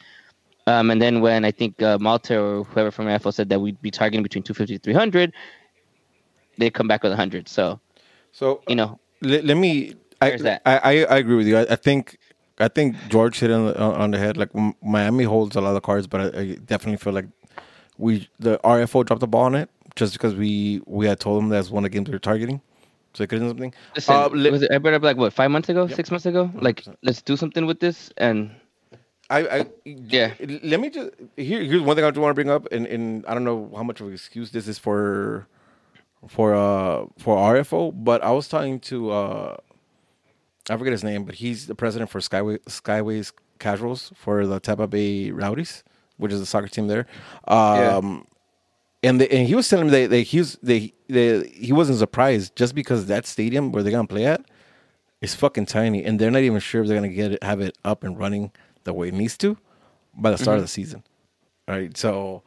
[0.68, 3.80] Um, and then when I think uh, Malta or whoever from AFL said that we'd
[3.80, 5.32] be targeting between 250 to 300,
[6.58, 7.48] they come back with 100.
[7.48, 7.80] So,
[8.32, 9.94] So you know, let, let me.
[10.20, 10.62] I, that.
[10.66, 11.56] I, I I agree with you.
[11.58, 12.18] I, I think
[12.58, 14.36] I think George hit on the, on the head.
[14.36, 14.50] Like
[14.82, 17.26] Miami holds a lot of cards, but I, I definitely feel like
[17.98, 21.48] we the RFO dropped the ball on it just because we we had told them
[21.50, 22.60] that's one of the games they're targeting,
[23.14, 23.72] so they could do something.
[23.94, 25.96] listen, Uh, let- was it, I brought up like what five months ago, Yep.
[25.96, 26.50] six months ago?
[26.54, 26.96] Like, 100%.
[27.04, 28.10] let's do something with this.
[28.16, 28.50] And
[29.30, 30.34] I, I Yeah.
[30.40, 31.62] Let me just here.
[31.62, 33.82] Here's one thing I do want to bring up, and, and I don't know how
[33.82, 35.46] much of an excuse this is for
[36.26, 39.56] for uh for RFO, but I was talking to uh
[40.70, 44.86] I forget his name, but he's the president for Skyway Skyways Casuals for the Tampa
[44.86, 45.84] Bay Rowdies,
[46.16, 47.06] which is the soccer team there.
[47.46, 48.26] Um,
[49.02, 51.98] and the, and he was telling me that, that he was they, they he wasn't
[51.98, 54.42] surprised just because that stadium where they're gonna play at
[55.20, 57.76] is fucking tiny, and they're not even sure if they're gonna get it have it
[57.84, 58.52] up and running
[58.88, 59.56] the way it needs to
[60.16, 60.64] by the start of mm-hmm.
[60.64, 61.04] the season.
[61.68, 62.42] Right, so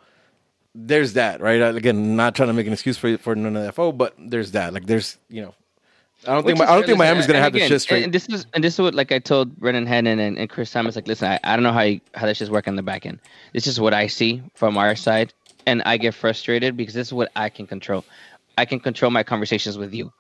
[0.74, 1.42] there's that.
[1.42, 3.92] Right, uh, again, not trying to make an excuse for for none of the FO,
[3.92, 4.74] but there's that.
[4.74, 5.54] Like, there's you know,
[6.28, 8.04] I don't think Which I don't think Miami's gonna have the shit straight.
[8.04, 10.72] And this is and this is what like I told Brennan Hennon and, and Chris
[10.72, 12.84] Thomas like listen I, I don't know how you, how that shit's work on the
[12.84, 13.20] back end.
[13.54, 15.34] This is what I see from our side,
[15.66, 18.04] and I get frustrated because this is what I can control.
[18.58, 20.12] I can control my conversations with you.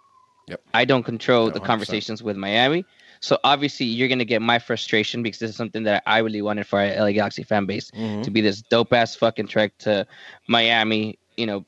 [0.48, 0.62] Yep.
[0.74, 1.66] I don't control the 100%.
[1.66, 2.86] conversations with Miami.
[3.22, 6.68] So obviously you're gonna get my frustration because this is something that I really wanted
[6.68, 8.24] for our LA Galaxy fan base Mhm.
[8.24, 10.06] to be this dope ass fucking trek to
[10.48, 11.18] Miami.
[11.38, 11.66] You know,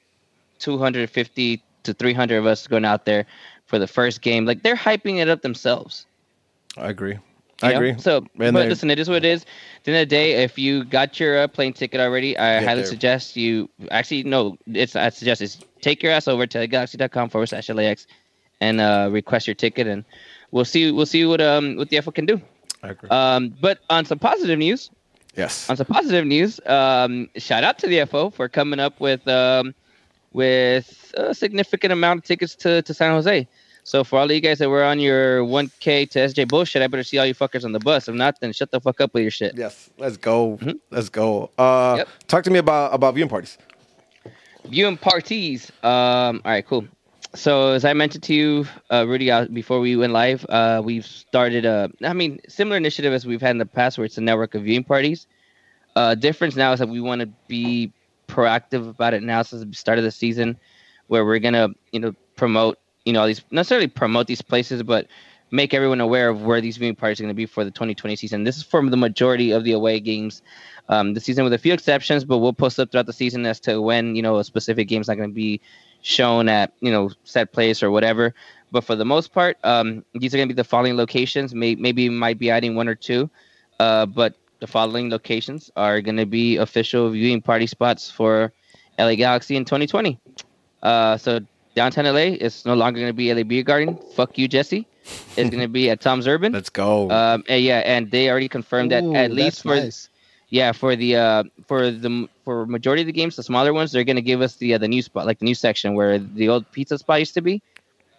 [0.59, 3.25] 250 to 300 of us going out there
[3.65, 4.45] for the first game.
[4.45, 6.05] Like they're hyping it up themselves.
[6.77, 7.13] I agree.
[7.13, 7.19] You
[7.61, 7.77] I know?
[7.77, 7.95] agree.
[7.99, 9.43] So, And but listen, it is what it is.
[9.43, 12.61] At the end of the day, if you got your uh, plane ticket already, I
[12.61, 12.89] highly there.
[12.89, 13.69] suggest you.
[13.91, 18.07] Actually, no, it's I suggest is take your ass over to galaxy.com forward slash LAX
[18.59, 20.03] and uh, request your ticket, and
[20.53, 20.91] we'll see.
[20.91, 22.39] We'll see what um what the FO can do.
[22.81, 23.09] I agree.
[23.09, 24.89] Um, but on some positive news,
[25.35, 25.69] yes.
[25.69, 29.73] on some positive news, um, shout out to the FO for coming up with um,
[30.33, 33.47] with a significant amount of tickets to, to San Jose.
[33.85, 36.87] So for all of you guys that were on your 1K to SJ bullshit, I
[36.87, 38.07] better see all you fuckers on the bus.
[38.07, 39.57] If not, then shut the fuck up with your shit.
[39.57, 39.89] Yes.
[39.97, 40.57] Let's go.
[40.61, 40.79] Mhm.
[40.89, 41.51] Let's go.
[41.57, 42.07] Uh, Yep.
[42.27, 43.57] talk to me about about viewing parties.
[44.65, 45.69] Viewing parties.
[45.83, 46.85] Um, all right, cool.
[47.35, 51.05] So as I mentioned to you, uh, Rudy, uh, before we went live, uh, we've
[51.05, 54.21] started a, I mean, similar initiative as we've had in the past, where it's a
[54.21, 55.25] network of viewing parties.
[55.95, 57.91] Uh, difference now is that we want to be
[58.27, 60.57] proactive about it now since the start of the season,
[61.07, 65.07] where we're gonna, you know, promote, you know, these necessarily promote these places, but
[65.49, 68.15] make everyone aware of where these viewing parties are going to be for the 2020
[68.15, 68.43] season.
[68.43, 70.41] This is for the majority of the away games
[70.89, 73.59] um, the season, with a few exceptions, but we'll post up throughout the season as
[73.61, 75.61] to when you know a specific game's not going to be
[76.03, 78.35] shown at you know set place or whatever.
[78.71, 81.53] But for the most part, um, these are going to be the following locations.
[81.53, 83.29] May, maybe might be adding one or two,
[83.79, 88.51] uh, but the following locations are going to be official viewing party spots for
[88.97, 90.19] LA Galaxy in 2020.
[90.81, 91.39] Uh, so
[91.75, 93.99] downtown LA is no longer going to be LA Beer Garden.
[94.15, 94.87] Fuck you, Jesse.
[95.37, 96.53] It's going to be at Tom's Urban.
[96.53, 97.11] Let's go.
[97.11, 100.09] Um, and yeah, and they already confirmed that Ooh, at least for nice.
[100.53, 104.03] Yeah for the uh for the for majority of the games, the smaller ones, they're
[104.05, 106.63] gonna give us the uh, the new spot, like the new section where the old
[106.71, 107.61] pizza spot used to be.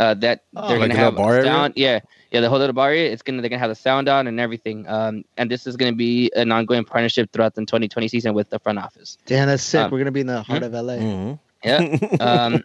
[0.01, 0.66] Uh, that Oh.
[0.66, 1.44] they're Like gonna a little have bar area?
[1.44, 1.74] sound.
[1.77, 2.01] Yeah,
[2.32, 3.12] yeah, the whole little bar area.
[3.12, 4.89] It's gonna they're gonna have the sound on and everything.
[4.89, 8.59] Um, and this is gonna be an ongoing partnership throughout the 2020 season with the
[8.59, 9.16] front office.
[9.27, 9.82] Damn, that's sick.
[9.85, 10.97] Um, We're gonna be in the heart of LA.
[10.98, 11.39] Mhm.
[11.62, 11.78] Yeah.
[12.20, 12.65] um,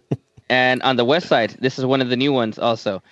[0.50, 3.04] and on the west side, this is one of the new ones also.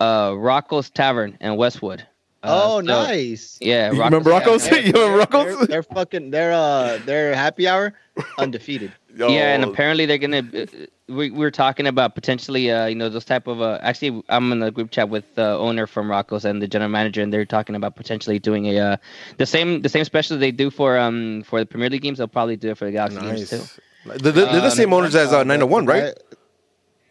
[0.00, 2.06] Uh, Rocco's Tavern in Westwood.
[2.44, 3.58] Uh, oh, so- nice.
[3.60, 4.86] Yeah, You remember Rocco's Rocco's?
[4.86, 5.68] You remember They're, Rocco's?
[5.68, 6.30] they're fucking.
[6.30, 6.98] They're uh.
[7.06, 7.94] Their happy hour
[8.38, 8.92] undefeated.
[9.16, 9.28] Yo.
[9.28, 10.42] Yeah, and apparently they're gonna.
[10.54, 10.66] uh,
[11.06, 13.60] We, we were talking about potentially, uh, you know, those type of.
[13.60, 16.90] Uh, actually, I'm in the group chat with the owner from Rocco's and the general
[16.90, 18.96] manager, and they're talking about potentially doing a uh,
[19.38, 22.18] the same the same special they do for um for the Premier League games.
[22.18, 23.56] They'll probably do it for the Galaxy games too.
[23.58, 24.20] Nice.
[24.20, 26.12] They're, they're the Um, same owners as uh, 901, right?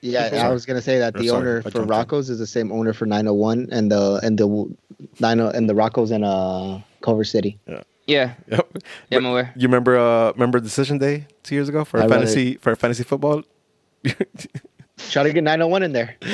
[0.02, 1.84] Yeah, I was gonna say that the sorry, owner for.
[1.86, 4.48] Rocco's is the same owner for 901 and the and the
[5.20, 7.60] 90 and the Rocco's in uh Culver City.
[8.06, 8.78] Yeah, Yep.
[9.10, 9.54] yeah, I'm aware.
[9.56, 13.44] You remember uh remember decision day two years ago for I fantasy for fantasy football?
[15.10, 16.16] Try to get 901 in there.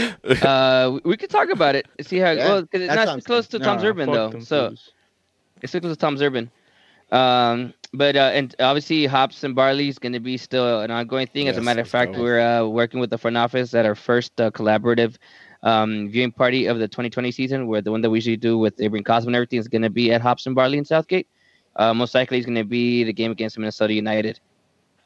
[0.44, 1.88] Uh, we- we could talk about it.
[2.02, 4.12] See how Yeah, well, 'cause it's that not sounds it's close to Tom's Nah, Urban
[4.12, 4.92] though, so fools.
[5.62, 6.52] it's close to Tom's Urban.
[7.12, 11.26] Um, but uh, and obviously hops and barley is going to be still an ongoing
[11.28, 11.48] thing.
[11.48, 12.22] As a matter of fact, go.
[12.22, 15.16] we're uh, working with the front office at our first uh, collaborative
[15.64, 18.80] um, viewing party of the 2020 season, where the one that we usually do with
[18.80, 21.28] Abraham Cosmo and everything is going to be at Hops and Barley in Southgate.
[21.76, 24.40] Uh, most likely, it's going to be the game against Minnesota United.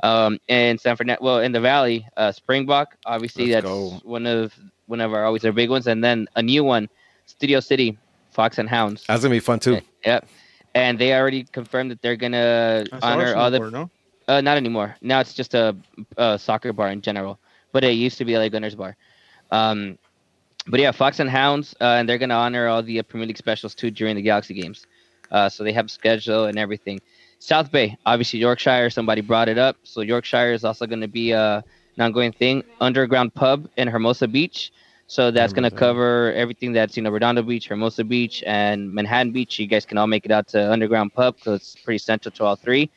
[0.02, 2.98] Um, and San Fernando, well, in the Valley, uh, Springbok.
[3.06, 4.02] Obviously, Let's that's go.
[4.04, 4.54] one of
[4.88, 6.90] one of our always our big ones, and then a new one,
[7.26, 7.98] Studio City,
[8.32, 9.06] Fox and Hounds.
[9.08, 9.80] That's gonna be fun too.
[10.06, 10.28] Yep.
[10.76, 13.60] And they already confirmed that they're gonna That's honor Arsenal all the.
[13.72, 13.90] no?
[14.28, 14.96] Uh, not anymore.
[15.02, 15.76] Now it's just a,
[16.18, 17.40] a soccer bar in general,
[17.72, 18.96] but it used to be LA Gunners bar.
[19.52, 19.98] Um,
[20.68, 23.38] but yeah, Fox and Hounds, uh, and they're gonna honor all the uh, Premier League
[23.38, 24.86] specials too during the Galaxy games.
[25.32, 27.00] Uh, so they have schedule and everything.
[27.40, 28.90] South Bay, obviously Yorkshire.
[28.90, 31.64] Somebody brought it up, so Yorkshire is also gonna be a
[31.98, 32.64] an ongoing thing.
[32.80, 34.72] Underground pub in Hermosa Beach.
[35.08, 39.60] So that's gonna cover everything that's you know Redondo Beach, Hermosa Beach, and Manhattan Beach.
[39.60, 42.46] You guys can all make it out to Underground Pub because it's pretty central to
[42.46, 42.90] all three.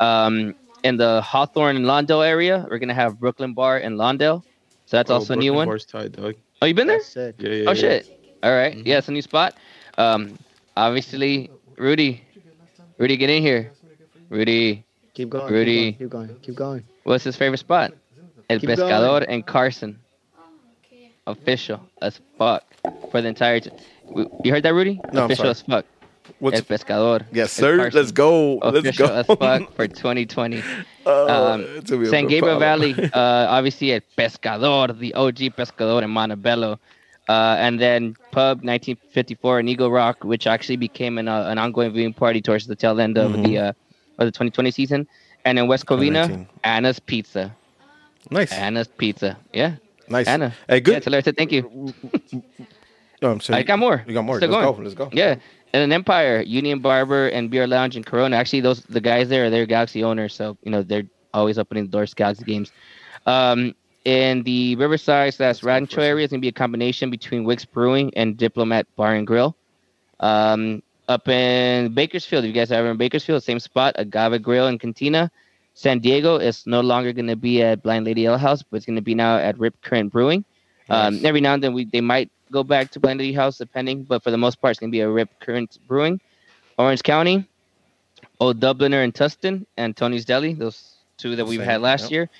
[0.00, 4.42] Um, in the Hawthorne and Lawndale area, we're gonna have Brooklyn Bar in Lawndale.
[4.86, 5.68] So that's Oh, also a new one.
[5.68, 6.34] Bar's tight, dog.
[6.62, 7.00] Oh, you been there?
[7.16, 7.74] Yeah, yeah, Oh yeah.
[7.74, 8.36] shit!
[8.42, 8.74] All right.
[8.76, 8.86] Mhm.
[8.86, 9.54] yeah, it's a new spot.
[9.96, 10.38] Um,
[10.76, 12.22] obviously, Rudy,
[12.98, 13.72] Rudy, get in here.
[14.28, 14.84] Rudy,
[15.14, 15.52] Keep going.
[15.52, 15.92] Rudy.
[15.92, 16.28] Keep going.
[16.28, 16.40] Keep going.
[16.42, 16.84] Keep going.
[17.04, 17.92] what's his favorite spot?
[18.48, 19.98] El Keep Pescador and Carson.
[21.26, 22.64] Official as fuck
[23.10, 23.60] for the entire.
[23.60, 23.70] T-
[24.42, 25.00] you heard that, Rudy?
[25.12, 25.50] No, I'm Official sorry.
[25.50, 25.84] as fuck.
[26.38, 27.24] What's El Pescador.
[27.32, 27.90] yes, El sir.
[27.92, 28.56] Let's go.
[28.58, 29.06] Let's go.
[29.06, 30.62] as fuck for 2020.
[31.06, 32.58] Oh, Um, it's gonna be a San Gabriel.
[32.58, 36.78] Valley, uh, obviously at Pescador, the OG Pescador in Montebello.
[37.28, 41.90] Uh, and then Pub 1954 in Eagle Rock, which actually became an, uh, an ongoing
[41.92, 43.44] viewing party towards the tail end of Mhm.
[43.46, 43.68] the uh,
[44.18, 45.06] of the 2020 season.
[45.46, 47.54] And in West Covina, Anna's Pizza.
[48.30, 49.38] Nice, Anna's Pizza.
[49.54, 49.76] Yeah,
[50.08, 50.26] nice.
[50.28, 50.50] Anna.
[50.68, 51.02] Hey, Yeah, good.
[51.02, 51.94] tell her I said thank you.
[53.22, 54.02] No, I'm saying I got more.
[54.06, 54.38] You got more.
[54.38, 54.76] Still Let's going.
[54.76, 54.82] go.
[54.82, 55.10] Let's go.
[55.12, 55.34] Yeah.
[55.72, 58.36] And an Empire, Union Barber, and Beer Lounge in Corona.
[58.36, 61.84] Actually, those the guys there are their Galaxy owners, so you know they're always opening
[61.84, 62.72] the doors to Galaxy games.
[63.26, 63.74] Um,
[64.04, 68.36] in the Riverside slash Rancho area, it's gonna be a combination between Wicks Brewing and
[68.36, 69.54] Diplomat Bar and Grill.
[70.18, 74.66] Um, up in Bakersfield, if you guys are ever in Bakersfield, same spot, Agave Grill
[74.66, 75.30] and Cantina.
[75.74, 78.86] San Diego is no longer going to be at Blind Lady Ale House, but it's
[78.86, 80.44] going to be now at Rip Current Brewing.
[80.88, 81.24] Um, Nice.
[81.24, 84.22] every now and then we they might go back to Blind Lady House, depending, but
[84.22, 86.20] for the most part, it's going to be a Rip Current Brewing.
[86.78, 87.46] Orange County,
[88.40, 92.10] Old Dubliner and Tustin, and Tony's Deli, those two that we've Same, had last yep.
[92.10, 92.30] year.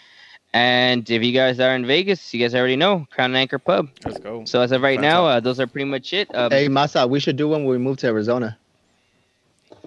[0.52, 3.88] And if you guys are in Vegas, you guys already know Crown and Anchor Pub.
[4.04, 4.44] Let's go.
[4.46, 5.02] So as of right Fantastic.
[5.22, 6.34] now, uh, those are pretty much it.
[6.34, 8.56] Um, Hey, Masa, we should do one when we move to Arizona.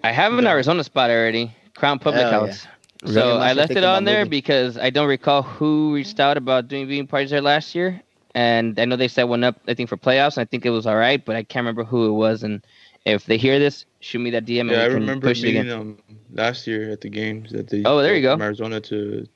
[0.04, 0.52] I have an Yeah.
[0.52, 2.68] Arizona spot already, Crown Public Hell House.
[3.02, 3.14] Really?
[3.16, 4.30] So Yeah, I left it on there moving.
[4.30, 8.02] because I don't recall who reached out about doing viewing parties there last year,
[8.36, 9.60] and I know they set one up.
[9.68, 10.38] I think for playoffs.
[10.38, 12.44] And I think it was all right, but I can't remember who it was.
[12.44, 12.66] And
[13.06, 14.72] if they hear this, shoot me that DM.
[14.72, 15.98] Yeah, I and we can remember push meeting them
[16.34, 18.34] last year at the games at the Oh, there you go.
[18.34, 19.28] from Arizona to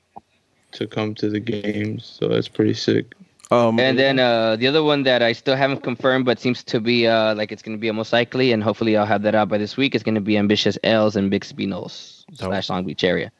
[0.72, 2.04] to come to the games.
[2.04, 3.14] So that's pretty sick.
[3.50, 6.80] Um, And then uh, the other one that I still haven't confirmed, but seems to
[6.80, 9.48] be uh, like it's going to be most likely, and hopefully I'll have that out
[9.48, 9.94] by this week.
[9.94, 12.50] Is going to be Ambitious Ales and Bixby Knolls Dope.
[12.50, 13.32] slash Long Beach area.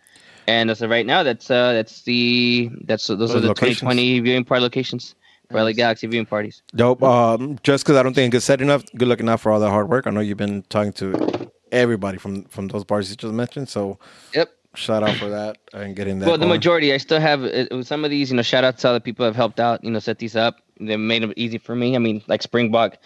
[0.46, 3.80] And as of right now, that's uh, that's the that's those, Those are the locations.
[3.80, 5.14] 2020 viewing party locations
[5.50, 6.62] for LA Galaxy viewing parties.
[6.74, 7.02] Dope.
[7.02, 8.84] Um, just because I don't think it's set enough.
[8.96, 10.06] Good looking out for all that hard work.
[10.06, 13.68] I know you've been talking to everybody from from those parties you just mentioned.
[13.68, 13.98] So
[14.34, 14.50] Yep.
[14.74, 16.26] shout out for that and getting that.
[16.26, 16.50] Well, the going.
[16.56, 18.30] majority, I still have uh, some of these.
[18.30, 19.82] You know, shout out to other people who have helped out.
[19.84, 20.60] You know, set these up.
[20.80, 21.96] They made it easy for me.
[21.96, 22.98] I mean, like Springbok,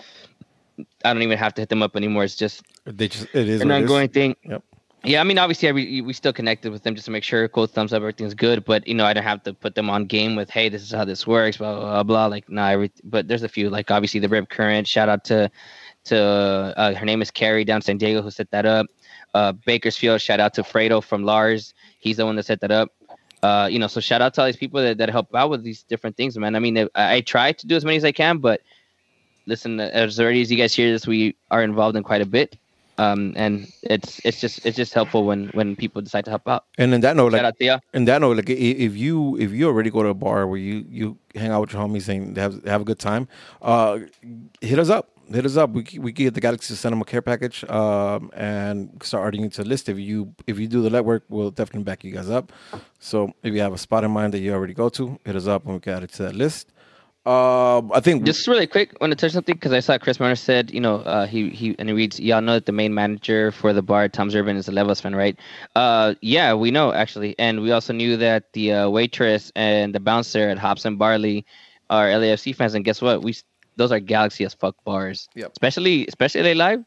[1.05, 2.25] I don't even have to hit them up anymore.
[2.25, 3.91] It's just They just it is an what it is.
[3.91, 4.37] ongoing thing.
[4.45, 4.63] Yep.
[5.05, 7.49] Yeah, I mean, obviously, I re- we still connected with them just to make sure,
[7.49, 8.65] cool, thumbs up, everything's good.
[8.65, 10.93] But you know, I don't have to put them on game with, hey, this is
[10.93, 12.03] how this works, blah blah blah.
[12.05, 12.27] blah.
[12.27, 14.87] Like, nah, every, but there's a few, like obviously the Rip Current.
[14.87, 15.51] Shout out to
[16.05, 16.19] to
[16.77, 18.87] uh, her name is Carrie down San Diego who set that up.
[19.35, 21.75] Uh, Bakersfield, shout out to Fredo from Lars.
[21.99, 22.91] He's the one that set that up.
[23.43, 25.65] Uh, you know, so shout out to all these people that, that help out with
[25.65, 26.55] these different things, man.
[26.55, 28.61] I mean, I, I try to do as many as I can, but
[29.47, 32.57] listen, as already as you guys hear this, we are involved in quite a bit
[32.99, 36.65] um, and it's it's just it's just helpful when when people decide to help out.
[36.79, 37.79] And in that note, like out to ya.
[37.95, 40.85] in that note, like if you if you already go to a bar where you
[40.89, 43.29] you hang out with your homies and have have a good time,
[43.63, 43.99] uh,
[44.61, 45.09] hit us up.
[45.33, 45.71] Hit us up.
[45.71, 49.45] We we get the Galaxy to send them a care package, um, and start adding
[49.45, 49.89] it to the list.
[49.89, 52.53] If you if you do the legwork, we'll definitely back you guys up.
[52.99, 55.47] So if you have a spot in mind that you already go to, hit us
[55.47, 56.73] up and we can add it to that list.
[57.25, 60.35] Um, I think Just really quick, want to touch something because I saw Chris Marner
[60.35, 63.53] said, you know, uh, he he and he reads, y'all know that the main manager
[63.53, 65.39] for the bar, Tom's Urban, is a Levels fan, right?
[65.77, 70.01] Uh, yeah, we know actually, and we also knew that the uh, waitress and the
[70.01, 71.47] bouncer at Hops and Barley
[71.91, 73.23] are LAFC fans, and guess what?
[73.23, 73.37] We
[73.77, 75.29] those are Galaxy as fuck bars.
[75.37, 75.53] Yep.
[75.53, 76.85] Especially especially LA Live.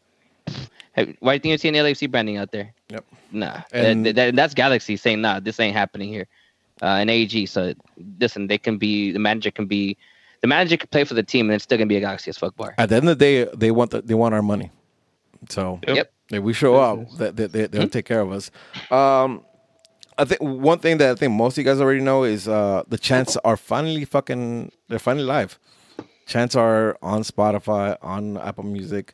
[0.95, 2.73] Why do you think you're seeing LAFC branding out there?
[2.89, 3.05] Yep.
[3.31, 6.27] Nah, And- that, that- that's Galaxy saying, nah, this ain't happening here.
[6.81, 7.73] Uh, and AEG, so
[8.19, 9.95] listen, they can be the manager can be
[10.41, 12.37] the manager could play for the team, and it's still gonna be a Galaxy as
[12.37, 12.75] fuck bar.
[12.77, 14.71] at the end of the day, they want the, they want our money.
[15.49, 16.11] So Yep.
[16.31, 18.49] if we show up, that they, they, they'll take care of us.
[18.91, 19.43] Um,
[20.17, 22.83] I think one thing that I think most of you guys already know is uh,
[22.87, 25.59] the chants are finally fucking they're finally live.
[26.25, 29.13] Chants are on Spotify, on Apple Music,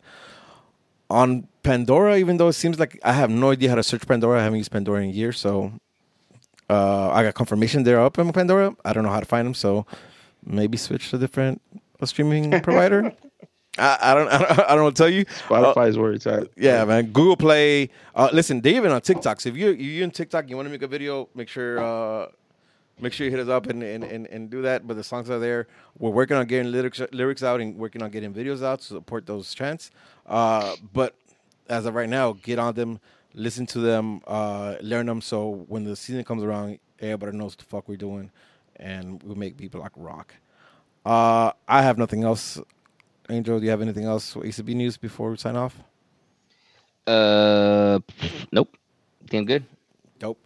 [1.10, 2.18] on Pandora.
[2.18, 4.60] Even though it seems like I have no idea how to search Pandora, I haven't
[4.60, 5.73] used Pandora in years, so
[6.69, 8.76] uh, I got confirmation they're up on Pandora.
[8.85, 9.85] I don't know how to find them, so
[10.45, 11.61] maybe switch to a different
[11.99, 13.13] uh, streaming provider.
[13.77, 15.26] I, I don't I don't I don't want to tell you.
[15.49, 16.49] Uh, Spotify is where it's at.
[16.57, 17.07] yeah, man.
[17.07, 17.89] Google Play.
[18.15, 19.41] Uh, listen, they even on TikTok.
[19.41, 22.27] So if you you in TikTok, you want to make a video, make sure uh,
[22.99, 24.88] make sure you hit us up and, and, and, and do that.
[24.88, 25.68] But the songs are there.
[25.97, 29.26] We're working on getting lyrics lyrics out and working on getting videos out to support
[29.26, 29.91] those chants.
[30.26, 31.15] Uh, but
[31.69, 32.99] as of right now, get on them,
[33.34, 35.22] listen to them, uh, learn them.
[35.22, 38.31] So when the season comes around, everybody knows what the fuck we're doing,
[38.82, 40.34] and we make people Block rock.
[41.06, 42.60] Uh, I have nothing else.
[43.30, 45.78] Angel, do you have anything else for ACB news before we sign off?
[47.08, 47.99] Uh,
[48.52, 48.76] nope,
[49.30, 49.64] doing good.
[50.20, 50.38] Dope.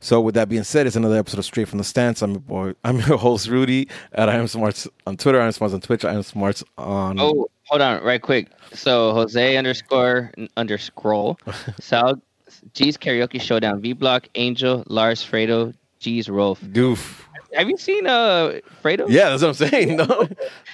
[0.00, 2.22] So with that being said, it's another episode of Straight from the Stance.
[2.22, 2.74] I'm your boy.
[2.84, 5.40] I'm your host Rudy at I am Smarts on Twitter.
[5.40, 6.04] I am Smarts on Twitch.
[6.04, 7.20] I am Smarts on.
[7.20, 8.48] Oh, hold on, right quick.
[8.72, 11.38] So Jose underscore underscroll
[11.80, 12.20] Sal
[12.72, 16.60] G's karaoke showdown V Block Angel Lars Fredo G's Rolf.
[16.72, 17.28] goof.
[17.54, 19.06] Have you seen uh Fredo?
[19.08, 19.96] Yeah, that's what I'm saying.
[20.00, 20.28] No,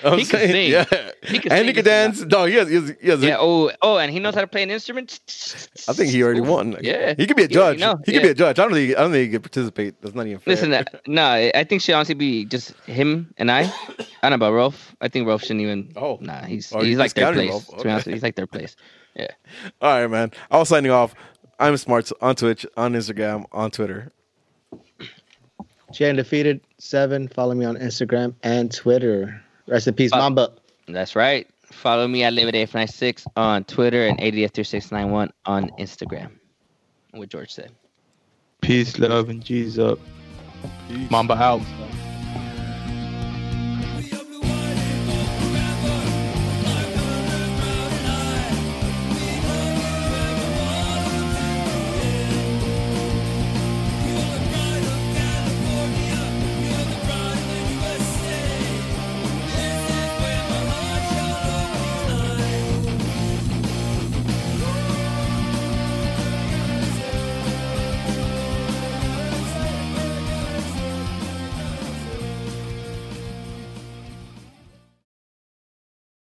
[0.05, 0.71] I'm He can saying, sing.
[0.71, 0.85] Yeah,
[1.23, 2.21] He can and sing, he can dance.
[2.23, 2.69] No, he has.
[2.69, 3.37] He has, he has Yeah.
[3.41, 5.21] Oh, oh, and he knows how to play an instrument.
[5.89, 6.77] I think he already won.
[6.83, 7.15] Yeah.
[7.17, 7.79] he could be a judge.
[7.81, 8.23] He could Yeah.
[8.23, 8.59] be a judge.
[8.59, 8.97] I don't think.
[8.97, 10.01] I don't think he could participate.
[10.03, 10.53] That's not even fair.
[10.55, 11.25] Listen, uh, no,
[11.55, 13.63] I think should honestly be just him and I.
[13.63, 14.95] I don't know about Rolf.
[15.01, 15.93] I think Rolf shouldn't even.
[15.97, 16.19] Oh.
[16.21, 17.51] nah, he's Oh, he's like discounted place.
[17.51, 17.79] Rolf.
[17.79, 18.77] To be honest, he's like third place.
[19.19, 19.29] Yeah.
[19.81, 20.31] All right, man.
[20.51, 21.15] I was signing off.
[21.59, 24.13] I'm Smarts on Twitch, on Instagram, on Twitter.
[25.93, 27.29] Jay Undefeated seven.
[27.29, 29.41] Follow me on Instagram and Twitter.
[29.67, 30.53] Rest in peace, Uh, Mamba.
[30.89, 31.49] That's right.
[31.73, 36.31] Follow me at LibertyF96 on Twitter and ADF3691 on Instagram.
[37.13, 37.73] What George said.
[38.61, 39.99] Peace, love, and G's up.
[41.11, 41.61] Mamba out.